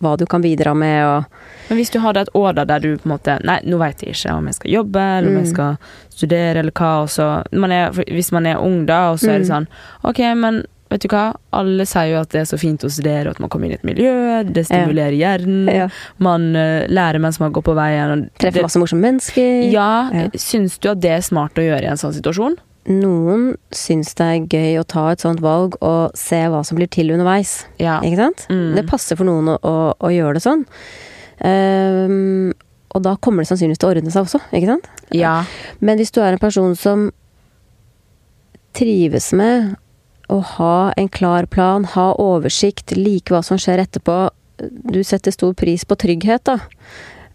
hva 0.03 0.13
du 0.19 0.25
kan 0.31 0.43
bidra 0.43 0.75
med. 0.79 1.03
og 1.07 1.25
Men 1.69 1.79
hvis 1.81 1.91
du 1.91 1.99
hadde 2.03 2.21
et 2.23 2.31
år 2.39 2.53
da 2.55 2.65
der 2.71 2.79
du 2.83 2.93
på 2.99 3.07
en 3.09 3.13
måte 3.17 3.35
Nei, 3.47 3.59
nå 3.67 3.79
vet 3.81 4.03
jeg 4.03 4.15
ikke 4.15 4.35
om 4.39 4.47
jeg 4.47 4.55
skal 4.55 4.71
jobbe, 4.71 5.01
eller 5.19 5.29
om 5.33 5.39
jeg 5.41 5.47
Mm. 5.49 5.53
skal 5.55 5.77
studere, 6.15 6.59
eller 6.63 6.71
hva. 6.71 7.03
Og 7.03 7.09
så, 7.11 7.27
man 7.53 7.73
er, 7.73 7.91
hvis 7.91 8.31
man 8.33 8.47
er 8.47 8.59
ung 8.63 8.85
da, 8.87 9.11
og 9.11 9.19
så 9.19 9.31
er 9.35 9.39
det 9.43 9.49
Mm. 9.49 9.55
sånn 9.55 9.67
Ok, 10.05 10.19
men 10.37 10.65
vet 10.91 11.03
du 11.05 11.09
hva? 11.13 11.25
Alle 11.53 11.85
sier 11.89 12.13
jo 12.15 12.21
at 12.23 12.31
det 12.33 12.41
er 12.43 12.49
så 12.49 12.59
fint 12.61 12.85
å 12.85 12.91
studere, 12.93 13.31
at 13.35 13.41
man 13.43 13.51
kommer 13.53 13.67
inn 13.69 13.75
i 13.77 13.79
et 13.81 13.85
miljø, 13.85 14.13
det 14.49 14.67
stimulerer 14.69 15.17
hjernen, 15.19 15.67
Ja. 15.73 15.89
man 16.19 16.49
uh, 16.57 16.87
lærer 16.89 17.21
mens 17.21 17.39
man 17.41 17.53
går 17.53 17.63
på 17.67 17.75
veien. 17.77 18.15
Og 18.15 18.31
Treffe 18.41 18.55
det, 18.61 18.65
masse 18.65 18.81
morsomme 18.81 19.05
mennesker. 19.05 19.69
ja, 19.73 20.09
Ja. 20.15 20.29
syns 20.35 20.79
du 20.81 20.89
at 20.91 21.01
det 21.05 21.11
er 21.11 21.21
smart 21.27 21.55
å 21.61 21.65
gjøre 21.67 21.83
i 21.85 21.91
en 21.93 22.01
sånn 22.01 22.15
situasjon? 22.17 22.57
Noen 22.89 23.51
syns 23.71 24.15
det 24.17 24.25
er 24.25 24.47
gøy 24.49 24.79
å 24.81 24.87
ta 24.89 25.11
et 25.13 25.21
sånt 25.21 25.43
valg 25.45 25.75
og 25.85 26.15
se 26.17 26.39
hva 26.49 26.63
som 26.65 26.79
blir 26.79 26.89
til 26.89 27.11
underveis. 27.13 27.67
Ja. 27.79 27.99
Ikke 28.01 28.17
sant? 28.17 28.47
Mm. 28.49 28.75
Det 28.79 28.87
passer 28.89 29.15
for 29.19 29.29
noen 29.29 29.51
å, 29.53 29.59
å, 29.61 29.75
å 30.01 30.09
gjøre 30.09 30.39
det 30.39 30.45
sånn. 30.47 30.65
Um, 31.45 32.55
og 32.97 33.03
da 33.05 33.13
kommer 33.21 33.45
det 33.45 33.51
sannsynligvis 33.51 33.79
til 33.83 33.91
å 33.91 33.93
ordne 33.93 34.11
seg 34.15 34.25
også, 34.25 34.41
ikke 34.57 34.71
sant? 34.73 34.89
Ja. 35.13 35.45
Men 35.85 35.99
hvis 36.01 36.11
du 36.17 36.23
er 36.25 36.33
en 36.33 36.41
person 36.41 36.73
som 36.81 37.11
trives 38.79 39.33
med 39.37 39.75
å 40.29 40.41
ha 40.45 40.93
en 40.97 41.09
klar 41.09 41.47
plan, 41.47 41.85
ha 41.85 42.15
oversikt, 42.21 42.97
like 42.97 43.33
hva 43.33 43.43
som 43.45 43.57
skjer 43.61 43.79
etterpå, 43.85 44.31
du 44.93 45.03
setter 45.07 45.31
stor 45.33 45.55
pris 45.55 45.85
på 45.85 45.97
trygghet, 45.97 46.45
da, 46.45 46.59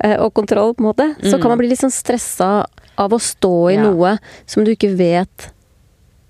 eh, 0.04 0.16
og 0.20 0.34
kontroll, 0.34 0.74
på 0.76 0.84
en 0.84 0.90
måte, 0.92 1.16
så 1.24 1.36
Mm. 1.38 1.42
kan 1.42 1.50
man 1.50 1.58
bli 1.58 1.70
litt 1.70 1.80
sånn 1.80 1.92
stressa 1.92 2.66
av 2.98 3.12
å 3.12 3.20
stå 3.20 3.72
i 3.72 3.76
Ja. 3.76 3.84
noe 3.90 4.20
som 4.46 4.64
du 4.64 4.72
ikke 4.76 4.96
vet 4.96 5.50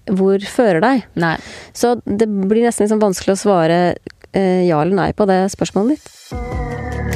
hvor 0.08 0.38
fører 0.40 0.82
deg. 0.82 1.04
Nei. 1.16 1.38
Så 1.74 2.02
det 2.06 2.28
blir 2.28 2.64
nesten 2.64 2.88
sånn 2.90 3.00
vanskelig 3.00 3.34
å 3.34 3.44
svare 3.44 3.96
eh, 4.34 4.66
ja 4.68 4.82
eller 4.82 4.96
nei 4.96 5.12
på 5.14 5.26
det 5.28 5.52
spørsmålet 5.52 5.98
ditt. 6.00 7.14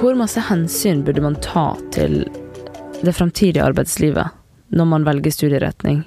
Hvor 0.00 0.14
masse 0.18 0.40
hensyn 0.48 1.02
burde 1.06 1.22
man 1.24 1.36
ta 1.42 1.74
til 1.94 2.24
det 3.02 3.14
framtidige 3.16 3.64
arbeidslivet 3.64 4.30
når 4.76 4.88
man 4.92 5.06
velger 5.08 5.34
studieretning? 5.34 6.04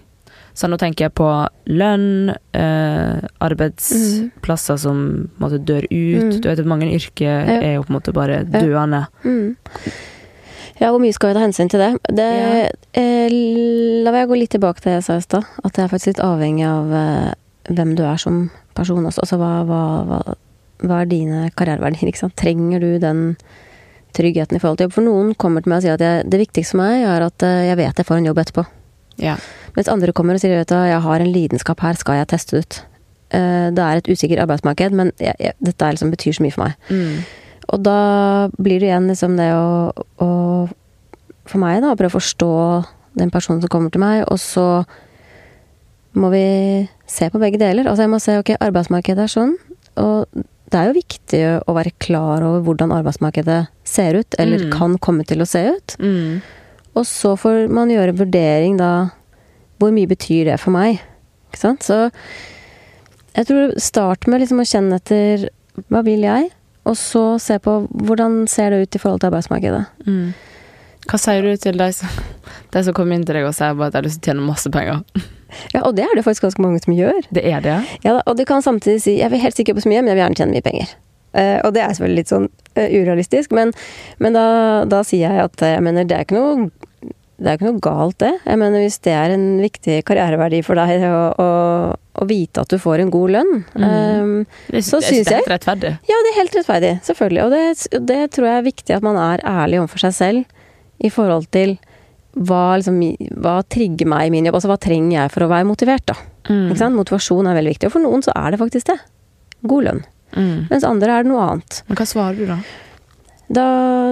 Så 0.57 0.67
nå 0.67 0.75
tenker 0.81 1.05
jeg 1.07 1.15
på 1.15 1.27
lønn, 1.71 2.33
eh, 2.57 3.19
arbeidsplasser 3.45 4.79
som 4.81 5.01
på 5.37 5.45
måte 5.45 5.59
dør 5.63 5.85
ut. 5.87 6.25
Mm. 6.25 6.41
Du 6.41 6.47
vet 6.49 6.59
at 6.59 6.67
mange 6.67 6.89
yrker 6.91 7.45
Ja. 7.47 7.59
er 7.61 7.73
jo 7.75 7.83
på 7.83 7.93
en 7.93 7.99
måte 7.99 8.13
bare 8.13 8.43
døende. 8.43 9.05
Mm. 9.23 9.55
Ja, 10.79 10.91
hvor 10.91 10.99
mye 10.99 11.13
skal 11.13 11.29
vi 11.29 11.35
ta 11.35 11.43
hensyn 11.43 11.69
til 11.69 11.79
det? 11.79 11.91
det 12.15 12.71
eh, 12.93 13.29
la 14.03 14.11
meg 14.15 14.27
gå 14.29 14.37
litt 14.39 14.51
tilbake 14.55 14.79
til 14.79 14.91
det 14.91 14.97
jeg 14.99 15.03
sa 15.03 15.17
i 15.19 15.21
stad. 15.25 15.47
At 15.63 15.73
det 15.73 15.83
er 15.83 15.91
faktisk 15.91 16.13
litt 16.13 16.23
avhengig 16.23 16.65
av 16.67 16.93
eh, 16.93 17.33
hvem 17.69 17.95
du 17.95 18.03
er 18.03 18.17
som 18.17 18.49
person 18.75 19.05
også. 19.05 19.25
Altså 19.25 19.39
hva, 19.41 19.51
hva, 19.67 19.81
hva, 20.07 20.35
hva 20.83 21.01
er 21.01 21.11
dine 21.11 21.49
karriereverdier, 21.55 22.07
ikke 22.11 22.23
sant. 22.25 22.35
Trenger 22.39 22.79
du 22.79 22.97
den 22.99 23.35
tryggheten 24.17 24.57
i 24.57 24.61
forhold 24.61 24.79
til 24.79 24.87
jobb? 24.89 24.95
For 24.97 25.05
noen 25.05 25.33
kommer 25.39 25.63
til 25.63 25.71
meg 25.73 25.81
og 25.81 25.85
sier 25.87 25.97
at 25.97 26.03
jeg, 26.03 26.27
det 26.31 26.39
viktigste 26.41 26.75
for 26.75 26.81
meg 26.83 27.05
er 27.07 27.25
at 27.27 27.45
eh, 27.45 27.63
jeg 27.69 27.79
vet 27.79 28.01
jeg 28.01 28.07
får 28.09 28.21
en 28.21 28.29
jobb 28.29 28.41
etterpå. 28.43 28.65
Ja. 29.19 29.35
Mens 29.75 29.89
andre 29.91 30.13
kommer 30.15 30.37
og 30.37 30.41
sier 30.43 30.55
vet 30.57 30.71
du, 30.71 30.77
jeg 30.89 31.01
har 31.05 31.19
en 31.25 31.33
lidenskap 31.33 31.81
her, 31.83 31.97
skal 31.99 32.21
jeg 32.21 32.29
teste 32.31 32.61
ut? 32.61 32.79
Eh, 33.35 33.67
Det 33.75 33.83
er 33.85 33.99
et 33.99 34.09
usikkert 34.09 34.41
arbeidsmarked, 34.45 34.95
men 34.95 35.11
jeg, 35.19 35.35
jeg, 35.39 35.53
dette 35.59 35.85
er 35.85 35.97
liksom, 35.97 36.13
betyr 36.15 36.37
så 36.37 36.45
mye 36.45 36.55
for 36.55 36.65
meg. 36.65 36.89
Mm. 36.89 37.19
Og 37.69 37.83
da 37.85 37.97
blir 38.57 38.79
det 38.81 38.89
igjen 38.89 39.09
liksom 39.11 39.35
det 39.37 39.51
å, 39.53 39.91
å 40.25 40.29
For 41.49 41.61
meg, 41.61 41.81
da, 41.81 41.91
å 41.93 41.97
prøve 41.97 42.13
å 42.13 42.19
forstå 42.19 42.49
den 43.19 43.31
personen 43.33 43.61
som 43.61 43.69
kommer 43.73 43.89
til 43.93 44.01
meg, 44.03 44.23
og 44.29 44.37
så 44.41 44.83
må 46.19 46.29
vi 46.33 46.43
se 47.09 47.29
på 47.29 47.39
begge 47.41 47.57
deler. 47.61 47.87
Altså 47.89 48.05
jeg 48.05 48.11
må 48.11 48.19
se 48.21 48.35
ok, 48.39 48.51
arbeidsmarkedet 48.61 49.23
er 49.25 49.31
sånn, 49.33 49.55
og 49.97 50.25
det 50.69 50.79
er 50.79 50.89
jo 50.89 50.97
viktig 50.99 51.39
å 51.67 51.73
være 51.75 51.91
klar 51.99 52.43
over 52.45 52.61
hvordan 52.67 52.91
arbeidsmarkedet 52.93 53.67
ser 53.87 54.19
ut, 54.21 54.35
eller 54.39 54.65
Mm. 54.67 54.71
kan 54.71 54.97
komme 54.97 55.25
til 55.25 55.41
å 55.41 55.47
se 55.47 55.63
ut. 55.73 55.95
Mm. 55.99 56.41
Og 56.95 57.05
så 57.05 57.35
får 57.37 57.69
man 57.69 57.89
gjøre 57.89 58.09
en 58.13 58.17
vurdering 58.25 58.77
da 58.77 59.11
Hvor 59.79 59.91
mye 59.95 60.07
betyr 60.07 60.45
det 60.49 60.59
for 60.59 60.71
meg? 60.75 60.99
Ikke 61.49 61.57
sant? 61.61 61.79
Så 61.87 62.11
jeg 63.37 63.45
tror 63.47 63.73
start 63.79 64.27
med 64.27 64.41
liksom 64.41 64.59
å 64.59 64.67
kjenne 64.67 64.97
etter 64.99 65.45
hva 65.89 66.01
vil 66.03 66.25
jeg? 66.25 66.49
Og 66.85 66.97
så 66.99 67.39
se 67.39 67.55
på 67.63 67.87
hvordan 67.87 68.41
ser 68.51 68.71
det 68.71 68.81
ut 68.81 68.95
i 68.95 68.99
forhold 68.99 69.21
til 69.21 69.29
arbeidsmarkedet. 69.29 69.85
Mm. 70.05 70.33
Hva 71.07 71.17
sier 71.21 71.41
du 71.47 71.55
til 71.55 71.77
de 71.79 71.87
som, 71.95 72.09
de 72.73 72.83
som 72.83 72.93
kommer 72.97 73.15
inn 73.15 73.23
til 73.23 73.35
deg 73.39 73.45
og 73.47 73.55
sier 73.55 73.71
at 73.71 73.93
de 73.93 73.97
har 74.01 74.03
lyst 74.03 74.19
til 74.21 74.33
å 74.33 74.35
tjene 74.35 74.47
masse 74.49 74.69
penger? 74.73 74.99
Ja, 75.73 75.83
og 75.83 75.95
det 75.97 76.05
er 76.07 76.15
det 76.17 76.25
faktisk 76.25 76.47
ganske 76.47 76.65
mange 76.65 76.81
som 76.83 76.95
gjør. 76.95 77.21
Det 77.35 77.45
er 77.45 77.63
det? 77.65 77.77
Ja, 78.05 78.19
og 78.23 78.39
du 78.39 78.45
kan 78.49 78.65
samtidig 78.65 79.03
si 79.05 79.19
jeg 79.19 79.31
vil 79.33 79.43
helt 79.43 79.57
sikkert 79.57 79.79
på 79.79 79.85
så 79.85 79.91
mye, 79.91 80.03
men 80.03 80.13
jeg 80.13 80.19
vil 80.19 80.25
gjerne 80.25 80.41
tjene 80.41 80.57
mye 80.57 80.65
penger. 80.65 80.97
Uh, 81.29 81.59
og 81.61 81.73
det 81.75 81.83
er 81.83 81.93
selvfølgelig 81.93 82.23
litt 82.23 82.31
sånn 82.31 82.47
uh, 82.49 82.85
urealistisk, 82.89 83.51
men, 83.53 83.71
men 84.17 84.33
da, 84.33 84.45
da 84.89 85.03
sier 85.05 85.29
jeg 85.29 85.43
at 85.45 85.61
eh, 85.61 85.75
jeg 85.75 85.83
mener 85.85 86.07
det 86.09 86.15
er 86.17 86.25
ikke 86.25 86.39
noe 86.39 86.69
det 87.39 87.47
er 87.47 87.55
ikke 87.55 87.69
noe 87.69 87.79
galt, 87.83 88.17
det. 88.19 88.33
Jeg 88.43 88.59
mener 88.59 88.81
Hvis 88.83 88.97
det 89.05 89.13
er 89.15 89.31
en 89.31 89.45
viktig 89.63 90.01
karriereverdi 90.07 90.59
for 90.65 90.79
deg 90.79 91.05
å, 91.07 91.19
å, 91.39 91.49
å 91.95 92.27
vite 92.27 92.65
at 92.65 92.73
du 92.73 92.75
får 92.81 93.03
en 93.03 93.13
god 93.13 93.35
lønn 93.37 93.53
eh, 93.79 94.33
Det, 94.67 94.81
Så 94.83 94.99
jeg 95.05 95.23
det 95.23 95.37
er 95.37 95.39
helt 95.39 95.53
rettferdig. 95.53 95.93
Ja, 96.09 96.19
det 96.25 96.33
er 96.33 96.39
helt 96.41 96.57
rettferdig. 96.59 96.93
Selvfølgelig. 97.07 97.45
Og 97.45 97.55
det, 97.55 98.01
det 98.11 98.19
tror 98.35 98.49
jeg 98.49 98.59
er 98.59 98.67
viktig 98.67 98.97
at 98.97 99.05
man 99.05 99.19
er 99.23 99.45
ærlig 99.47 99.79
overfor 99.79 100.03
seg 100.09 100.17
selv 100.17 100.57
i 100.99 101.11
forhold 101.13 101.47
til 101.55 101.77
hva, 102.37 102.63
liksom, 102.77 102.99
hva 103.41 103.55
trigger 103.65 104.09
meg 104.09 104.27
i 104.27 104.33
min 104.33 104.47
jobb? 104.47 104.59
Altså 104.59 104.69
hva 104.71 104.77
trenger 104.81 105.15
jeg 105.15 105.33
for 105.33 105.45
å 105.45 105.49
være 105.51 105.67
motivert, 105.67 106.05
da? 106.09 106.15
Mm. 106.49 106.75
Motivasjon 106.95 107.49
er 107.49 107.57
veldig 107.57 107.73
viktig. 107.73 107.89
Og 107.89 107.95
for 107.95 108.05
noen 108.05 108.25
så 108.25 108.35
er 108.37 108.53
det 108.53 108.61
faktisk 108.61 108.91
det. 108.91 108.99
God 109.69 109.87
lønn. 109.87 110.03
Mm. 110.35 110.69
Mens 110.69 110.85
andre 110.87 111.15
er 111.15 111.25
det 111.25 111.31
noe 111.31 111.47
annet. 111.47 111.81
Men 111.89 111.99
hva 111.99 112.07
svarer 112.09 112.37
du 112.37 112.45
da? 112.49 112.59
Da 113.49 113.67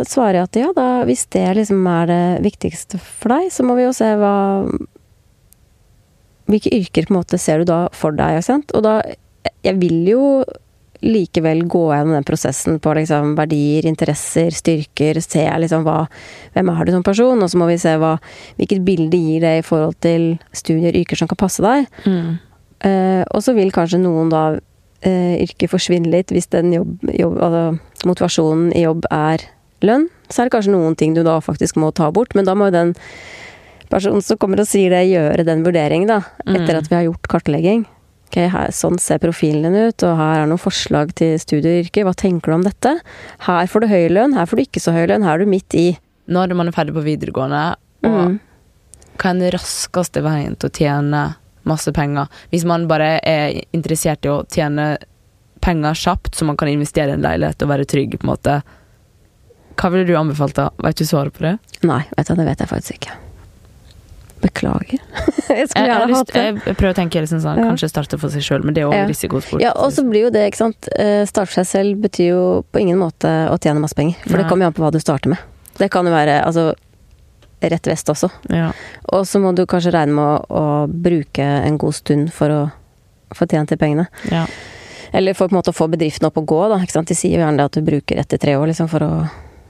svarer 0.10 0.40
jeg 0.40 0.50
at 0.50 0.60
ja, 0.64 0.70
da, 0.74 0.88
hvis 1.06 1.28
det 1.34 1.46
liksom 1.60 1.86
er 1.94 2.10
det 2.10 2.22
viktigste 2.48 2.98
for 3.02 3.36
deg, 3.36 3.52
så 3.54 3.66
må 3.68 3.78
vi 3.78 3.86
jo 3.86 3.96
se 3.96 4.14
hva 4.18 4.36
Hvilke 6.48 6.72
yrker 6.72 7.04
på 7.04 7.12
en 7.12 7.18
måte 7.18 7.36
ser 7.44 7.60
du 7.60 7.68
da 7.68 7.90
for 7.92 8.16
deg. 8.16 8.40
Og 8.72 8.84
da 8.86 9.02
Jeg 9.68 9.76
vil 9.82 10.06
jo 10.08 10.22
likevel 11.06 11.64
gå 11.70 11.84
gjennom 11.94 12.16
den 12.16 12.26
prosessen 12.28 12.80
på 12.82 12.94
liksom 12.98 13.36
verdier, 13.38 13.86
interesser, 13.90 14.54
styrker, 14.56 15.20
se 15.22 15.46
liksom 15.62 15.86
hva 15.86 16.06
Hvem 16.56 16.72
er 16.74 16.86
du 16.86 16.92
som 16.96 17.06
person? 17.06 17.44
Og 17.44 17.52
så 17.52 17.60
må 17.60 17.68
vi 17.70 17.78
se 17.82 17.94
hva 18.02 18.16
Hvilket 18.58 18.86
bilde 18.86 19.18
gir 19.18 19.44
det 19.46 19.54
i 19.60 19.66
forhold 19.66 20.00
til 20.02 20.38
studier, 20.56 20.96
yrker 20.98 21.20
som 21.20 21.30
kan 21.30 21.40
passe 21.40 21.64
deg. 21.64 21.86
Mm. 22.06 22.38
Uh, 22.78 23.24
og 23.34 23.42
så 23.42 23.56
vil 23.58 23.74
kanskje 23.74 24.02
noen 24.02 24.30
da 24.30 24.44
uh, 24.58 25.36
yrker 25.42 25.70
forsvinne 25.72 26.12
litt 26.14 26.34
hvis 26.34 26.50
den 26.54 26.74
jobb, 26.76 26.98
jobb, 27.10 27.40
altså, 27.42 28.08
motivasjonen 28.10 28.72
i 28.78 28.86
jobb 28.86 29.08
er 29.14 29.46
lønn. 29.86 30.08
Så 30.30 30.42
er 30.42 30.48
det 30.48 30.56
kanskje 30.58 30.74
noen 30.76 30.98
ting 30.98 31.14
du 31.18 31.24
da 31.26 31.40
faktisk 31.42 31.78
må 31.82 31.92
ta 31.96 32.12
bort, 32.14 32.36
men 32.38 32.46
da 32.46 32.58
må 32.58 32.70
jo 32.70 32.78
den 32.78 32.96
personen 33.92 34.24
som 34.26 34.40
kommer 34.42 34.62
og 34.62 34.70
sier 34.70 34.94
det, 34.94 35.06
gjøre 35.10 35.46
den 35.48 35.64
vurderingen, 35.66 36.10
da. 36.10 36.22
Etter 36.46 36.76
Mm. 36.76 36.80
at 36.82 36.90
vi 36.90 36.96
har 36.96 37.06
gjort 37.08 37.30
kartlegging. 37.32 37.86
Ok, 38.28 38.38
her, 38.52 38.72
sånn 38.76 38.98
ser 39.00 39.22
profilen 39.24 39.64
din 39.72 39.88
ut, 39.88 40.04
og 40.04 40.18
her 40.20 40.42
er 40.44 40.50
noen 40.52 40.60
forslag 40.60 41.14
til 41.16 41.38
studieyrker. 41.40 42.04
Hva 42.04 42.14
tenker 42.20 42.52
du 42.52 42.58
om 42.58 42.66
dette? 42.66 42.98
Her 43.46 43.70
får 43.72 43.86
du 43.86 43.88
høy 43.88 44.10
lønn, 44.12 44.36
her 44.36 44.46
får 44.50 44.60
du 44.60 44.64
ikke 44.66 44.84
så 44.84 44.92
høy 44.96 45.06
lønn, 45.08 45.24
her 45.24 45.38
er 45.40 45.46
du 45.46 45.52
midt 45.52 45.78
i. 45.80 45.86
Når 46.28 46.52
man 46.60 46.68
er 46.68 46.76
ferdig 46.76 46.94
på 46.98 47.06
videregående, 47.06 47.62
og 48.04 48.18
Mm. 48.28 48.40
hva 49.18 49.30
er 49.32 49.40
den 49.40 49.52
raskeste 49.56 50.22
veien 50.22 50.58
til 50.60 50.70
å 50.70 50.74
tjene 50.76 51.22
masse 51.64 51.92
penger? 51.96 52.28
Hvis 52.52 52.66
man 52.68 52.86
bare 52.88 53.20
er 53.24 53.62
interessert 53.74 54.26
i 54.26 54.30
å 54.30 54.44
tjene 54.52 54.98
penger 55.62 55.94
kjapt, 55.96 56.36
så 56.36 56.46
man 56.46 56.58
kan 56.58 56.68
investere 56.68 57.10
i 57.10 57.14
en 57.14 57.24
leilighet 57.24 57.64
og 57.64 57.70
være 57.70 57.86
trygg, 57.88 58.20
på 58.20 58.28
en 58.28 58.34
måte. 58.36 58.62
Hva 59.78 59.90
ville 59.92 60.06
du 60.06 60.14
anbefalt 60.18 60.54
da? 60.54 60.70
Vet 60.84 60.98
du 60.98 61.06
svaret 61.06 61.32
på 61.34 61.48
det? 61.48 61.58
Nei, 61.84 62.04
vet 62.18 62.28
du, 62.28 62.36
det 62.36 62.46
vet 62.46 62.60
jeg 62.60 62.68
faktisk 62.68 63.00
ikke. 63.00 63.16
Beklager. 64.48 65.02
jeg 65.60 65.68
skulle 65.70 65.86
gjerne 65.92 66.18
hatt 66.18 66.32
det. 66.34 66.46
jeg, 66.48 66.76
prøver 66.80 66.94
å 66.94 66.98
tenke 67.02 67.22
liksom 67.24 67.44
sånn, 67.44 67.60
Ja. 67.62 67.68
kanskje 67.72 67.90
starte 67.92 68.20
for 68.22 68.34
seg 68.34 68.46
sjøl, 68.48 68.64
men 68.66 68.74
det 68.78 68.84
er 68.86 68.90
òg 68.90 68.96
Ja. 68.98 69.06
risikosport. 69.10 69.62
Ja, 69.64 69.72
og 69.76 69.92
så 69.96 70.06
blir 70.08 70.28
jo 70.28 70.34
det, 70.34 70.46
ikke 70.52 70.64
sant 70.64 70.90
eh, 70.98 71.24
Starte 71.30 71.54
seg 71.60 71.68
selv 71.70 72.02
betyr 72.08 72.32
jo 72.32 72.44
på 72.72 72.82
ingen 72.84 73.00
måte 73.02 73.30
å 73.52 73.58
tjene 73.60 73.82
masse 73.84 73.98
penger. 73.98 74.16
For 74.26 74.38
det 74.40 74.48
kommer 74.50 74.66
jo 74.68 74.72
an 74.74 74.78
på 74.78 74.86
hva 74.86 74.92
du 74.96 75.00
starter 75.04 75.34
med. 75.36 75.40
Det 75.78 75.92
kan 75.94 76.06
jo 76.08 76.14
være 76.16 76.40
altså 76.46 76.72
rett 77.62 77.88
vest 77.90 78.10
også. 78.14 78.30
ja. 78.54 78.72
Og 79.14 79.26
så 79.26 79.40
må 79.42 79.54
du 79.56 79.66
kanskje 79.66 79.92
regne 79.96 80.14
med 80.14 80.26
å, 80.26 80.62
å 80.62 80.88
bruke 80.88 81.42
en 81.44 81.78
god 81.82 81.96
stund 81.98 82.32
for 82.34 82.54
å 82.54 82.62
få 83.36 83.48
tjent 83.50 83.70
de 83.70 83.78
pengene. 83.78 84.08
Ja. 84.32 84.46
Eller 85.14 85.34
for 85.34 85.48
på 85.48 85.56
en 85.56 85.60
måte 85.62 85.72
å 85.74 85.76
få 85.78 85.88
bedriften 85.90 86.28
opp 86.28 86.38
og 86.38 86.46
gå, 86.48 86.60
da. 86.70 86.78
De 87.02 87.16
sier 87.16 87.38
jo 87.38 87.42
gjerne 87.44 87.58
det 87.58 87.66
at 87.70 87.78
du 87.80 87.82
bruker 87.82 88.20
ett 88.20 88.30
til 88.30 88.40
tre 88.40 88.56
år 88.60 88.68
liksom, 88.70 88.90
for 88.92 89.04
å 89.06 89.12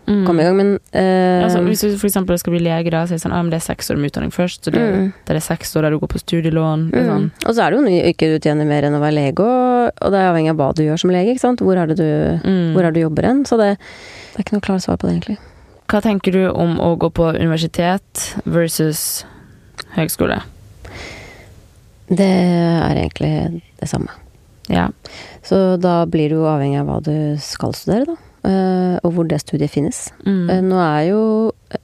Mm. 0.08 0.22
komme 0.26 0.40
i 0.40 0.46
gang, 0.48 0.56
men 0.56 0.70
uh, 0.96 1.44
Altså, 1.44 1.60
hvis 1.68 1.82
du 1.84 2.06
eksempel 2.08 2.38
skal 2.40 2.54
bli 2.54 2.62
lege, 2.64 2.90
da, 2.94 3.02
så 3.04 3.12
er 3.12 3.18
det 3.20 3.24
sånn 3.26 3.34
ah, 3.36 3.42
men 3.44 3.52
det 3.52 3.58
er 3.60 3.66
seks 3.66 3.90
år 3.92 3.98
med 4.00 4.12
utdanning 4.12 4.32
først. 4.32 4.62
Så 4.64 4.72
det, 4.72 4.80
Mm. 4.80 5.10
det 5.28 5.36
er 5.36 5.40
seks 5.44 5.76
år 5.76 5.82
der 5.84 5.92
du 5.92 6.00
går 6.00 6.08
på 6.14 6.22
studielån. 6.24 6.86
Mm. 6.94 7.08
sånn. 7.10 7.26
Og 7.46 7.52
så 7.56 7.66
er 7.66 7.72
det 7.72 7.80
jo 7.82 8.08
yrker 8.12 8.32
du 8.32 8.40
tjener 8.40 8.66
mer 8.66 8.84
enn 8.88 8.96
å 8.96 9.02
være 9.04 9.18
lege, 9.18 9.44
og, 9.44 9.92
og 10.02 10.12
det 10.16 10.20
er 10.22 10.32
avhengig 10.32 10.50
av 10.54 10.58
hva 10.62 10.70
du 10.76 10.84
gjør 10.84 10.98
som 11.04 11.12
lege. 11.12 11.34
ikke 11.36 11.44
sant? 11.44 11.60
Hvor 11.60 11.76
er 11.78 11.88
det 11.92 11.98
du, 11.98 12.08
Mm. 12.48 12.72
hvor 12.74 12.84
er 12.86 12.92
det 12.92 13.02
du 13.02 13.06
jobber 13.10 13.24
hen? 13.28 13.44
Så 13.46 13.58
det, 13.60 13.78
det 13.78 14.40
er 14.40 14.44
ikke 14.48 14.56
noe 14.56 14.62
klart 14.64 14.82
svar 14.88 14.96
på 14.98 15.08
det, 15.08 15.18
egentlig. 15.20 15.38
Hva 15.88 16.02
tenker 16.02 16.32
du 16.32 16.50
om 16.52 16.78
å 16.80 16.98
gå 16.98 17.10
på 17.12 17.36
universitet 17.36 18.36
versus 18.46 19.26
høgskole? 19.96 20.42
Det 22.08 22.24
er 22.28 22.96
egentlig 22.96 23.62
det 23.80 23.90
samme. 23.90 24.08
Ja. 24.72 24.90
Så 25.44 25.78
da 25.80 26.06
blir 26.06 26.30
du 26.30 26.42
avhengig 26.48 26.80
av 26.80 26.88
hva 26.88 27.02
du 27.04 27.38
skal 27.40 27.74
studere, 27.76 28.06
da. 28.06 28.16
Eh, 28.48 28.98
Og 29.04 29.14
hvor 29.14 29.28
det 29.28 29.42
studiet 29.44 29.74
finnes. 29.74 30.08
Mm. 30.26 30.50
Eh, 30.50 30.62
Nå 30.66 30.80
er 30.82 31.02
jo 31.12 31.24
eh, 31.72 31.82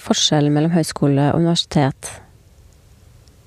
forskjellen 0.00 0.54
mellom 0.54 0.74
høyskole 0.74 1.30
og 1.32 1.42
universitet 1.42 2.16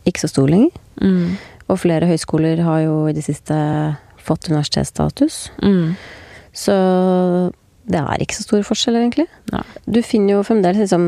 ikke 0.10 0.23
så 0.23 0.32
stor 0.32 0.49
lenger. 0.49 0.71
Mm. 1.01 1.38
Og 1.69 1.79
flere 1.84 2.08
høyskoler 2.10 2.63
har 2.65 2.82
jo 2.86 2.95
i 3.10 3.13
det 3.13 3.25
siste 3.27 3.55
fått 4.17 4.49
universitetsstatus. 4.49 5.51
Mm. 5.62 5.93
Så 6.55 6.75
det 7.89 8.01
er 8.01 8.21
ikke 8.21 8.38
så 8.38 8.45
store 8.45 8.65
forskjeller, 8.67 9.05
egentlig. 9.05 9.27
Nei. 9.53 9.63
Du 9.86 10.01
finner 10.05 10.38
jo 10.38 10.45
fremdeles 10.45 10.82
liksom 10.82 11.05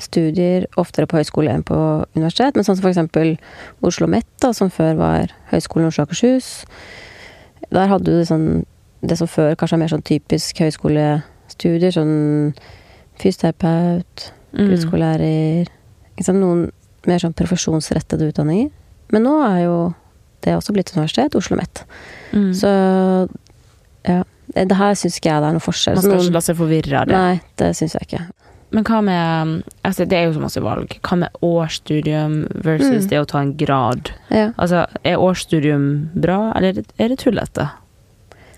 studier 0.00 0.66
oftere 0.80 1.06
på 1.06 1.20
høyskole 1.20 1.52
enn 1.52 1.64
på 1.66 1.76
universitet. 2.16 2.56
Men 2.56 2.66
sånn 2.66 2.78
som 2.80 2.90
eksempel 2.90 3.36
Oslo 3.84 4.08
Met, 4.10 4.28
da, 4.42 4.52
som 4.56 4.72
før 4.72 4.96
var 4.98 5.34
Høgskolen 5.52 5.88
Oslo 5.88 6.04
og 6.04 6.08
Akershus. 6.10 6.52
Der 7.70 7.90
hadde 7.90 8.10
du 8.10 8.24
sånn 8.28 8.64
Det 9.06 9.18
som 9.18 9.28
før 9.28 9.54
kanskje 9.56 9.76
er 9.76 9.82
mer 9.84 9.92
sånn 9.92 10.04
typisk 10.06 10.58
høyskolestudier. 10.64 11.92
Sånn 11.92 12.54
fysioterapeut, 13.20 14.30
Mm. 14.54 14.68
grunnskolelærer 14.68 15.66
ikke 16.18 16.32
Noen 16.38 16.70
mer 17.06 17.18
sånn 17.18 17.34
profesjonsrettede 17.34 18.28
utdanninger. 18.30 18.70
Men 19.10 19.22
nå 19.26 19.32
er 19.44 19.64
jo 19.64 19.94
det 20.42 20.54
også 20.54 20.72
blitt 20.72 20.92
universitet, 20.96 21.34
Oslo 21.34 21.56
OsloMet. 21.56 21.82
Mm. 22.32 22.52
Så 22.54 23.28
ja. 24.06 24.22
Det 24.54 24.76
her 24.76 24.94
syns 24.94 25.16
ikke 25.18 25.30
jeg 25.32 25.40
det 25.42 25.48
er 25.48 25.52
noe 25.56 25.64
forskjell. 25.64 25.94
Man 25.96 26.04
skal 26.04 26.20
ikke 26.20 26.32
la 26.36 26.40
seg 26.44 26.56
forvirre 26.56 27.00
av 27.00 27.06
det. 27.08 27.16
Nei, 27.16 27.40
det 27.56 27.70
syns 27.74 27.94
jeg 27.96 28.06
ikke. 28.06 28.22
Men 28.74 28.84
hva 28.84 29.02
med 29.02 29.64
altså 29.84 30.06
Det 30.08 30.12
er 30.18 30.24
jo 30.26 30.34
så 30.38 30.42
masse 30.42 30.60
valg. 30.62 30.98
Hva 31.02 31.16
med 31.18 31.30
årsstudium 31.42 32.46
versus 32.62 33.04
Mm. 33.06 33.08
det 33.08 33.18
å 33.22 33.26
ta 33.26 33.38
en 33.40 33.54
grad? 33.56 34.10
Ja. 34.30 34.52
Altså, 34.58 34.86
er 35.04 35.16
årsstudium 35.16 36.10
bra, 36.14 36.52
eller 36.54 36.68
er 36.68 36.72
det, 36.72 36.86
er 36.98 37.08
det 37.08 37.18
tullete? 37.18 37.70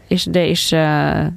Ikke, 0.08 0.30
det 0.32 0.42
er 0.42 0.50
ikke 0.54 0.82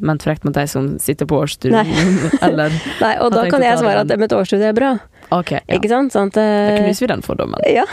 ment 0.06 0.22
frekt 0.24 0.44
mot 0.46 0.54
deg 0.54 0.68
som 0.70 0.92
sitter 1.02 1.26
på 1.26 1.40
årsstudium, 1.42 2.20
eller 2.46 2.70
Nei, 3.04 3.16
og 3.24 3.32
da 3.34 3.48
kan 3.50 3.64
jeg 3.66 3.80
svare 3.82 4.04
at 4.04 4.08
det 4.12 4.20
med 4.22 4.30
et 4.32 4.36
årsstudie 4.38 4.70
er 4.70 4.78
bra. 4.78 4.92
Ok, 5.34 5.52
ja. 5.56 5.62
Ikke 5.78 5.90
sant? 5.92 6.14
Sånn 6.14 6.30
at 6.32 6.38
Da 6.38 6.44
eh, 6.44 6.78
knuser 6.84 7.06
vi 7.06 7.10
den 7.12 7.22
fordommen. 7.26 7.62
Ja. 7.80 7.84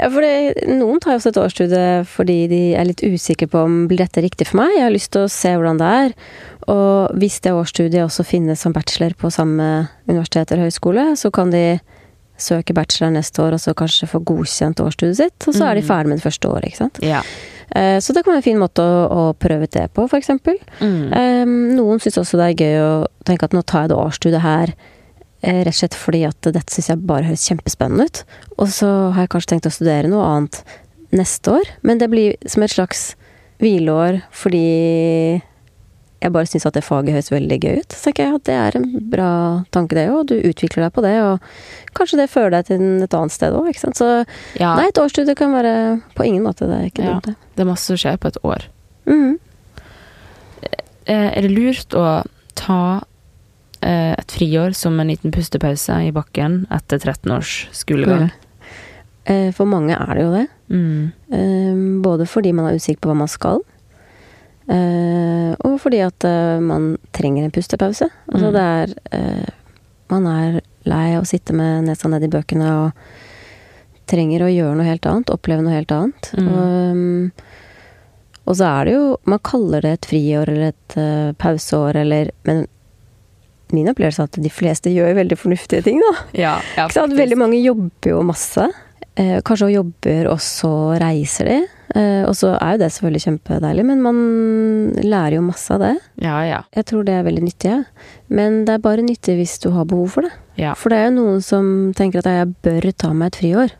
ja, 0.00 0.08
for 0.08 0.20
det, 0.24 0.66
noen 0.68 1.00
tar 1.00 1.14
jo 1.16 1.20
også 1.20 1.32
et 1.32 1.40
årsstudie 1.42 1.86
fordi 2.08 2.36
de 2.52 2.60
er 2.78 2.88
litt 2.88 3.02
usikre 3.04 3.48
på 3.52 3.64
om 3.66 3.82
blir 3.90 4.00
dette 4.00 4.22
riktig 4.24 4.48
for 4.48 4.62
meg. 4.62 4.72
Jeg 4.78 4.86
har 4.86 4.94
lyst 4.94 5.12
til 5.16 5.26
å 5.26 5.32
se 5.32 5.52
hvordan 5.56 5.80
det 5.80 5.90
er. 6.02 6.14
Og 6.72 7.16
hvis 7.20 7.40
det 7.44 7.52
årsstudiet 7.56 8.04
også 8.06 8.24
finnes 8.28 8.60
som 8.64 8.72
bachelor 8.76 9.12
på 9.18 9.32
samme 9.34 9.88
universitet 10.08 10.52
eller 10.54 10.68
høyskole, 10.70 11.08
så 11.20 11.32
kan 11.34 11.52
de 11.52 11.64
søke 12.40 12.74
bachelor 12.74 13.12
neste 13.14 13.42
år 13.44 13.54
og 13.58 13.60
så 13.62 13.74
kanskje 13.76 14.08
få 14.10 14.22
godkjent 14.26 14.80
årsstudiet 14.82 15.18
sitt. 15.20 15.48
Og 15.48 15.54
så 15.56 15.68
er 15.68 15.76
de 15.78 15.82
Mm. 15.84 15.88
ferdig 15.90 16.08
med 16.12 16.18
det 16.22 16.24
første 16.26 16.48
året, 16.48 16.64
ikke 16.72 16.80
sant. 16.86 16.98
Ja. 17.04 17.20
Eh, 17.74 17.98
Så 18.00 18.12
det 18.12 18.24
kan 18.24 18.34
være 18.34 18.42
en 18.42 18.48
fin 18.48 18.60
måte 18.60 18.84
å, 18.84 19.04
å 19.08 19.22
prøve 19.38 19.68
det 19.70 19.88
på, 19.94 20.06
for 20.08 20.18
eksempel. 20.18 20.58
Mm. 20.80 21.12
Um, 21.12 21.54
noen 21.78 22.02
syns 22.02 22.18
også 22.20 22.40
det 22.40 22.50
er 22.50 22.64
gøy 22.66 22.80
å 22.82 22.92
tenke 23.28 23.48
at 23.48 23.56
nå 23.56 23.62
tar 23.64 23.86
jeg 23.86 23.92
det 23.92 24.00
årsstudiet 24.02 24.44
her 24.44 24.74
eh, 25.42 25.62
rett 25.64 25.72
og 25.72 25.78
slett 25.80 25.98
fordi 25.98 26.22
at 26.28 26.50
dette 26.52 26.74
syns 26.74 26.90
jeg 26.92 27.04
bare 27.08 27.28
høres 27.30 27.46
kjempespennende 27.48 28.08
ut. 28.08 28.22
Og 28.58 28.68
så 28.74 28.90
har 29.14 29.24
jeg 29.24 29.32
kanskje 29.34 29.54
tenkt 29.54 29.70
å 29.70 29.74
studere 29.74 30.10
noe 30.12 30.28
annet 30.28 30.62
neste 31.12 31.58
år, 31.60 31.72
men 31.84 32.00
det 32.00 32.08
blir 32.12 32.36
som 32.48 32.64
et 32.64 32.72
slags 32.72 33.12
hvileår 33.62 34.22
fordi 34.34 35.42
jeg 36.22 36.32
bare 36.34 36.46
syns 36.46 36.66
at 36.68 36.76
det 36.76 36.84
faget 36.86 37.16
høres 37.16 37.30
veldig 37.32 37.58
gøy 37.62 37.80
ut. 37.82 37.94
Så 37.94 38.06
tenker 38.08 38.28
jeg 38.28 38.36
at 38.38 38.44
det 38.46 38.54
er 38.56 38.76
en 38.78 38.86
bra 39.10 39.30
tanke, 39.74 39.96
det 39.98 40.04
òg. 40.12 40.28
Du 40.30 40.36
utvikler 40.38 40.86
deg 40.86 40.92
på 40.94 41.02
det, 41.04 41.14
og 41.26 41.94
kanskje 41.98 42.20
det 42.20 42.28
fører 42.30 42.54
deg 42.56 42.68
til 42.70 42.84
et 43.06 43.16
annet 43.18 43.34
sted 43.34 43.56
òg, 43.58 43.70
ikke 43.72 43.82
sant. 43.82 43.98
Så 43.98 44.10
ja. 44.60 44.74
nei, 44.78 44.88
et 44.90 45.00
årsstudie 45.02 45.34
kan 45.38 45.54
være 45.56 45.74
på 46.16 46.26
ingen 46.28 46.46
måte 46.46 46.68
det 46.70 46.78
er 46.78 46.90
ikke 46.92 47.08
dumt, 47.08 47.30
det. 47.30 47.34
Det 47.56 47.64
er 47.64 47.70
masse 47.72 47.90
som 47.90 47.98
skjer 47.98 48.20
på 48.22 48.30
et 48.30 48.38
år. 48.46 48.68
Eh, 51.04 51.28
Er 51.34 51.42
det 51.42 51.50
lurt 51.50 51.96
å 51.98 52.04
ta 52.54 52.78
eh, 53.82 54.14
et 54.14 54.36
friår 54.36 54.76
som 54.78 55.00
en 55.02 55.10
liten 55.10 55.34
pustepause 55.34 55.98
i 56.06 56.12
bakken 56.14 56.62
etter 56.70 57.02
13 57.02 57.34
års 57.34 57.56
skolegang? 57.74 58.30
Ja. 58.30 58.38
For 59.54 59.68
mange 59.70 59.94
er 59.94 60.16
det 60.18 60.22
jo 60.24 60.30
det. 60.34 60.46
Mm. 60.74 62.00
Både 62.02 62.24
fordi 62.26 62.50
man 62.50 62.66
er 62.66 62.78
usikker 62.80 63.04
på 63.04 63.12
hva 63.12 63.20
man 63.20 63.30
skal, 63.30 63.60
og 64.68 65.78
fordi 65.82 65.98
at 66.04 66.24
eh, 66.28 66.60
man 66.62 66.92
trenger 67.12 67.44
en 67.44 67.50
pustepause. 67.54 68.06
Altså 68.32 68.48
Mm. 68.48 68.52
det 68.54 68.62
er 68.62 68.94
eh, 69.18 69.48
Man 70.12 70.26
er 70.28 70.60
lei 70.84 71.14
av 71.16 71.22
å 71.22 71.26
sitte 71.26 71.54
med 71.56 71.84
nesa 71.86 72.08
ned 72.08 72.22
i 72.22 72.28
bøkene 72.28 72.68
og 72.84 72.92
trenger 74.10 74.42
å 74.44 74.50
gjøre 74.52 74.74
noe 74.76 74.84
helt 74.84 75.06
annet, 75.08 75.30
oppleve 75.32 75.62
noe 75.64 75.72
helt 75.72 75.92
annet. 75.94 76.28
Mm. 76.36 76.48
Og, 76.52 76.92
um, 76.92 77.32
og 78.44 78.56
så 78.58 78.66
er 78.66 78.84
det 78.84 78.92
jo 78.96 79.04
Man 79.30 79.38
kaller 79.46 79.80
det 79.80 79.92
et 79.96 80.08
friår 80.10 80.50
eller 80.52 80.72
et 80.72 80.96
uh, 80.98 81.32
pauseår 81.38 81.96
eller 82.02 82.30
Men 82.44 82.66
min 83.72 83.88
opplevelse 83.88 84.20
er 84.20 84.28
at 84.28 84.36
de 84.44 84.50
fleste 84.52 84.90
gjør 84.92 85.14
veldig 85.16 85.38
fornuftige 85.40 85.82
ting, 85.86 86.02
da. 86.02 86.10
Ja, 86.36 86.54
ja? 86.76 86.88
Veldig 86.92 87.38
mange 87.40 87.56
jobber 87.62 88.10
jo 88.10 88.18
masse. 88.22 88.66
Eh, 89.16 89.38
kanskje 89.44 89.66
hun 89.68 89.74
jobber, 89.74 90.28
og 90.32 90.38
så 90.40 90.70
reiser 91.00 91.48
de. 91.50 91.56
Eh, 91.94 92.22
og 92.24 92.32
så 92.38 92.54
er 92.56 92.76
jo 92.76 92.80
det 92.80 92.88
selvfølgelig 92.94 93.24
kjempedeilig, 93.26 93.84
men 93.84 94.00
man 94.04 94.20
lærer 95.04 95.36
jo 95.36 95.42
masse 95.44 95.74
av 95.74 95.82
det. 95.84 95.90
Ja, 96.24 96.38
ja. 96.48 96.62
Jeg 96.72 96.86
tror 96.88 97.04
det 97.04 97.18
er 97.18 97.26
veldig 97.26 97.42
nyttig, 97.44 97.70
ja. 97.74 97.82
men 98.32 98.62
det 98.64 98.78
er 98.78 98.84
bare 98.86 99.04
nyttig 99.04 99.36
hvis 99.36 99.58
du 99.60 99.68
har 99.76 99.84
behov 99.90 100.08
for 100.14 100.22
det. 100.28 100.32
ja. 100.56 100.72
For 100.78 100.88
det 100.92 100.98
er 101.02 101.10
jo 101.10 101.16
noen 101.18 101.42
som 101.44 101.92
tenker 101.98 102.22
at 102.24 102.30
jeg 102.32 102.54
bør 102.64 102.88
ta 102.96 103.12
meg 103.12 103.32
et 103.34 103.40
friår. 103.42 103.74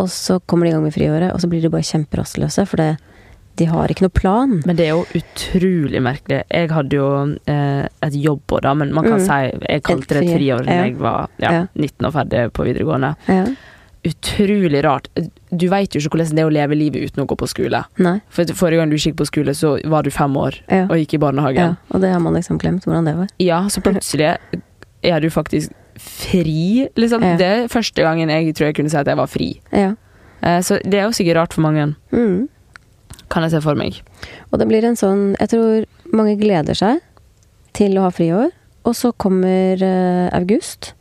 Og 0.00 0.08
så 0.12 0.36
kommer 0.46 0.66
de 0.66 0.70
i 0.70 0.74
gang 0.76 0.84
med 0.84 0.94
friåret, 0.94 1.32
og 1.34 1.40
så 1.42 1.48
blir 1.50 1.64
de 1.64 1.72
bare 1.72 1.82
kjemperastløse, 1.88 2.66
for 2.68 2.76
det, 2.80 2.90
de 3.58 3.66
har 3.68 3.90
ikke 3.92 4.04
noe 4.06 4.14
plan. 4.20 4.52
Men 4.68 4.76
det 4.78 4.86
er 4.86 4.92
jo 4.94 5.02
utrolig 5.18 6.00
merkelig. 6.04 6.44
Jeg 6.48 6.70
hadde 6.72 6.96
jo 6.96 7.08
eh, 7.50 7.82
et 8.06 8.14
jobbår, 8.16 8.62
da, 8.68 8.74
men 8.74 8.92
man 8.96 9.04
kan 9.08 9.18
Mm. 9.18 9.26
si 9.26 9.66
jeg 9.72 9.82
kalte 9.88 10.14
det 10.14 10.22
et 10.22 10.36
friår, 10.36 10.62
friår 10.62 10.64
da 10.68 10.76
ja. 10.78 10.84
jeg 10.84 10.96
var 11.00 11.28
ja, 11.42 11.50
Ja. 11.52 11.66
19 11.74 12.06
og 12.06 12.12
ferdig 12.14 12.46
på 12.56 12.64
videregående. 12.68 13.14
Ja. 14.02 14.10
Utrolig 14.10 14.80
rart. 14.84 15.08
Du 15.52 15.66
veit 15.68 15.92
jo 15.94 16.00
ikke 16.00 16.16
hvordan 16.16 16.34
det 16.36 16.40
er 16.40 16.48
å 16.48 16.52
leve 16.54 16.74
livet 16.78 17.02
uten 17.10 17.22
å 17.22 17.26
gå 17.28 17.36
på 17.36 17.48
skole. 17.50 17.82
Nei. 18.00 18.20
For 18.32 18.44
Forrige 18.56 18.80
gang 18.80 18.90
du 18.90 18.96
gikk 18.96 19.16
på 19.18 19.26
skole, 19.28 19.52
så 19.54 19.74
var 19.92 20.02
du 20.02 20.10
fem 20.10 20.32
år 20.40 20.56
Ja. 20.70 20.84
og 20.86 20.96
gikk 20.96 21.14
i 21.14 21.18
ja. 21.18 21.24
barnehagen. 21.26 21.76
Og 21.90 22.00
det 22.00 22.10
har 22.12 22.20
man 22.20 22.32
liksom 22.34 22.58
glemt 22.58 22.84
hvordan 22.88 23.04
det 23.04 23.16
var. 23.18 23.28
Ja, 23.38 23.60
så 23.68 23.82
plutselig 23.84 24.36
er 25.02 25.20
du 25.20 25.28
faktisk 25.30 25.70
fri, 26.00 26.88
liksom. 26.96 27.22
Ja. 27.22 27.36
Det 27.36 27.46
er 27.46 27.68
første 27.68 28.00
gangen 28.02 28.30
jeg 28.32 28.54
tror 28.56 28.70
jeg 28.70 28.76
kunne 28.76 28.88
si 28.90 28.96
at 28.96 29.06
jeg 29.06 29.16
var 29.20 29.26
fri. 29.28 29.60
Ja. 29.72 29.92
Eh, 30.42 30.60
så 30.64 30.80
det 30.82 30.94
er 30.96 31.04
jo 31.04 31.12
sikkert 31.12 31.36
rart 31.36 31.52
for 31.52 31.60
mange, 31.60 31.94
Mm. 32.12 32.48
kan 33.28 33.42
jeg 33.42 33.50
se 33.52 33.60
for 33.60 33.74
meg. 33.74 34.00
Og 34.50 34.58
det 34.58 34.66
blir 34.68 34.82
en 34.84 34.96
sånn 34.96 35.36
Jeg 35.38 35.48
tror 35.50 35.84
mange 36.12 36.38
gleder 36.40 36.74
seg 36.74 37.00
til 37.74 37.92
å 37.98 38.02
ha 38.02 38.10
friår, 38.10 38.50
og 38.84 38.94
så 38.94 39.12
kommer 39.12 39.76
eh, 39.82 40.30
august, 40.32 40.94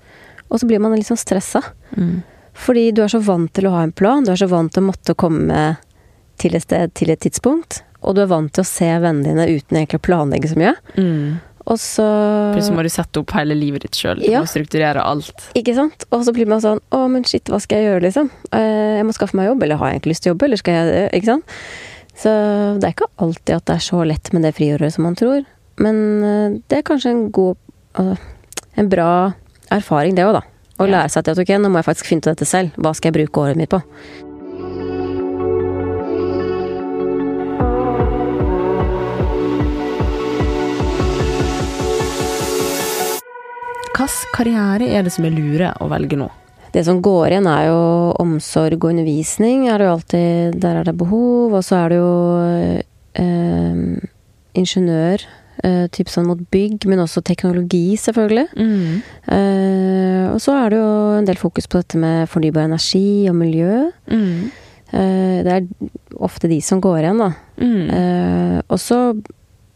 og 0.52 0.60
så 0.60 0.68
blir 0.68 0.80
man 0.82 0.92
litt 0.94 1.08
sånn 1.08 1.18
stressa. 1.18 1.64
Fordi 2.60 2.90
du 2.96 3.04
er 3.06 3.12
så 3.12 3.22
vant 3.24 3.52
til 3.56 3.70
å 3.70 3.76
ha 3.78 3.84
en 3.86 3.94
plan, 3.96 4.24
du 4.26 4.32
er 4.34 4.40
så 4.42 4.50
vant 4.52 4.72
til 4.76 4.84
å 4.84 4.90
måtte 4.92 5.16
komme 5.20 5.78
til 6.40 6.56
et 6.56 6.64
sted 6.66 6.94
til 6.96 7.12
et 7.14 7.20
tidspunkt, 7.24 7.82
og 8.04 8.16
du 8.16 8.22
er 8.24 8.30
vant 8.32 8.52
til 8.56 8.64
å 8.64 8.68
se 8.68 8.88
vennene 9.04 9.28
dine 9.28 9.46
uten 9.60 9.78
egentlig 9.80 10.00
å 10.00 10.06
planlegge 10.08 10.52
så 10.52 10.60
mye. 10.60 10.74
Mm. 10.96 11.40
Og 11.70 11.78
så 11.78 12.06
Plutselig 12.56 12.76
må 12.80 12.84
du 12.86 12.90
sette 12.90 13.20
opp 13.22 13.34
hele 13.36 13.54
livet 13.58 13.84
ditt 13.86 13.98
sjøl. 14.00 14.18
Du 14.24 14.26
Ja. 14.32 14.40
må 14.42 14.48
strukturere 14.50 15.04
alt. 15.06 15.50
Ikke 15.60 15.76
sant? 15.76 16.06
Og 16.12 16.24
så 16.26 16.34
blir 16.34 16.48
man 16.50 16.62
sånn 16.64 16.80
Å, 16.92 17.04
men 17.12 17.24
shit, 17.24 17.44
hva 17.52 17.60
skal 17.62 17.78
jeg 17.78 17.92
gjøre, 17.92 18.02
liksom? 18.08 18.32
Eh, 18.52 18.98
Jeg 18.98 19.06
må 19.06 19.14
skaffe 19.14 19.36
meg 19.38 19.48
jobb, 19.52 19.64
eller 19.64 19.78
har 19.78 19.92
jeg 19.92 20.00
egentlig 20.00 20.14
lyst 20.16 20.24
til 20.24 20.32
å 20.32 20.34
jobbe, 20.36 20.46
eller 20.48 20.58
skal 20.58 20.74
jeg? 20.74 21.10
Ikke 21.14 21.26
sant? 21.26 21.46
Så 22.16 22.30
det 22.80 22.88
er 22.90 22.94
ikke 22.96 23.12
alltid 23.20 23.56
at 23.56 23.66
det 23.70 23.76
er 23.76 23.86
så 23.86 24.02
lett 24.08 24.34
med 24.34 24.42
det 24.48 24.56
friåret 24.58 24.92
som 24.96 25.04
man 25.04 25.16
tror. 25.16 25.46
Men 25.78 26.24
eh, 26.24 26.60
det 26.68 26.80
er 26.80 26.88
kanskje 26.90 27.12
en 27.14 27.32
god 27.32 27.56
øh, 28.00 28.16
En 28.78 28.90
bra 28.90 29.34
erfaring, 29.72 30.16
det 30.16 30.26
òg, 30.26 30.34
da. 30.40 30.42
Ja. 30.88 30.94
lære 30.96 31.12
seg 31.12 31.28
at 31.28 31.44
ok, 31.44 31.54
nå 31.60 31.70
må 31.72 31.82
jeg 31.82 31.90
faktisk 31.90 32.12
finne 32.12 32.24
ut 32.24 32.32
dette 32.32 32.48
selv. 32.48 32.76
Hva 32.80 32.94
skal 32.96 33.12
jeg 33.12 33.20
bruke 33.20 33.42
året 33.44 33.60
mitt 33.60 33.72
på? 33.74 33.82
Hvilken 44.00 44.32
karriere 44.32 44.88
er 44.96 45.04
det 45.04 45.12
som 45.12 45.26
er 45.28 45.34
lure 45.36 45.74
å 45.84 45.90
velge 45.92 46.16
nå? 46.16 46.30
Det 46.72 46.86
som 46.86 47.02
går 47.04 47.34
igjen, 47.34 47.48
er 47.50 47.66
jo 47.68 47.82
omsorg 48.22 48.78
og 48.78 48.92
undervisning. 48.94 49.66
Er 49.68 49.82
det 49.82 49.88
jo 49.88 49.96
alltid, 49.98 50.60
der 50.62 50.80
er 50.80 50.88
det 50.88 50.96
behov. 51.00 51.58
Og 51.58 51.66
så 51.66 51.82
er 51.82 51.92
det 51.92 51.98
jo 51.98 52.14
eh, 53.20 54.08
ingeniør 54.56 55.26
Eh, 55.60 55.90
typ 55.92 56.08
sånn 56.08 56.30
mot 56.30 56.40
bygg, 56.54 56.86
men 56.88 57.02
også 57.04 57.20
teknologi, 57.28 57.98
selvfølgelig. 58.00 58.48
Mm. 58.56 59.02
Uh, 59.28 60.26
og 60.32 60.40
så 60.40 60.56
er 60.56 60.72
det 60.72 60.80
jo 60.80 60.92
en 61.18 61.28
del 61.28 61.40
fokus 61.40 61.68
på 61.68 61.82
dette 61.82 62.00
med 62.00 62.30
fornybar 62.32 62.70
energi 62.70 63.28
og 63.28 63.36
miljø. 63.42 63.90
Mm. 64.08 64.48
Uh, 64.94 65.38
det 65.44 65.58
er 65.58 65.68
ofte 66.16 66.48
de 66.48 66.62
som 66.64 66.80
går 66.84 67.02
igjen, 67.02 67.20
da. 67.20 67.32
Mm. 67.60 67.90
Eh, 67.92 68.56
og 68.70 68.80
så, 68.80 69.02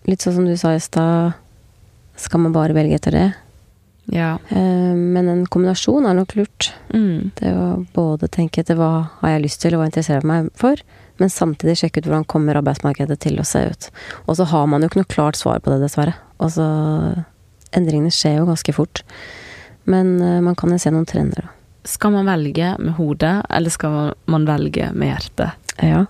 litt 0.07 0.23
sånn 0.23 0.37
som 0.37 0.47
du 0.47 0.55
sa 0.59 0.71
i 0.75 0.83
stad, 0.83 1.35
skal 2.19 2.45
man 2.45 2.55
bare 2.55 2.75
velge 2.77 3.01
etter 3.01 3.17
det. 3.17 3.27
Ja. 4.11 4.35
Men 4.51 5.29
en 5.31 5.45
kombinasjon 5.47 6.05
er 6.05 6.15
nok 6.17 6.33
lurt. 6.35 6.67
Mm. 6.91 7.31
Det 7.39 7.53
å 7.55 7.67
både 7.95 8.27
tenke 8.31 8.59
etter 8.61 8.75
hva 8.77 8.89
har 9.21 9.35
jeg 9.35 9.45
lyst 9.45 9.63
til, 9.63 9.75
og 9.75 9.81
hva 9.81 9.87
interesserer 9.87 10.27
meg 10.27 10.49
for, 10.59 10.79
men 11.23 11.31
samtidig 11.31 11.77
sjekke 11.79 12.01
ut 12.01 12.09
hvordan 12.09 12.27
kommer 12.27 12.59
arbeidsmarkedet 12.59 13.15
til 13.23 13.39
å 13.39 13.47
se 13.47 13.61
ut. 13.71 13.89
Og 14.27 14.35
så 14.35 14.47
har 14.51 14.67
man 14.67 14.83
jo 14.83 14.89
ikke 14.91 14.99
noe 14.99 15.13
klart 15.13 15.39
svar 15.39 15.61
på 15.63 15.71
det, 15.71 15.79
dessverre. 15.85 16.17
Og 16.43 16.51
så 16.57 16.67
Endringene 17.73 18.13
skjer 18.13 18.35
jo 18.37 18.45
ganske 18.45 18.73
fort. 18.75 18.99
Men 19.89 20.17
eh, 20.21 20.41
man 20.45 20.53
kan 20.59 20.69
jo 20.69 20.77
se 20.77 20.91
noen 20.93 21.07
trender, 21.09 21.47
da. 21.47 21.53
Skal 21.89 22.13
man 22.13 22.29
velge 22.29 22.75
med 22.79 22.93
hodet, 22.95 23.31
eller 23.51 23.73
skal 23.73 24.13
man 24.31 24.45
velge 24.47 24.91
med 24.95 25.09
hjertet? 25.09 25.71
Ja. 25.81 26.03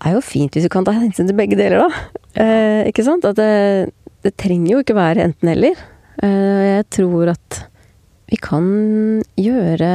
Det 0.00 0.08
er 0.08 0.16
jo 0.16 0.22
fint 0.24 0.56
hvis 0.56 0.64
du 0.66 0.72
kan 0.72 0.86
ta 0.86 0.94
hensyn 0.96 1.28
til 1.28 1.36
begge 1.38 1.58
deler, 1.60 1.84
da. 1.84 2.22
Eh, 2.40 2.88
ikke 2.90 3.04
sant? 3.06 3.26
At 3.28 3.38
det, 3.38 3.92
det 4.24 4.32
trenger 4.40 4.72
jo 4.72 4.80
ikke 4.82 4.96
være 4.96 5.26
enten-eller. 5.28 5.82
Eh, 6.24 6.62
jeg 6.70 6.88
tror 6.96 7.34
at 7.34 7.60
vi 8.30 8.38
kan 8.40 8.70
gjøre 9.38 9.92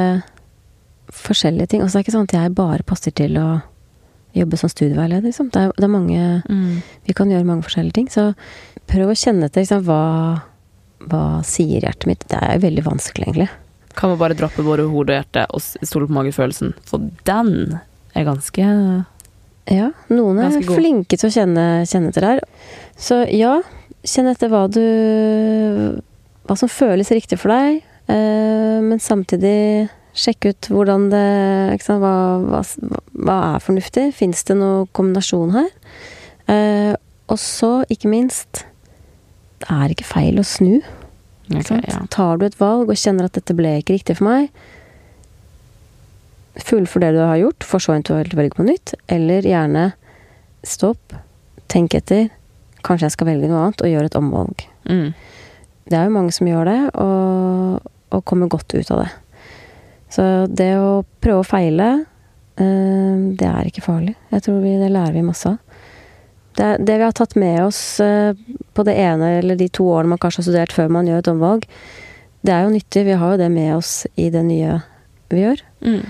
forskjellige 1.15 1.73
ting. 1.73 1.83
Altså, 1.83 1.97
det 1.97 2.03
er 2.03 2.07
ikke 2.07 2.17
sånn 2.19 2.29
at 2.29 2.37
jeg 2.37 2.55
bare 2.59 2.87
passer 2.87 3.15
til 3.15 3.39
å 3.41 3.47
jobbe 4.35 4.59
som 4.59 4.71
studieveileder, 4.71 5.25
liksom. 5.29 5.49
Det 5.53 5.61
er, 5.61 5.75
det 5.77 5.87
er 5.87 5.93
mange 5.93 6.23
Mm. 6.45 6.81
Vi 7.05 7.13
kan 7.13 7.29
gjøre 7.31 7.47
mange 7.47 7.63
forskjellige 7.65 7.95
ting. 7.97 8.07
Så 8.11 8.33
prøv 8.89 9.11
å 9.11 9.17
kjenne 9.17 9.47
etter 9.47 9.63
liksom, 9.63 9.83
hva, 9.87 10.41
hva 11.09 11.23
sier 11.47 11.85
hjertet 11.85 12.07
mitt. 12.09 12.25
Det 12.31 12.39
er 12.41 12.61
veldig 12.63 12.83
vanskelig, 12.85 13.29
egentlig. 13.29 13.49
Kan 13.95 14.11
man 14.11 14.19
bare 14.19 14.35
droppe 14.37 14.65
både 14.65 14.87
hode 14.91 15.13
og 15.13 15.19
hjerte 15.19 15.45
og 15.55 15.63
stole 15.63 16.09
på 16.09 16.17
magefølelsen? 16.17 16.73
For 16.87 17.03
den 17.27 17.79
er 18.15 18.27
ganske 18.27 18.69
Ja, 19.71 19.89
noen 20.11 20.41
er 20.43 20.57
flinke 20.61 21.17
til 21.17 21.29
å 21.29 21.33
kjenne, 21.33 21.85
kjenne 21.89 22.11
etter 22.11 22.27
der. 22.27 22.43
Så 22.99 23.23
ja, 23.31 23.57
kjenn 24.05 24.29
etter 24.31 24.51
hva 24.51 24.65
du 24.71 24.81
Hva 26.45 26.57
som 26.59 26.69
føles 26.69 27.09
riktig 27.09 27.39
for 27.41 27.49
deg, 27.49 27.79
eh, 28.11 28.81
men 28.85 28.99
samtidig 29.01 29.89
sjekk 30.15 30.47
ut 30.49 30.67
hvordan 30.71 31.09
det 31.11 31.23
sant, 31.83 31.99
hva, 32.03 32.13
hva, 32.43 32.61
hva 33.25 33.37
er 33.55 33.63
fornuftig? 33.63 34.09
Fins 34.15 34.43
det 34.47 34.55
noe 34.59 34.85
kombinasjon 34.95 35.51
her? 35.55 35.67
Eh, 36.51 36.93
og 37.31 37.39
så, 37.41 37.71
ikke 37.91 38.11
minst, 38.11 38.63
det 39.63 39.67
er 39.73 39.91
ikke 39.95 40.07
feil 40.07 40.39
å 40.39 40.45
snu. 40.45 40.77
Ikke 41.49 41.59
Ok, 41.61 41.67
sant? 41.71 41.89
ja. 41.91 41.99
Tar 42.13 42.39
du 42.41 42.45
et 42.47 42.57
valg 42.61 42.89
og 42.89 42.97
kjenner 43.01 43.27
at 43.27 43.35
dette 43.37 43.55
ble 43.57 43.75
ikke 43.81 43.97
riktig 43.97 44.17
for 44.19 44.29
meg, 44.29 44.49
fullfør 46.65 47.03
det 47.03 47.11
du 47.17 47.21
har 47.25 47.39
gjort, 47.41 47.65
for 47.67 47.83
så 47.83 47.93
eventuelt 47.95 48.35
velge 48.37 48.55
på 48.55 48.65
nytt, 48.67 48.93
eller 49.11 49.43
gjerne 49.45 49.89
stopp, 50.65 51.15
tenk 51.71 51.97
etter, 51.97 52.29
kanskje 52.85 53.09
jeg 53.09 53.15
skal 53.17 53.27
velge 53.33 53.49
noe 53.51 53.65
annet, 53.65 53.83
og 53.83 53.91
gjøre 53.91 54.09
et 54.11 54.17
omvalg. 54.19 54.63
Mm. 54.87 55.09
Det 55.89 55.97
er 55.99 56.07
jo 56.07 56.15
mange 56.15 56.33
som 56.33 56.47
gjør 56.49 56.69
det, 56.69 56.79
og, 57.01 57.91
og 58.15 58.23
kommer 58.29 58.49
godt 58.53 58.71
ut 58.77 58.91
av 58.95 59.03
det. 59.03 59.09
Så 60.15 60.23
det 60.47 60.71
å 60.79 61.03
prøve 61.23 61.43
å 61.43 61.47
feile, 61.47 61.89
eh, 62.55 63.15
det 63.35 63.47
er 63.49 63.67
ikke 63.67 63.83
farlig. 63.83 64.15
Jeg 64.31 64.45
tror 64.45 64.61
vi, 64.63 64.77
det 64.79 64.91
lærer 64.93 65.15
vi 65.17 65.25
masse 65.27 65.51
av. 65.51 65.81
Det, 66.55 66.69
det 66.87 66.95
vi 67.01 67.03
har 67.03 67.15
tatt 67.15 67.35
med 67.35 67.57
oss 67.65 67.99
eh, 67.99 68.31
på 68.73 68.85
det 68.87 68.95
ene 68.95 69.33
eller 69.41 69.59
de 69.59 69.67
to 69.67 69.89
årene 69.91 70.13
man 70.13 70.21
kanskje 70.23 70.39
har 70.39 70.47
studert 70.47 70.75
før 70.75 70.93
man 70.95 71.09
gjør 71.09 71.19
et 71.19 71.31
omvalg, 71.33 71.65
det 72.45 72.53
er 72.53 72.63
jo 72.63 72.75
nyttig. 72.75 73.03
Vi 73.09 73.17
har 73.19 73.33
jo 73.33 73.41
det 73.41 73.49
med 73.51 73.73
oss 73.75 74.05
i 74.15 74.29
det 74.31 74.45
nye 74.47 74.77
vi 75.33 75.41
gjør. 75.41 75.65
Mm. 75.83 76.05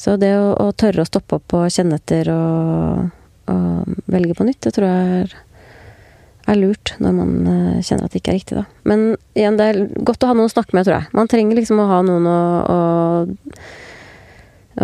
Så 0.00 0.16
det 0.20 0.32
å, 0.38 0.54
å 0.62 0.72
tørre 0.72 1.04
å 1.04 1.08
stoppe 1.08 1.40
opp 1.40 1.56
og 1.58 1.68
kjenne 1.72 1.98
etter 2.00 2.30
og, 2.32 3.10
og 3.52 4.08
velge 4.12 4.36
på 4.38 4.46
nytt, 4.48 4.62
det 4.64 4.72
tror 4.76 4.88
jeg 4.88 5.20
er, 5.20 5.36
er 6.46 6.58
lurt 6.60 6.92
når 7.02 7.12
man 7.16 7.30
eh, 7.50 7.80
kjenner 7.82 8.06
at 8.06 8.12
det 8.14 8.20
ikke 8.22 8.32
er 8.32 8.38
riktig, 8.38 8.56
da. 8.60 8.64
Men 8.86 9.06
igjen, 9.34 9.56
det 9.58 9.66
er 9.72 9.80
godt 10.06 10.22
å 10.22 10.30
ha 10.30 10.36
noen 10.38 10.50
å 10.50 10.52
snakke 10.54 10.76
med, 10.78 10.86
tror 10.86 10.98
jeg. 11.00 11.08
Man 11.18 11.28
trenger 11.32 11.58
liksom 11.58 11.80
å 11.82 11.88
ha 11.90 12.00
noen 12.06 12.26
å, 12.30 12.38
å, 12.70 12.78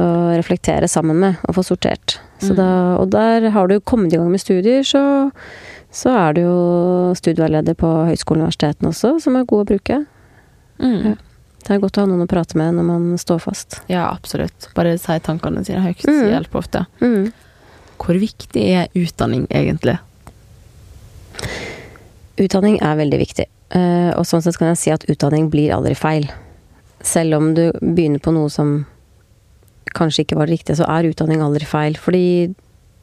å 0.03 0.05
reflektere 0.37 0.89
sammen 0.91 1.19
med 1.23 1.43
og 1.49 1.55
få 1.59 1.65
sortert. 1.67 2.19
Så 2.43 2.53
Mm. 2.53 2.57
da, 2.59 2.71
og 2.99 3.11
der 3.11 3.51
har 3.55 3.69
du 3.69 3.79
kommet 3.81 4.13
i 4.13 4.17
gang 4.17 4.31
med 4.31 4.41
studier, 4.41 4.83
så, 4.83 5.31
så 5.93 6.11
er 6.11 6.33
du 6.35 6.41
jo 6.43 6.57
studieveileder 7.15 7.75
på 7.79 7.91
høyskolen 8.09 8.43
og 8.43 8.49
universitetene 8.51 8.91
også, 8.91 9.21
som 9.23 9.37
er 9.37 9.45
god 9.45 9.63
å 9.67 9.69
bruke. 9.75 10.01
Mm. 10.83 11.05
Ja. 11.13 11.15
Det 11.63 11.77
er 11.77 11.79
godt 11.79 11.99
å 11.99 12.03
ha 12.03 12.07
noen 12.11 12.25
å 12.25 12.27
prate 12.27 12.57
med 12.59 12.75
når 12.75 12.83
man 12.89 13.05
står 13.23 13.39
fast. 13.39 13.77
Ja, 13.87 14.09
absolutt. 14.11 14.67
Bare 14.75 14.97
si 14.99 15.15
tankene 15.23 15.63
sine 15.65 15.79
høyt. 15.85 16.03
Mm. 16.09 16.25
Hjelper 16.33 16.59
ofte. 16.59 16.87
Mm. 17.01 17.29
Hvor 18.03 18.19
viktig 18.19 18.65
er 18.81 18.89
utdanning 18.99 19.45
egentlig? 19.47 19.95
Utdanning 22.43 22.79
er 22.83 22.97
veldig 22.99 23.21
viktig. 23.21 23.47
Eh, 23.73 24.11
og 24.17 24.27
sånn 24.29 24.43
sett 24.45 24.59
kan 24.61 24.73
jeg 24.73 24.81
si 24.81 24.93
at 24.95 25.05
utdanning 25.11 25.49
blir 25.53 25.75
aldri 25.75 25.95
feil. 25.99 26.29
Selv 27.05 27.39
om 27.39 27.53
du 27.57 27.69
begynner 27.81 28.23
på 28.23 28.35
noe 28.35 28.51
som 28.53 28.83
kanskje 29.97 30.25
ikke 30.25 30.39
var 30.39 30.49
det 30.49 30.59
riktige, 30.59 30.79
så 30.81 30.89
er 30.89 31.11
utdanning 31.11 31.43
aldri 31.45 31.69
feil. 31.69 31.99
Fordi 32.01 32.53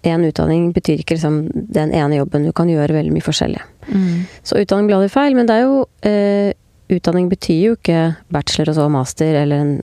én 0.07 0.25
utdanning 0.25 0.71
betyr 0.73 1.03
ikke 1.03 1.17
liksom 1.17 1.41
den 1.51 1.93
ene 1.93 2.21
jobben. 2.21 2.47
Du 2.47 2.55
kan 2.55 2.71
gjøre 2.71 2.95
veldig 2.95 3.13
mye 3.13 3.25
forskjellig. 3.25 3.61
Mm. 3.89 4.25
Så 4.47 4.61
utdanning 4.61 4.89
blir 4.89 4.99
aldri 4.99 5.13
feil, 5.13 5.37
men 5.37 5.49
det 5.49 5.59
er 5.59 5.67
jo 5.67 5.85
eh, 6.07 6.55
Utdanning 6.89 7.27
betyr 7.29 7.59
jo 7.61 7.73
ikke 7.75 8.15
bachelor 8.33 8.71
og 8.71 8.75
så 8.79 8.85
master 8.89 9.35
eller 9.43 9.59
en 9.61 9.73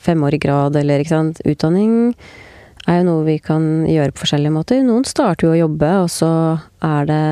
femårig 0.00 0.38
grad 0.46 0.78
eller 0.80 1.02
ikke 1.02 1.12
sant. 1.12 1.42
Utdanning 1.44 2.14
er 2.88 3.02
jo 3.02 3.04
noe 3.10 3.26
vi 3.26 3.34
kan 3.36 3.84
gjøre 3.84 4.14
på 4.14 4.22
forskjellige 4.22 4.54
måter. 4.54 4.80
Noen 4.80 5.04
starter 5.04 5.44
jo 5.44 5.52
å 5.52 5.58
jobbe, 5.58 5.90
og 6.06 6.08
så 6.12 6.30
er 6.80 7.10
det 7.10 7.26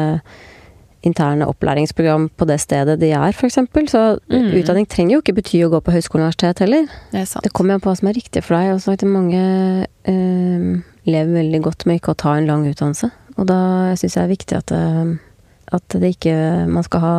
interne 1.03 1.47
opplæringsprogram 1.51 2.29
på 2.39 2.47
det 2.47 2.61
stedet 2.63 2.99
de 3.01 3.11
er, 3.13 3.33
f.eks. 3.33 3.59
Så 3.91 4.03
Mm. 4.31 4.53
utdanning 4.59 4.87
trenger 4.89 5.17
jo 5.17 5.21
ikke 5.23 5.35
bety 5.35 5.63
å 5.67 5.71
gå 5.71 5.81
på 5.83 5.93
høyskole 5.93 6.23
og 6.23 6.29
universitet 6.31 6.59
heller. 6.65 6.87
Det 7.13 7.29
sant. 7.29 7.45
Det 7.45 7.53
kommer 7.53 7.75
an 7.75 7.81
på 7.81 7.91
hva 7.91 7.97
som 7.99 8.09
er 8.09 8.15
riktig 8.15 8.43
for 8.45 8.57
deg. 8.57 8.73
Og 8.75 8.81
så 8.81 8.97
mange 9.07 9.87
eh, 10.05 10.83
lever 11.07 11.33
veldig 11.35 11.63
godt 11.63 11.87
med 11.87 12.01
ikke 12.01 12.15
å 12.15 12.21
ta 12.23 12.37
en 12.37 12.47
lang 12.47 12.67
utdannelse. 12.71 13.11
Og 13.39 13.47
da 13.47 13.95
syns 13.97 14.15
jeg 14.17 14.23
det 14.23 14.29
er 14.29 14.37
viktig 14.37 14.57
at, 14.57 14.73
eh, 14.73 15.17
at 15.73 15.89
det 16.01 16.17
ikke 16.17 16.69
man 16.69 16.83
skal 16.87 17.01
ha 17.01 17.15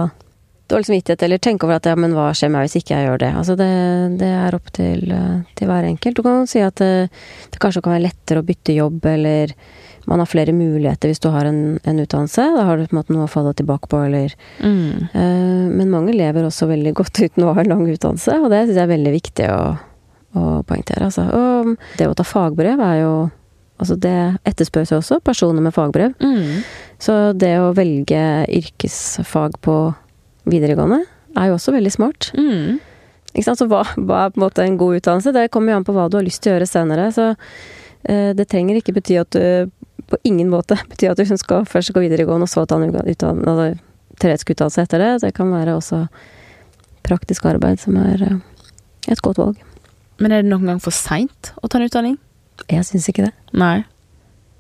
dårlig 0.74 0.90
samvittighet 0.90 1.24
eller 1.28 1.42
tenke 1.44 1.68
over 1.68 1.78
at 1.78 1.88
ja, 1.88 1.96
men 2.00 2.16
hva 2.18 2.32
skjer 2.36 2.52
meg 2.54 2.66
hvis 2.68 2.80
ikke 2.82 2.98
jeg 2.98 3.08
gjør 3.08 3.22
det. 3.24 3.32
Altså 3.40 3.56
det, 3.60 3.70
det 4.20 4.30
er 4.34 4.58
opp 4.58 4.74
til, 4.76 5.06
eh, 5.14 5.40
til 5.60 5.70
hver 5.72 5.88
enkelt. 5.88 6.18
Du 6.20 6.26
kan 6.26 6.50
si 6.50 6.62
at 6.66 6.82
det, 6.82 6.92
det 7.54 7.62
kanskje 7.64 7.86
kan 7.86 7.96
være 7.96 8.08
lettere 8.10 8.42
å 8.44 8.48
bytte 8.48 8.76
jobb, 8.78 9.06
eller 9.14 9.54
man 10.10 10.20
har 10.20 10.28
flere 10.28 10.52
muligheter 10.52 11.08
hvis 11.14 11.22
du 11.24 11.30
har 11.32 11.48
en, 11.48 11.62
en 11.88 12.00
utdannelse. 12.04 12.44
Da 12.58 12.66
har 12.68 12.76
du 12.76 12.84
på 12.90 12.92
en 12.96 13.00
måte 13.00 13.14
noe 13.16 13.30
å 13.30 13.32
falle 13.32 13.54
tilbake 13.56 13.88
på, 13.92 14.02
eller 14.10 14.34
Mm. 14.60 15.08
uh, 15.14 15.70
Men 15.72 15.90
mange 15.94 16.12
lever 16.16 16.44
også 16.44 16.68
veldig 16.68 16.92
godt 17.00 17.22
uten 17.26 17.46
å 17.48 17.54
ha 17.56 17.64
en 17.64 17.72
lang 17.72 17.86
utdannelse, 17.88 18.36
og 18.44 18.52
det 18.52 18.66
syns 18.66 18.76
jeg 18.82 18.84
er 18.84 18.92
veldig 18.92 19.14
viktig 19.16 19.48
å, 19.54 19.62
å 20.36 20.44
poengtere. 20.68 21.08
Altså. 21.08 21.24
Og 21.32 21.78
det 22.00 22.10
å 22.10 22.18
ta 22.20 22.28
fagbrev 22.28 22.84
er 22.84 23.00
jo 23.06 23.14
Altså 23.84 23.96
det 24.00 24.14
etterspørres 24.48 24.92
jo 24.94 25.00
også, 25.02 25.18
personer 25.26 25.64
med 25.66 25.74
fagbrev. 25.76 26.14
Mm. 26.22 26.62
Så 27.02 27.34
det 27.36 27.56
å 27.60 27.72
velge 27.76 28.20
yrkesfag 28.48 29.58
på 29.66 29.74
videregående 30.50 31.04
er 31.40 31.50
jo 31.50 31.58
også 31.58 31.74
veldig 31.76 31.92
smart. 31.94 32.32
Mm. 32.38 32.82
Ikke 33.34 33.48
sant? 33.48 33.62
Så 33.62 33.68
hva, 33.70 33.82
hva 33.98 34.26
er 34.26 34.34
på 34.34 34.40
en 34.40 34.46
måte 34.46 34.66
en 34.66 34.78
god 34.78 35.00
utdannelse? 35.00 35.34
Det 35.34 35.50
kommer 35.54 35.74
jo 35.74 35.80
an 35.80 35.88
på 35.88 35.96
hva 35.96 36.10
du 36.12 36.20
har 36.20 36.26
lyst 36.26 36.44
til 36.44 36.54
å 36.54 36.58
gjøre 36.58 36.70
senere. 36.70 37.08
Så 37.16 37.32
eh, 37.34 38.32
det 38.38 38.48
trenger 38.52 38.78
ikke 38.80 38.96
bety 39.00 39.18
at 39.22 39.34
du 39.34 39.72
på 40.10 40.20
ingen 40.28 40.52
måte 40.52 40.78
betyr 40.92 41.14
at 41.14 41.22
du 41.22 41.38
skal 41.40 41.66
først 41.70 41.94
gå 41.96 42.04
videregående 42.04 42.46
og 42.46 42.52
så 42.52 42.66
ta 42.70 42.78
en 42.78 42.90
altså, 42.94 43.72
teoretisk 44.22 44.54
utdannelse 44.54 44.86
etter 44.86 45.02
det. 45.02 45.12
Det 45.26 45.34
kan 45.38 45.50
være 45.54 45.78
også 45.80 46.04
praktisk 47.04 47.48
arbeid 47.50 47.82
som 47.82 47.98
er 48.00 48.22
eh, 48.22 48.38
et 49.10 49.26
godt 49.26 49.42
valg. 49.42 49.58
Men 50.22 50.32
er 50.32 50.44
det 50.46 50.52
noen 50.52 50.70
gang 50.70 50.84
for 50.84 50.94
seint 50.94 51.52
å 51.58 51.68
ta 51.68 51.80
en 51.80 51.90
utdanning? 51.90 52.20
Jeg 52.70 52.86
syns 52.86 53.10
ikke 53.10 53.26
det. 53.26 53.34
Nei. 53.58 53.82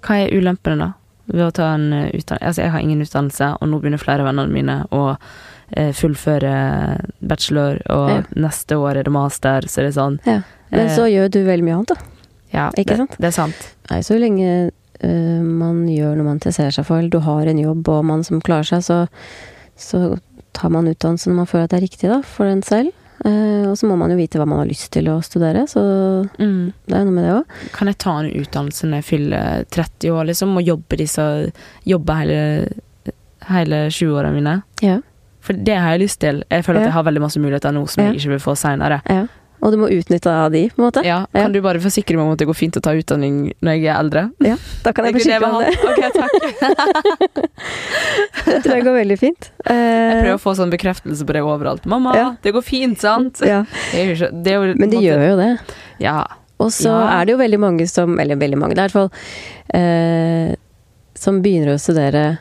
Hva 0.04 0.24
er 0.24 0.34
ulempene, 0.34 0.82
da? 0.82 0.90
Ved 1.30 1.46
å 1.46 1.54
ta 1.56 1.70
en 1.78 1.92
utdannelse? 1.94 2.42
Altså, 2.42 2.66
jeg 2.66 2.74
har 2.74 2.82
ingen 2.82 3.06
utdannelse, 3.06 3.54
og 3.62 3.70
nå 3.70 3.78
begynner 3.80 4.02
flere 4.02 4.26
av 4.26 4.32
vennene 4.32 4.52
mine 4.52 4.80
å 4.92 5.04
eh, 5.14 5.28
fullføre 5.94 7.00
bachelor, 7.22 7.80
og 7.90 8.10
Ja. 8.10 8.22
neste 8.36 8.76
år 8.78 8.98
er 9.00 9.04
det 9.04 9.12
master, 9.14 9.62
så 9.68 9.82
det 9.82 9.96
er 9.96 10.00
sånn 10.02 10.20
Ja. 10.26 10.42
Men 10.72 10.88
Eh. 10.88 10.96
så 10.96 11.06
gjør 11.10 11.30
du 11.32 11.44
veldig 11.46 11.64
mye 11.64 11.76
annet, 11.76 11.88
da. 11.88 11.96
Ja, 12.54 12.70
Ikke 12.78 12.86
det, 12.94 12.98
sant? 12.98 13.16
det 13.20 13.26
er 13.28 13.32
sant. 13.32 13.76
Nei, 13.90 14.00
så 14.02 14.20
lenge 14.20 14.72
uh, 15.04 15.42
man 15.42 15.86
gjør 15.88 16.16
noe 16.16 16.24
man 16.24 16.38
interesserer 16.40 16.72
seg 16.72 16.86
for, 16.86 16.98
eller 17.00 17.10
du 17.10 17.20
har 17.20 17.46
en 17.48 17.58
jobb 17.58 17.88
og 17.90 18.06
man 18.06 18.24
som 18.24 18.40
klarer 18.42 18.64
seg, 18.64 18.80
så, 18.84 19.08
så 19.76 20.20
tar 20.54 20.70
man 20.70 20.86
utdannelse 20.88 21.28
når 21.28 21.36
man 21.36 21.46
føler 21.50 21.64
at 21.64 21.70
det 21.72 21.78
er 21.82 21.88
riktig 21.88 22.10
da, 22.10 22.22
for 22.22 22.46
en 22.46 22.62
selv. 22.62 22.92
Uh, 23.26 23.70
og 23.72 23.78
så 23.78 23.88
må 23.88 23.98
man 23.98 24.10
jo 24.12 24.18
vite 24.18 24.38
hva 24.38 24.46
man 24.48 24.60
har 24.60 24.68
lyst 24.68 24.92
til 24.92 25.06
å 25.08 25.22
studere, 25.24 25.64
så 25.68 26.30
Mm. 26.40 26.74
det 26.88 26.96
er 26.96 27.06
noe 27.06 27.12
med 27.14 27.24
det 27.24 27.34
òg. 27.34 27.46
Kan 27.74 27.88
jeg 27.88 27.98
ta 27.98 28.20
en 28.20 28.32
utdannelse 28.32 28.84
når 28.88 29.02
jeg 29.02 29.04
fyller 29.06 29.66
30 29.72 30.10
år, 30.12 30.26
liksom, 30.28 30.58
og 30.58 30.64
jobbe 30.66 30.98
disse 30.98 31.52
Jobbe 31.86 32.14
hele, 32.20 32.68
hele 33.50 33.88
20-årene 33.90 34.34
mine? 34.34 34.64
Ja. 34.82 35.00
For 35.44 35.54
det 35.60 35.76
har 35.76 35.92
jeg 35.98 36.06
lyst 36.06 36.20
til. 36.24 36.44
Jeg 36.50 36.64
føler 36.64 36.80
at 36.86 36.88
jeg 36.88 36.96
har 36.96 37.04
veldig 37.04 37.22
masse 37.26 37.40
muligheter 37.44 37.74
nå 37.76 37.86
som 37.92 38.04
Ja. 38.06 38.12
jeg 38.12 38.22
ikke 38.22 38.30
vil 38.38 38.44
få 38.46 38.54
seinere. 38.56 39.02
Ja. 39.12 39.26
Og 39.64 39.72
du 39.72 39.78
må 39.80 39.88
utnytte 39.88 40.28
av 40.28 40.52
de, 40.52 40.66
på 40.72 40.80
en 40.82 40.86
måte. 40.90 41.02
Ja, 41.08 41.26
Ja. 41.34 41.44
kan 41.46 41.52
du 41.54 41.62
bare 41.64 41.80
forsikre 41.80 42.18
meg 42.18 42.26
om 42.26 42.32
at 42.34 42.38
det 42.40 42.48
går 42.50 42.56
fint 42.56 42.76
å 42.76 42.82
ta 42.84 42.92
utdanning 42.92 43.54
når 43.64 43.72
jeg 43.80 43.86
er 43.88 43.96
eldre? 44.00 44.24
Ja, 44.44 44.56
Da 44.84 44.92
kan 44.92 45.06
jeg 45.06 45.14
forsikre 45.16 45.40
meg 45.40 45.54
om 45.54 45.62
det. 45.64 45.72
Ok, 45.88 46.02
takk. 46.20 46.32
Det 48.46 48.60
tror 48.64 48.76
jeg 48.76 48.84
går 48.86 48.98
veldig 48.98 49.18
fint. 49.20 49.50
Jeg 49.64 49.74
Eh, 49.74 50.22
prøver 50.24 50.36
å 50.36 50.42
få 50.42 50.54
sånn 50.58 50.72
bekreftelse 50.74 51.24
på 51.26 51.34
det 51.34 51.42
overalt. 51.44 51.86
'Mamma, 51.86 52.16
Ja. 52.16 52.36
det 52.42 52.54
går 52.54 52.62
fint, 52.64 53.00
sant?' 53.00 53.40
ja. 53.46 53.64
Det 53.92 54.20
jo 54.20 54.28
det 54.44 54.54
jo, 54.54 54.74
Men 54.78 54.90
de 54.90 54.98
gjør 54.98 55.30
jo 55.30 55.36
det. 55.38 55.60
Ja. 56.00 56.26
Og 56.60 56.68
så 56.72 56.90
Ja. 56.92 57.22
er 57.22 57.26
det 57.26 57.32
jo 57.32 57.38
veldig 57.38 57.60
mange 57.60 57.88
som 57.90 58.20
Eller 58.20 58.36
veldig 58.36 58.58
mange, 58.58 58.76
det 58.76 58.80
er 58.80 58.86
i 58.86 58.88
hvert 58.88 58.92
fall 58.92 59.12
uh, 59.74 60.56
Som 61.16 61.42
begynner 61.42 61.74
å 61.74 61.80
studere, 61.80 62.38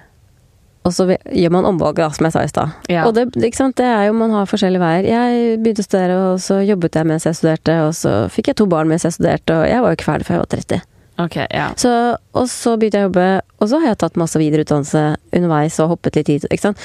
og 0.84 0.92
så 0.94 1.06
gjør 1.14 1.52
man 1.54 1.66
omvalg, 1.68 1.96
da, 2.00 2.08
som 2.10 2.26
jeg 2.26 2.32
sa 2.34 2.42
i 2.42 2.50
stad. 2.50 2.72
ja. 2.90 3.04
Og 3.06 3.14
det, 3.14 3.28
det 3.38 3.52
er 3.86 4.06
jo 4.08 4.12
Man 4.18 4.30
har 4.34 4.46
forskjellige 4.50 4.82
veier. 4.82 5.04
Jeg 5.06 5.58
begynte 5.62 5.84
å 5.84 5.86
studere, 5.86 6.16
og 6.32 6.40
så 6.42 6.58
jobbet 6.66 6.96
jeg 6.98 7.06
mens 7.06 7.26
jeg 7.28 7.38
studerte, 7.38 7.76
og 7.86 7.92
så 7.94 8.14
fikk 8.32 8.48
jeg 8.50 8.56
to 8.58 8.66
barn 8.66 8.88
mens 8.90 9.04
jeg 9.06 9.12
studerte, 9.14 9.54
og 9.60 9.68
jeg 9.70 9.82
var 9.84 9.92
jo 9.92 9.98
ikke 10.00 10.08
ferdig 10.10 10.26
før 10.26 10.34
jeg 10.40 10.42
var 10.42 10.50
30. 10.56 10.88
Ok, 11.22 11.36
ja. 11.52 11.68
Så, 11.78 11.92
og 12.34 12.48
så 12.50 12.74
begynte 12.80 12.98
jeg 12.98 13.06
å 13.06 13.10
jobbe, 13.12 13.28
og 13.60 13.68
så 13.70 13.78
har 13.82 13.92
jeg 13.92 14.00
tatt 14.02 14.16
masse 14.18 14.40
videreutdannelse 14.42 15.02
underveis 15.36 15.78
og 15.84 15.92
hoppet 15.94 16.16
litt 16.18 16.32
hit. 16.32 16.46
Ikke 16.50 16.70
sant? 16.72 16.82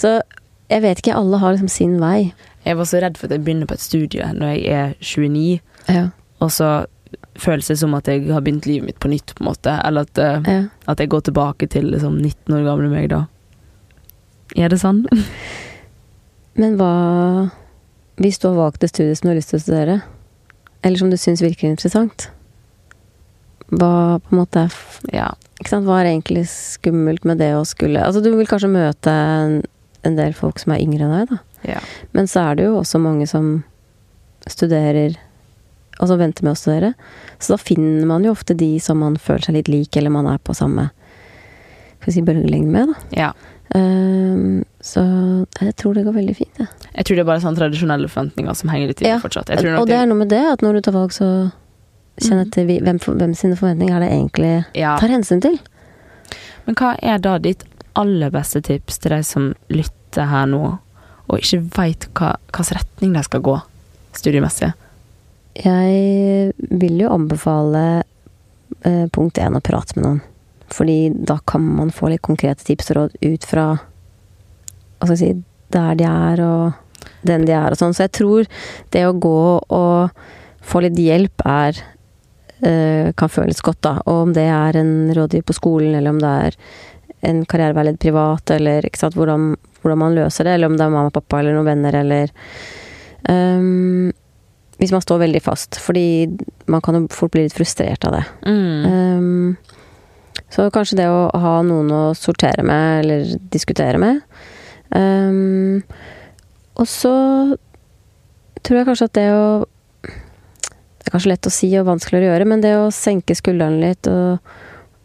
Så 0.00 0.14
jeg 0.72 0.80
vet 0.86 1.02
ikke, 1.02 1.16
alle 1.18 1.40
har 1.42 1.52
liksom 1.56 1.68
sin 1.68 1.98
vei. 2.00 2.32
Jeg 2.64 2.78
var 2.80 2.88
så 2.88 3.02
redd 3.04 3.18
for 3.20 3.28
at 3.28 3.36
jeg 3.36 3.44
begynner 3.44 3.68
på 3.68 3.76
et 3.76 3.84
studie 3.84 4.24
når 4.32 4.54
jeg 4.54 4.72
er 4.72 4.94
29, 5.02 5.60
Ja. 5.92 6.06
og 6.40 6.50
så 6.54 6.86
føles 7.38 7.66
det 7.68 7.76
som 7.78 7.92
at 7.98 8.06
jeg 8.08 8.24
har 8.30 8.40
begynt 8.46 8.64
livet 8.66 8.86
mitt 8.88 8.98
på 9.02 9.10
nytt, 9.10 9.34
på 9.36 9.42
en 9.44 9.50
måte. 9.50 9.74
Eller 9.84 10.06
at, 10.08 10.18
eh, 10.18 10.64
at 10.88 10.98
jeg 11.02 11.10
går 11.12 11.26
tilbake 11.28 11.68
til 11.70 11.90
liksom 11.92 12.16
19 12.22 12.54
år 12.56 12.64
gamle 12.64 12.88
meg 12.90 13.10
da. 13.12 13.24
Er 14.54 14.70
det 14.70 14.80
sånn? 14.82 15.04
Men 16.60 16.76
hva 16.78 17.50
Hvis 18.20 18.38
du 18.38 18.48
har 18.50 18.58
valgt 18.58 18.84
et 18.86 18.92
studie 18.92 19.14
som 19.18 19.26
du 19.26 19.32
har 19.32 19.40
lyst 19.40 19.50
til 19.50 19.58
å 19.58 19.64
studere, 19.64 19.96
eller 20.84 21.00
som 21.00 21.10
du 21.10 21.16
syns 21.18 21.42
virker 21.42 21.66
interessant, 21.66 22.28
hva 23.74 24.20
på 24.22 24.34
en 24.34 24.38
måte 24.42 24.66
er 24.66 24.76
Ja. 25.14 25.32
Ikke 25.58 25.72
sant, 25.72 25.86
hva 25.88 26.00
er 26.00 26.10
egentlig 26.12 26.44
skummelt 26.50 27.24
med 27.24 27.38
det 27.40 27.52
å 27.56 27.64
skulle 27.66 28.02
Altså, 28.02 28.20
du 28.22 28.30
vil 28.36 28.46
kanskje 28.46 28.70
møte 28.70 29.10
en, 29.10 29.62
en 30.04 30.16
del 30.18 30.34
folk 30.36 30.58
som 30.62 30.74
er 30.74 30.82
yngre 30.82 31.06
enn 31.06 31.14
deg, 31.14 31.30
da. 31.32 31.38
ja. 31.74 31.80
Men 32.12 32.28
så 32.30 32.50
er 32.50 32.58
det 32.58 32.66
jo 32.68 32.80
også 32.80 33.00
mange 33.02 33.26
som 33.30 33.64
studerer 34.50 35.16
Og 36.02 36.10
som 36.10 36.18
venter 36.18 36.44
med 36.44 36.56
å 36.56 36.58
studere. 36.58 36.92
Så 37.38 37.54
da 37.54 37.58
finner 37.62 38.06
man 38.10 38.24
jo 38.26 38.34
ofte 38.34 38.54
de 38.58 38.72
som 38.82 38.98
man 38.98 39.16
føler 39.16 39.46
seg 39.46 39.58
litt 39.58 39.70
lik, 39.70 39.96
eller 39.96 40.10
man 40.10 40.26
er 40.26 40.42
på 40.42 40.54
samme 40.58 40.88
skal 42.04 42.10
vi 42.10 42.16
si, 42.18 42.22
bølgelengde 42.26 42.72
med, 42.74 42.90
da. 42.90 43.04
ja. 43.16 43.28
Ehm, 43.72 44.64
så 44.84 45.02
jeg 45.60 45.74
tror 45.80 45.94
det 45.96 46.04
går 46.04 46.16
veldig 46.18 46.36
fint, 46.36 46.58
jeg. 46.60 46.68
Jeg 46.94 47.06
tror 47.06 47.16
det 47.16 47.22
er 47.24 47.28
bare 47.30 47.42
sånne 47.42 47.60
tradisjonelle 47.62 48.10
forventninger 48.12 48.54
som 48.58 48.70
henger 48.70 48.92
litt 48.92 49.02
i 49.02 49.08
Ja, 49.08 49.18
fortsatt. 49.22 49.50
Og 49.50 49.86
det 49.88 49.96
er 49.96 50.06
noe 50.10 50.20
med 50.20 50.28
det 50.28 50.42
at 50.52 50.62
når 50.62 50.78
du 50.78 50.80
tar 50.84 50.96
valg, 50.96 51.14
så 51.16 51.50
kjenn 52.20 52.44
etter 52.44 52.66
vi- 52.68 52.80
hvem, 52.80 52.98
hvem 53.00 53.34
sine 53.34 53.56
forventninger 53.56 53.96
er 53.96 54.00
det 54.04 54.10
egentlig 54.12 54.64
ja. 54.74 54.96
tar 54.98 55.08
hensyn 55.08 55.40
til. 55.42 55.58
Men 56.66 56.74
hva 56.76 56.94
er 57.02 57.18
da 57.18 57.38
ditt 57.38 57.64
aller 57.96 58.30
beste 58.30 58.60
tips 58.62 58.98
til 58.98 59.10
de 59.10 59.22
som 59.22 59.54
lytter 59.70 60.28
her 60.30 60.46
nå, 60.46 60.78
og 61.28 61.38
ikke 61.40 61.62
veit 61.76 62.06
hvilken 62.12 62.76
retning 62.76 63.14
de 63.14 63.22
skal 63.22 63.40
gå 63.40 63.56
studiemessig? 64.14 64.72
Jeg 65.54 66.52
vil 66.70 66.98
jo 66.98 67.10
anbefale 67.14 68.02
eh, 68.84 69.06
punkt 69.14 69.38
én 69.38 69.54
å 69.56 69.62
prate 69.62 69.96
med 69.96 70.04
noen. 70.04 70.22
Fordi 70.72 71.10
da 71.12 71.38
kan 71.46 71.64
man 71.76 71.92
få 71.94 72.12
litt 72.12 72.24
konkrete 72.24 72.64
tips 72.64 72.92
og 72.92 72.96
råd 72.98 73.18
ut 73.24 73.44
fra 73.48 73.66
hva 73.74 75.08
skal 75.08 75.16
jeg 75.18 75.20
si, 75.20 75.42
der 75.74 75.98
de 75.98 76.06
er 76.08 76.40
og 76.44 76.80
den 77.28 77.44
de 77.48 77.52
er 77.56 77.74
og 77.74 77.80
sånn. 77.80 77.94
Så 77.96 78.06
jeg 78.06 78.14
tror 78.20 78.48
det 78.94 79.04
å 79.06 79.16
gå 79.16 79.42
og 79.60 80.24
få 80.64 80.80
litt 80.84 80.98
hjelp 81.00 81.44
er 81.44 81.80
eh, 82.64 83.12
kan 83.16 83.32
føles 83.32 83.60
godt, 83.64 83.82
da. 83.84 83.94
Og 84.06 84.28
om 84.28 84.34
det 84.36 84.46
er 84.48 84.80
en 84.80 84.94
rådgiver 85.14 85.48
på 85.50 85.56
skolen, 85.56 85.94
eller 85.98 86.14
om 86.14 86.20
det 86.22 86.32
er 86.48 86.58
en 87.24 87.44
karriereveileder 87.48 88.00
privat, 88.00 88.52
eller 88.56 88.86
ikke 88.86 89.00
sant, 89.00 89.16
hvordan, 89.18 89.54
hvordan 89.80 90.00
man 90.00 90.16
løser 90.16 90.48
det, 90.48 90.56
eller 90.56 90.72
om 90.72 90.76
det 90.78 90.86
er 90.86 90.92
mamma 90.92 91.12
og 91.12 91.16
pappa 91.16 91.40
eller 91.40 91.56
noen 91.56 91.70
venner, 91.72 92.00
eller 92.02 92.34
um, 93.28 94.12
Hvis 94.80 94.92
man 94.92 95.04
står 95.04 95.22
veldig 95.22 95.40
fast, 95.44 95.78
fordi 95.80 96.26
man 96.66 96.82
kan 96.84 96.98
jo 96.98 97.06
fort 97.14 97.32
bli 97.32 97.44
litt 97.46 97.54
frustrert 97.56 98.04
av 98.08 98.16
det. 98.16 98.24
Mm. 98.42 98.86
Ehm, 98.88 99.74
så 100.54 100.68
kanskje 100.74 100.98
det 101.02 101.06
å 101.10 101.28
ha 101.40 101.54
noen 101.66 101.90
å 101.94 102.02
sortere 102.18 102.64
med, 102.66 103.04
eller 103.04 103.36
diskutere 103.52 104.00
med. 104.00 104.20
Um, 104.94 105.82
og 106.78 106.86
så 106.90 107.14
tror 108.62 108.78
jeg 108.78 108.88
kanskje 108.88 109.08
at 109.10 109.16
det 109.18 109.30
å 109.34 109.46
Det 111.04 111.10
er 111.10 111.12
kanskje 111.18 111.30
lett 111.34 111.46
å 111.46 111.52
si 111.52 111.68
og 111.76 111.84
vanskelig 111.84 112.22
å 112.22 112.28
gjøre, 112.30 112.44
men 112.48 112.62
det 112.64 112.70
å 112.80 112.92
senke 112.94 113.34
skuldrene 113.36 113.76
litt 113.76 114.08
og, 114.08 114.38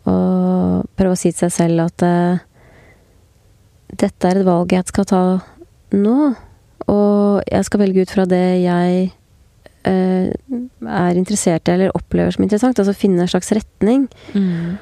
og 0.07 0.85
prøve 0.95 1.11
å 1.11 1.19
si 1.19 1.33
til 1.33 1.41
seg 1.41 1.51
selv 1.51 1.83
at 1.89 2.05
uh, 2.07 2.39
dette 3.99 4.29
er 4.29 4.39
et 4.39 4.47
valg 4.47 4.71
jeg 4.71 4.87
skal 4.87 5.09
ta 5.09 5.23
nå, 5.91 6.17
og 6.87 7.41
jeg 7.43 7.67
skal 7.67 7.83
velge 7.83 8.05
ut 8.05 8.13
fra 8.15 8.23
det 8.31 8.45
jeg 8.63 9.09
uh, 9.91 10.31
er 10.31 11.19
interessert 11.19 11.67
i 11.67 11.75
eller 11.75 11.91
opplever 11.99 12.31
som 12.31 12.47
interessant. 12.47 12.79
Altså 12.79 12.95
finne 12.95 13.25
en 13.25 13.33
slags 13.35 13.51
retning. 13.59 14.07
Mm. 14.31 14.79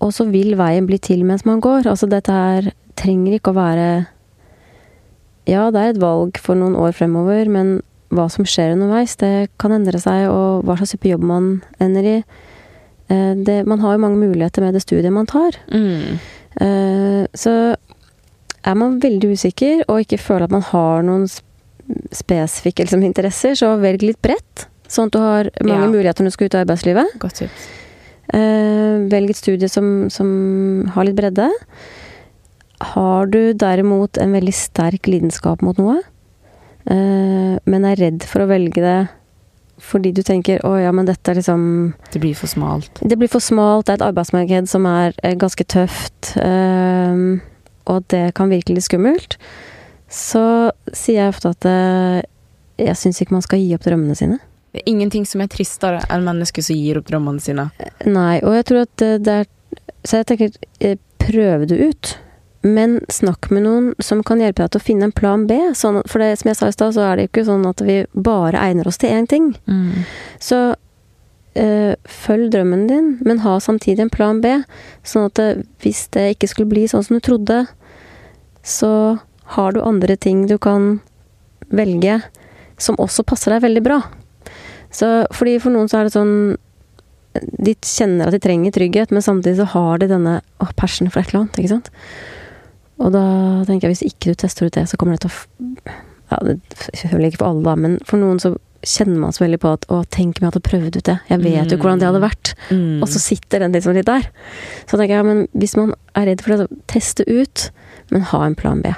Og 0.00 0.12
så 0.14 0.24
vil 0.30 0.54
veien 0.58 0.86
bli 0.86 0.98
til 1.02 1.24
mens 1.26 1.44
man 1.44 1.60
går. 1.60 1.86
Altså 1.90 2.06
dette 2.08 2.30
her 2.32 2.68
trenger 2.96 3.34
ikke 3.38 3.50
å 3.52 3.58
være 3.58 3.88
Ja, 5.48 5.70
det 5.72 5.80
er 5.80 5.90
et 5.94 6.00
valg 6.02 6.36
for 6.38 6.54
noen 6.60 6.76
år 6.76 6.92
fremover, 6.92 7.48
men 7.48 7.80
hva 8.12 8.26
som 8.30 8.44
skjer 8.44 8.74
underveis, 8.74 9.16
det 9.20 9.48
kan 9.60 9.72
endre 9.72 9.98
seg, 10.00 10.26
og 10.28 10.62
hva 10.64 10.76
slags 10.76 10.92
type 10.94 11.08
jobb 11.08 11.24
man 11.24 11.62
ender 11.80 12.04
i. 12.04 12.16
Eh, 13.08 13.34
Det, 13.34 13.66
man 13.66 13.80
har 13.80 13.94
jo 13.96 14.02
mange 14.04 14.20
muligheter 14.20 14.60
med 14.62 14.74
det 14.74 14.82
studiet 14.84 15.12
man 15.12 15.26
tar. 15.26 15.56
Mm. 15.72 16.18
Eh, 16.60 17.26
Så 17.34 17.76
er 18.64 18.74
man 18.74 19.00
veldig 19.00 19.32
usikker 19.32 19.84
og 19.88 20.00
ikke 20.04 20.18
føler 20.20 20.44
at 20.44 20.50
man 20.50 20.62
har 20.62 21.02
noen 21.02 21.26
spesifikke 22.12 22.84
liksom, 22.84 23.02
interesser, 23.02 23.54
så 23.56 23.74
velg 23.80 24.02
litt 24.04 24.20
bredt. 24.22 24.66
Sånn 24.88 25.06
at 25.08 25.12
du 25.12 25.18
har 25.18 25.50
mange 25.64 25.84
Ja. 25.84 25.90
muligheter 25.90 26.22
når 26.24 26.30
du 26.32 26.36
skal 26.36 26.46
ut 26.46 26.54
i 26.54 26.64
arbeidslivet. 26.64 27.18
Godt 27.18 27.34
tips. 27.40 27.68
Eh, 28.34 29.08
velg 29.08 29.32
et 29.32 29.38
studie 29.38 29.70
som, 29.72 30.08
som 30.12 30.28
har 30.92 31.08
litt 31.08 31.16
bredde. 31.16 31.48
Har 32.92 33.30
du 33.32 33.54
derimot 33.56 34.20
en 34.20 34.34
veldig 34.36 34.54
sterk 34.54 35.08
lidenskap 35.08 35.64
mot 35.64 35.78
noe, 35.80 35.96
eh, 36.86 37.54
men 37.64 37.86
er 37.88 37.98
redd 37.98 38.26
for 38.28 38.44
å 38.44 38.50
velge 38.50 38.84
det 38.84 38.98
fordi 39.78 40.10
du 40.10 40.24
tenker 40.26 40.58
'å 40.66 40.72
ja, 40.82 40.90
men 40.90 41.06
dette 41.06 41.30
er 41.30 41.36
liksom 41.38 41.94
Det 42.10 42.18
blir 42.20 42.34
for 42.34 42.50
smalt. 42.50 42.90
Det 42.98 43.16
blir 43.16 43.30
for 43.30 43.38
smalt, 43.38 43.86
det 43.86 43.92
er 43.92 44.02
et 44.02 44.08
arbeidsmarked 44.10 44.68
som 44.68 44.84
er 44.86 45.14
eh, 45.22 45.36
ganske 45.38 45.64
tøft, 45.64 46.34
og 47.88 48.04
det 48.08 48.34
kan 48.34 48.50
virke 48.50 48.74
litt 48.74 48.84
skummelt', 48.84 49.38
så 50.10 50.72
sier 50.92 51.22
jeg 51.22 51.28
ofte 51.28 51.54
at 51.54 52.26
jeg 52.76 52.96
syns 52.96 53.22
ikke 53.22 53.32
man 53.32 53.42
skal 53.42 53.58
gi 53.58 53.74
opp 53.74 53.86
drømmene 53.86 54.16
sine. 54.16 54.40
Det 54.72 54.82
er 54.82 54.90
ingenting 54.90 55.26
som 55.26 55.42
er 55.42 55.50
tristere 55.52 56.02
enn 56.12 56.26
mennesker 56.26 56.64
som 56.64 56.76
gir 56.76 57.00
opp 57.00 57.08
drømmene 57.08 57.42
sine. 57.42 57.68
Nei, 58.06 58.38
og 58.44 58.56
jeg 58.58 58.68
tror 58.68 58.84
at 58.84 58.96
det 59.00 59.12
det 59.26 59.36
er 59.42 59.54
Så 60.06 60.20
jeg 60.20 60.26
tenker, 60.28 60.50
eh, 60.80 60.96
prøv 61.18 61.66
det 61.68 61.76
ut. 61.76 62.18
Men 62.62 63.00
snakk 63.08 63.50
med 63.50 63.64
noen 63.66 63.88
som 64.02 64.22
kan 64.22 64.40
hjelpe 64.40 64.62
deg 64.62 64.70
til 64.72 64.80
å 64.80 64.84
finne 64.84 65.08
en 65.08 65.14
plan 65.14 65.46
B. 65.46 65.56
Sånn, 65.74 66.00
for 66.06 66.22
det, 66.22 66.38
som 66.38 66.48
jeg 66.48 66.58
sa 66.58 66.68
i 66.68 66.74
stad, 66.74 66.94
så 66.94 67.04
er 67.04 67.16
det 67.16 67.24
jo 67.26 67.30
ikke 67.32 67.44
sånn 67.48 67.66
at 67.68 67.82
vi 67.84 67.96
bare 68.14 68.62
egner 68.62 68.88
oss 68.88 68.98
til 68.98 69.10
én 69.14 69.28
ting. 69.30 69.50
Mm. 69.66 70.06
Så 70.42 70.58
øh, 71.58 71.94
følg 72.04 72.50
drømmen 72.54 72.86
din, 72.90 73.10
men 73.26 73.42
ha 73.44 73.58
samtidig 73.60 74.06
en 74.06 74.14
plan 74.14 74.40
B. 74.40 74.54
Sånn 75.06 75.28
at 75.28 75.38
det, 75.38 75.48
hvis 75.84 76.06
det 76.14 76.32
ikke 76.36 76.50
skulle 76.50 76.72
bli 76.72 76.86
sånn 76.90 77.06
som 77.06 77.18
du 77.18 77.24
trodde, 77.24 77.64
så 78.66 78.92
har 79.58 79.72
du 79.72 79.82
andre 79.82 80.16
ting 80.16 80.46
du 80.46 80.58
kan 80.58 80.98
velge 81.68 82.20
som 82.78 82.98
også 83.00 83.24
passer 83.26 83.54
deg 83.54 83.64
veldig 83.66 83.84
bra. 83.84 84.02
Så, 84.94 85.08
fordi 85.36 85.58
for 85.62 85.74
noen 85.74 85.90
så 85.90 86.00
er 86.00 86.08
det 86.08 86.14
sånn 86.14 86.56
De 87.60 87.74
kjenner 87.84 88.30
at 88.30 88.34
de 88.34 88.40
trenger 88.40 88.72
trygghet, 88.74 89.12
men 89.14 89.22
samtidig 89.22 89.58
så 89.60 89.68
har 89.74 90.00
de 90.00 90.08
denne 90.10 90.38
oh, 90.64 90.70
passion 90.80 91.10
for 91.12 91.20
et 91.20 91.30
eller 91.30 91.44
annet, 91.44 91.58
ikke 91.60 91.74
sant. 91.76 91.90
Og 92.98 93.12
da 93.14 93.24
tenker 93.68 93.86
jeg 93.86 93.94
hvis 93.94 94.06
ikke 94.08 94.32
du 94.32 94.40
tester 94.40 94.66
ut 94.66 94.74
det, 94.74 94.88
så 94.90 94.98
kommer 94.98 95.14
det 95.14 95.26
til 95.26 95.30
å 95.30 95.98
ja, 96.28 96.40
det 96.44 96.58
Selvfølgelig 96.98 97.32
ikke 97.32 97.42
for 97.42 97.52
alle, 97.52 97.64
da, 97.64 97.76
men 97.78 98.00
for 98.08 98.20
noen 98.20 98.40
så 98.42 98.56
kjenner 98.86 99.18
man 99.22 99.34
så 99.34 99.42
veldig 99.42 99.58
på 99.62 99.70
at 99.74 99.86
å, 99.90 100.02
tenk 100.12 100.38
om 100.38 100.44
jeg 100.44 100.52
hadde 100.52 100.66
prøvd 100.68 100.98
ut 100.98 101.08
det. 101.08 101.16
Jeg 101.30 101.42
vet 101.42 101.72
jo 101.72 101.78
hvordan 101.80 102.02
det 102.02 102.06
hadde 102.06 102.22
vært. 102.22 102.52
Mm. 102.70 103.00
Og 103.02 103.08
så 103.10 103.22
sitter 103.22 103.64
den 103.64 103.74
liksom 103.74 103.96
litt 103.96 104.06
der. 104.06 104.28
Så 104.86 104.98
tenker 104.98 105.16
jeg, 105.16 105.26
men 105.26 105.40
hvis 105.58 105.74
man 105.78 105.94
er 106.18 106.28
redd 106.30 106.44
for 106.44 106.54
det, 106.54 106.66
så 106.66 106.82
teste 106.90 107.26
ut, 107.26 107.68
men 108.14 108.26
ha 108.30 108.44
en 108.46 108.56
plan 108.58 108.82
B. 108.84 108.92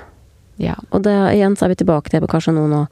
Ja. 0.61 0.77
Og 0.93 1.07
det, 1.07 1.15
igjen 1.33 1.57
så 1.57 1.67
er 1.67 1.73
vi 1.73 1.81
tilbake 1.81 2.13
til 2.13 2.29
kanskje 2.29 2.55
noen 2.57 2.77
å, 2.77 2.85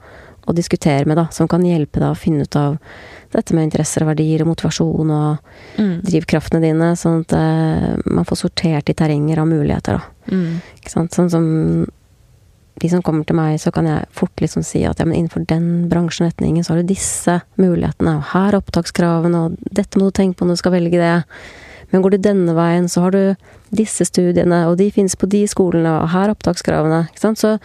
å 0.49 0.55
diskutere 0.57 1.05
med, 1.05 1.17
da, 1.19 1.27
som 1.31 1.47
kan 1.47 1.63
hjelpe 1.65 2.01
deg 2.01 2.09
å 2.11 2.17
finne 2.17 2.45
ut 2.47 2.55
av 2.59 2.77
dette 3.31 3.53
med 3.53 3.67
interesser 3.67 4.03
og 4.03 4.09
verdier 4.13 4.41
og 4.43 4.49
motivasjon 4.55 5.11
og 5.13 5.55
Mm. 5.77 6.01
drivkraftene 6.03 6.61
dine, 6.61 6.87
sånn 6.97 7.21
at 7.21 7.33
eh, 7.37 8.01
man 8.09 8.25
får 8.25 8.39
sortert 8.41 8.89
i 8.89 8.93
terrenger 8.97 9.39
av 9.39 9.47
muligheter, 9.47 9.99
da. 9.99 10.33
Mm. 10.33 10.61
Ikke 10.81 10.91
sant? 10.91 11.13
Sånn 11.15 11.29
som 11.29 11.45
de 12.79 12.89
som 12.89 13.01
kommer 13.03 13.25
til 13.27 13.35
meg, 13.35 13.59
så 13.59 13.71
kan 13.75 13.85
jeg 13.85 14.07
fort 14.15 14.35
liksom 14.39 14.63
si 14.63 14.85
at 14.87 14.99
ja, 14.99 15.05
men 15.05 15.17
innenfor 15.17 15.45
den 15.47 15.89
bransjeretningen 15.91 16.63
så 16.63 16.73
har 16.73 16.81
du 16.81 16.87
disse 16.93 17.41
mulighetene, 17.59 18.17
og 18.17 18.23
her 18.33 18.53
er 18.53 18.59
opptakskravene, 18.61 19.45
og 19.45 19.57
dette 19.75 19.99
må 19.99 20.07
du 20.09 20.15
tenke 20.15 20.39
på 20.39 20.47
når 20.47 20.55
du 20.55 20.61
skal 20.63 20.75
velge 20.77 21.01
det. 21.01 21.23
Men 21.91 22.03
går 22.05 22.15
du 22.15 22.17
denne 22.23 22.53
veien, 22.55 22.87
så 22.87 23.01
har 23.07 23.11
du 23.11 23.35
disse 23.75 24.05
studiene, 24.07 24.61
og 24.69 24.77
de 24.77 24.89
finnes 24.95 25.15
på 25.15 25.27
de 25.29 25.43
skolene, 25.49 25.89
og 26.01 26.09
her 26.13 26.29
er 26.29 26.35
opptakskravene. 26.35 27.01
Ikke 27.09 27.19
sant? 27.23 27.41
Så 27.41 27.57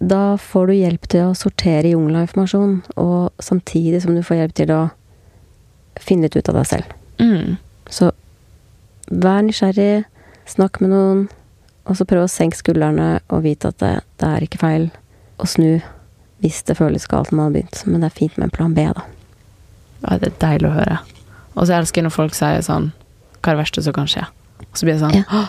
da 0.00 0.38
får 0.40 0.70
du 0.70 0.74
hjelp 0.78 1.08
til 1.12 1.28
å 1.28 1.36
sortere 1.36 1.92
jungla 1.92 2.24
informasjon, 2.24 2.78
og 2.96 3.42
samtidig 3.42 4.00
som 4.02 4.16
du 4.16 4.22
får 4.24 4.40
hjelp 4.40 4.56
til 4.56 4.72
å 4.72 4.80
finne 6.00 6.26
litt 6.26 6.38
ut 6.38 6.48
av 6.48 6.56
deg 6.56 6.70
selv. 6.70 6.94
Mm. 7.20 7.58
Så 7.92 8.08
vær 9.10 9.44
nysgjerrig, 9.44 10.06
snakk 10.48 10.80
med 10.80 10.94
noen, 10.94 11.22
og 11.84 11.98
så 11.98 12.06
prøv 12.08 12.24
å 12.24 12.32
senke 12.32 12.56
skuldrene 12.56 13.18
og 13.28 13.44
vite 13.44 13.72
at 13.72 13.80
det, 13.82 13.92
det 14.22 14.28
er 14.28 14.46
ikke 14.46 14.62
feil 14.62 14.88
å 15.40 15.48
snu 15.48 15.80
hvis 16.40 16.62
det 16.64 16.78
føles 16.78 17.08
galt 17.10 17.32
når 17.32 17.36
man 17.36 17.48
har 17.50 17.56
begynt. 17.58 17.80
Men 17.84 18.00
det 18.00 18.08
er 18.08 18.16
fint 18.16 18.36
med 18.38 18.48
en 18.48 18.56
plan 18.56 18.76
B, 18.76 18.86
da. 18.96 19.04
Ja, 20.00 20.16
det 20.16 20.30
er 20.30 20.36
deilig 20.40 20.70
å 20.70 20.76
høre. 20.78 21.00
Og 21.58 21.66
så 21.66 21.76
elsker 21.76 22.00
jeg 22.00 22.08
når 22.08 22.14
folk 22.14 22.36
sier 22.36 22.62
sånn 22.64 22.92
Hva 23.40 23.50
er 23.50 23.56
det 23.56 23.60
verste 23.64 23.82
som 23.84 23.92
kan 23.96 24.08
skje? 24.08 24.22
Og 24.64 24.78
så 24.78 24.86
blir 24.86 24.96
det 24.96 25.02
sånn 25.02 25.18
Ja. 25.18 25.42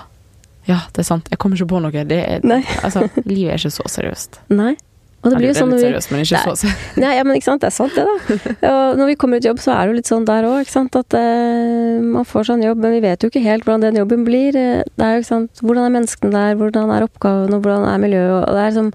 «Åh, 0.62 0.70
ja, 0.70 0.80
det 0.94 1.00
er 1.00 1.04
sant. 1.08 1.28
Jeg 1.32 1.38
kommer 1.40 1.58
ikke 1.58 1.68
på 1.68 1.82
noe. 1.82 1.92
Det 1.92 2.20
er, 2.22 2.40
altså, 2.84 3.10
livet 3.26 3.54
er 3.54 3.58
ikke 3.58 3.72
så 3.74 3.84
seriøst. 3.90 4.40
Nei. 4.50 4.76
Og 5.24 5.30
det 5.30 5.38
blir 5.38 5.52
jo 5.52 5.54
sånn 5.54 5.70
når 5.70 5.78
vi 5.78 5.86
seriøst, 5.86 6.12
men 6.12 6.22
ikke 6.24 6.34
Nei. 6.34 6.46
så 6.50 6.54
seriøst. 6.64 6.98
Nei, 6.98 7.10
ja, 7.16 7.24
men 7.24 7.36
ikke 7.38 7.46
sant, 7.46 7.62
det 7.62 7.68
er 7.70 7.76
sant 7.76 7.94
det, 7.94 8.06
da. 8.10 8.70
Og 8.74 8.98
når 8.98 9.06
vi 9.12 9.16
kommer 9.22 9.38
ut 9.38 9.46
i 9.46 9.50
jobb, 9.52 9.60
så 9.62 9.72
er 9.76 9.82
det 9.86 9.92
jo 9.92 9.98
litt 10.00 10.10
sånn 10.10 10.26
der 10.26 10.48
òg, 10.50 10.62
ikke 10.64 10.74
sant. 10.74 10.96
At 10.98 11.14
uh, 11.14 12.02
man 12.02 12.26
får 12.26 12.48
sånn 12.50 12.64
jobb, 12.66 12.80
men 12.82 12.96
vi 12.96 13.02
vet 13.06 13.22
jo 13.22 13.30
ikke 13.30 13.44
helt 13.46 13.66
hvordan 13.68 13.82
den 13.86 14.00
jobben 14.02 14.24
blir. 14.26 14.58
Eh, 14.58 14.82
Det 14.98 15.06
er 15.06 15.14
jo 15.14 15.22
ikke 15.22 15.30
sant 15.30 15.62
Hvordan 15.62 15.86
er 15.86 15.94
menneskene 16.00 16.32
der, 16.34 16.56
hvordan 16.58 16.90
er 16.96 17.06
oppgaven, 17.06 17.54
og 17.54 17.62
hvordan 17.62 17.86
er 17.92 18.02
miljøet, 18.02 18.34
og 18.50 18.50
det 18.58 18.64
er 18.64 18.72
liksom 18.72 18.90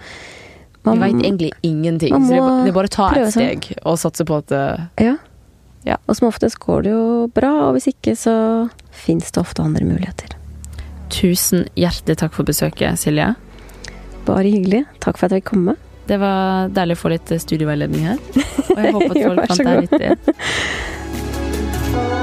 Vi 0.87 0.99
veit 1.05 1.23
egentlig 1.23 1.53
ingenting. 1.63 2.11
man 2.13 2.23
Så 2.27 2.31
det 2.35 2.37
er, 2.37 2.43
må 2.43 2.49
ba- 2.49 2.65
det 2.65 2.71
er 2.71 2.79
bare 2.81 2.91
å 2.91 2.95
ta 2.97 3.07
et 3.15 3.31
steg 3.33 3.63
steg 3.63 3.79
og 3.87 3.99
satse 4.03 4.25
på 4.27 4.39
at 4.43 4.51
uh, 4.53 4.87
Ja. 5.03 5.15
Ja. 5.87 5.97
Og 6.09 6.17
som 6.19 6.27
oftest 6.27 6.59
går 6.59 6.83
det 6.83 6.91
jo 6.91 7.05
bra, 7.35 7.53
og 7.69 7.77
hvis 7.79 7.87
ikke, 7.95 8.17
så 8.19 8.35
fins 8.91 9.31
det 9.31 9.39
ofte 9.47 9.63
andre 9.63 9.87
muligheter 9.87 10.35
tusen 11.13 11.67
hjertelig 11.79 12.19
takk 12.23 12.35
for 12.37 12.49
besøket, 12.49 12.99
Silje. 13.01 13.33
Bare 14.27 14.47
hyggelig. 14.51 14.85
Takk 15.03 15.19
for 15.19 15.29
at 15.29 15.37
jeg 15.37 15.45
fikk 15.45 15.53
komme. 15.55 15.77
Det 16.07 16.19
var 16.23 16.71
deilig 16.75 16.97
å 16.99 17.03
få 17.03 17.11
litt 17.15 17.33
studieveiledning 17.43 18.07
her. 18.13 18.19
Og 18.75 18.79
jeg 18.79 18.95
håper 18.99 19.13
at 19.13 19.25
folk 19.27 19.41
fant 19.53 19.67
deg 19.67 19.77
riktig. 19.87 20.09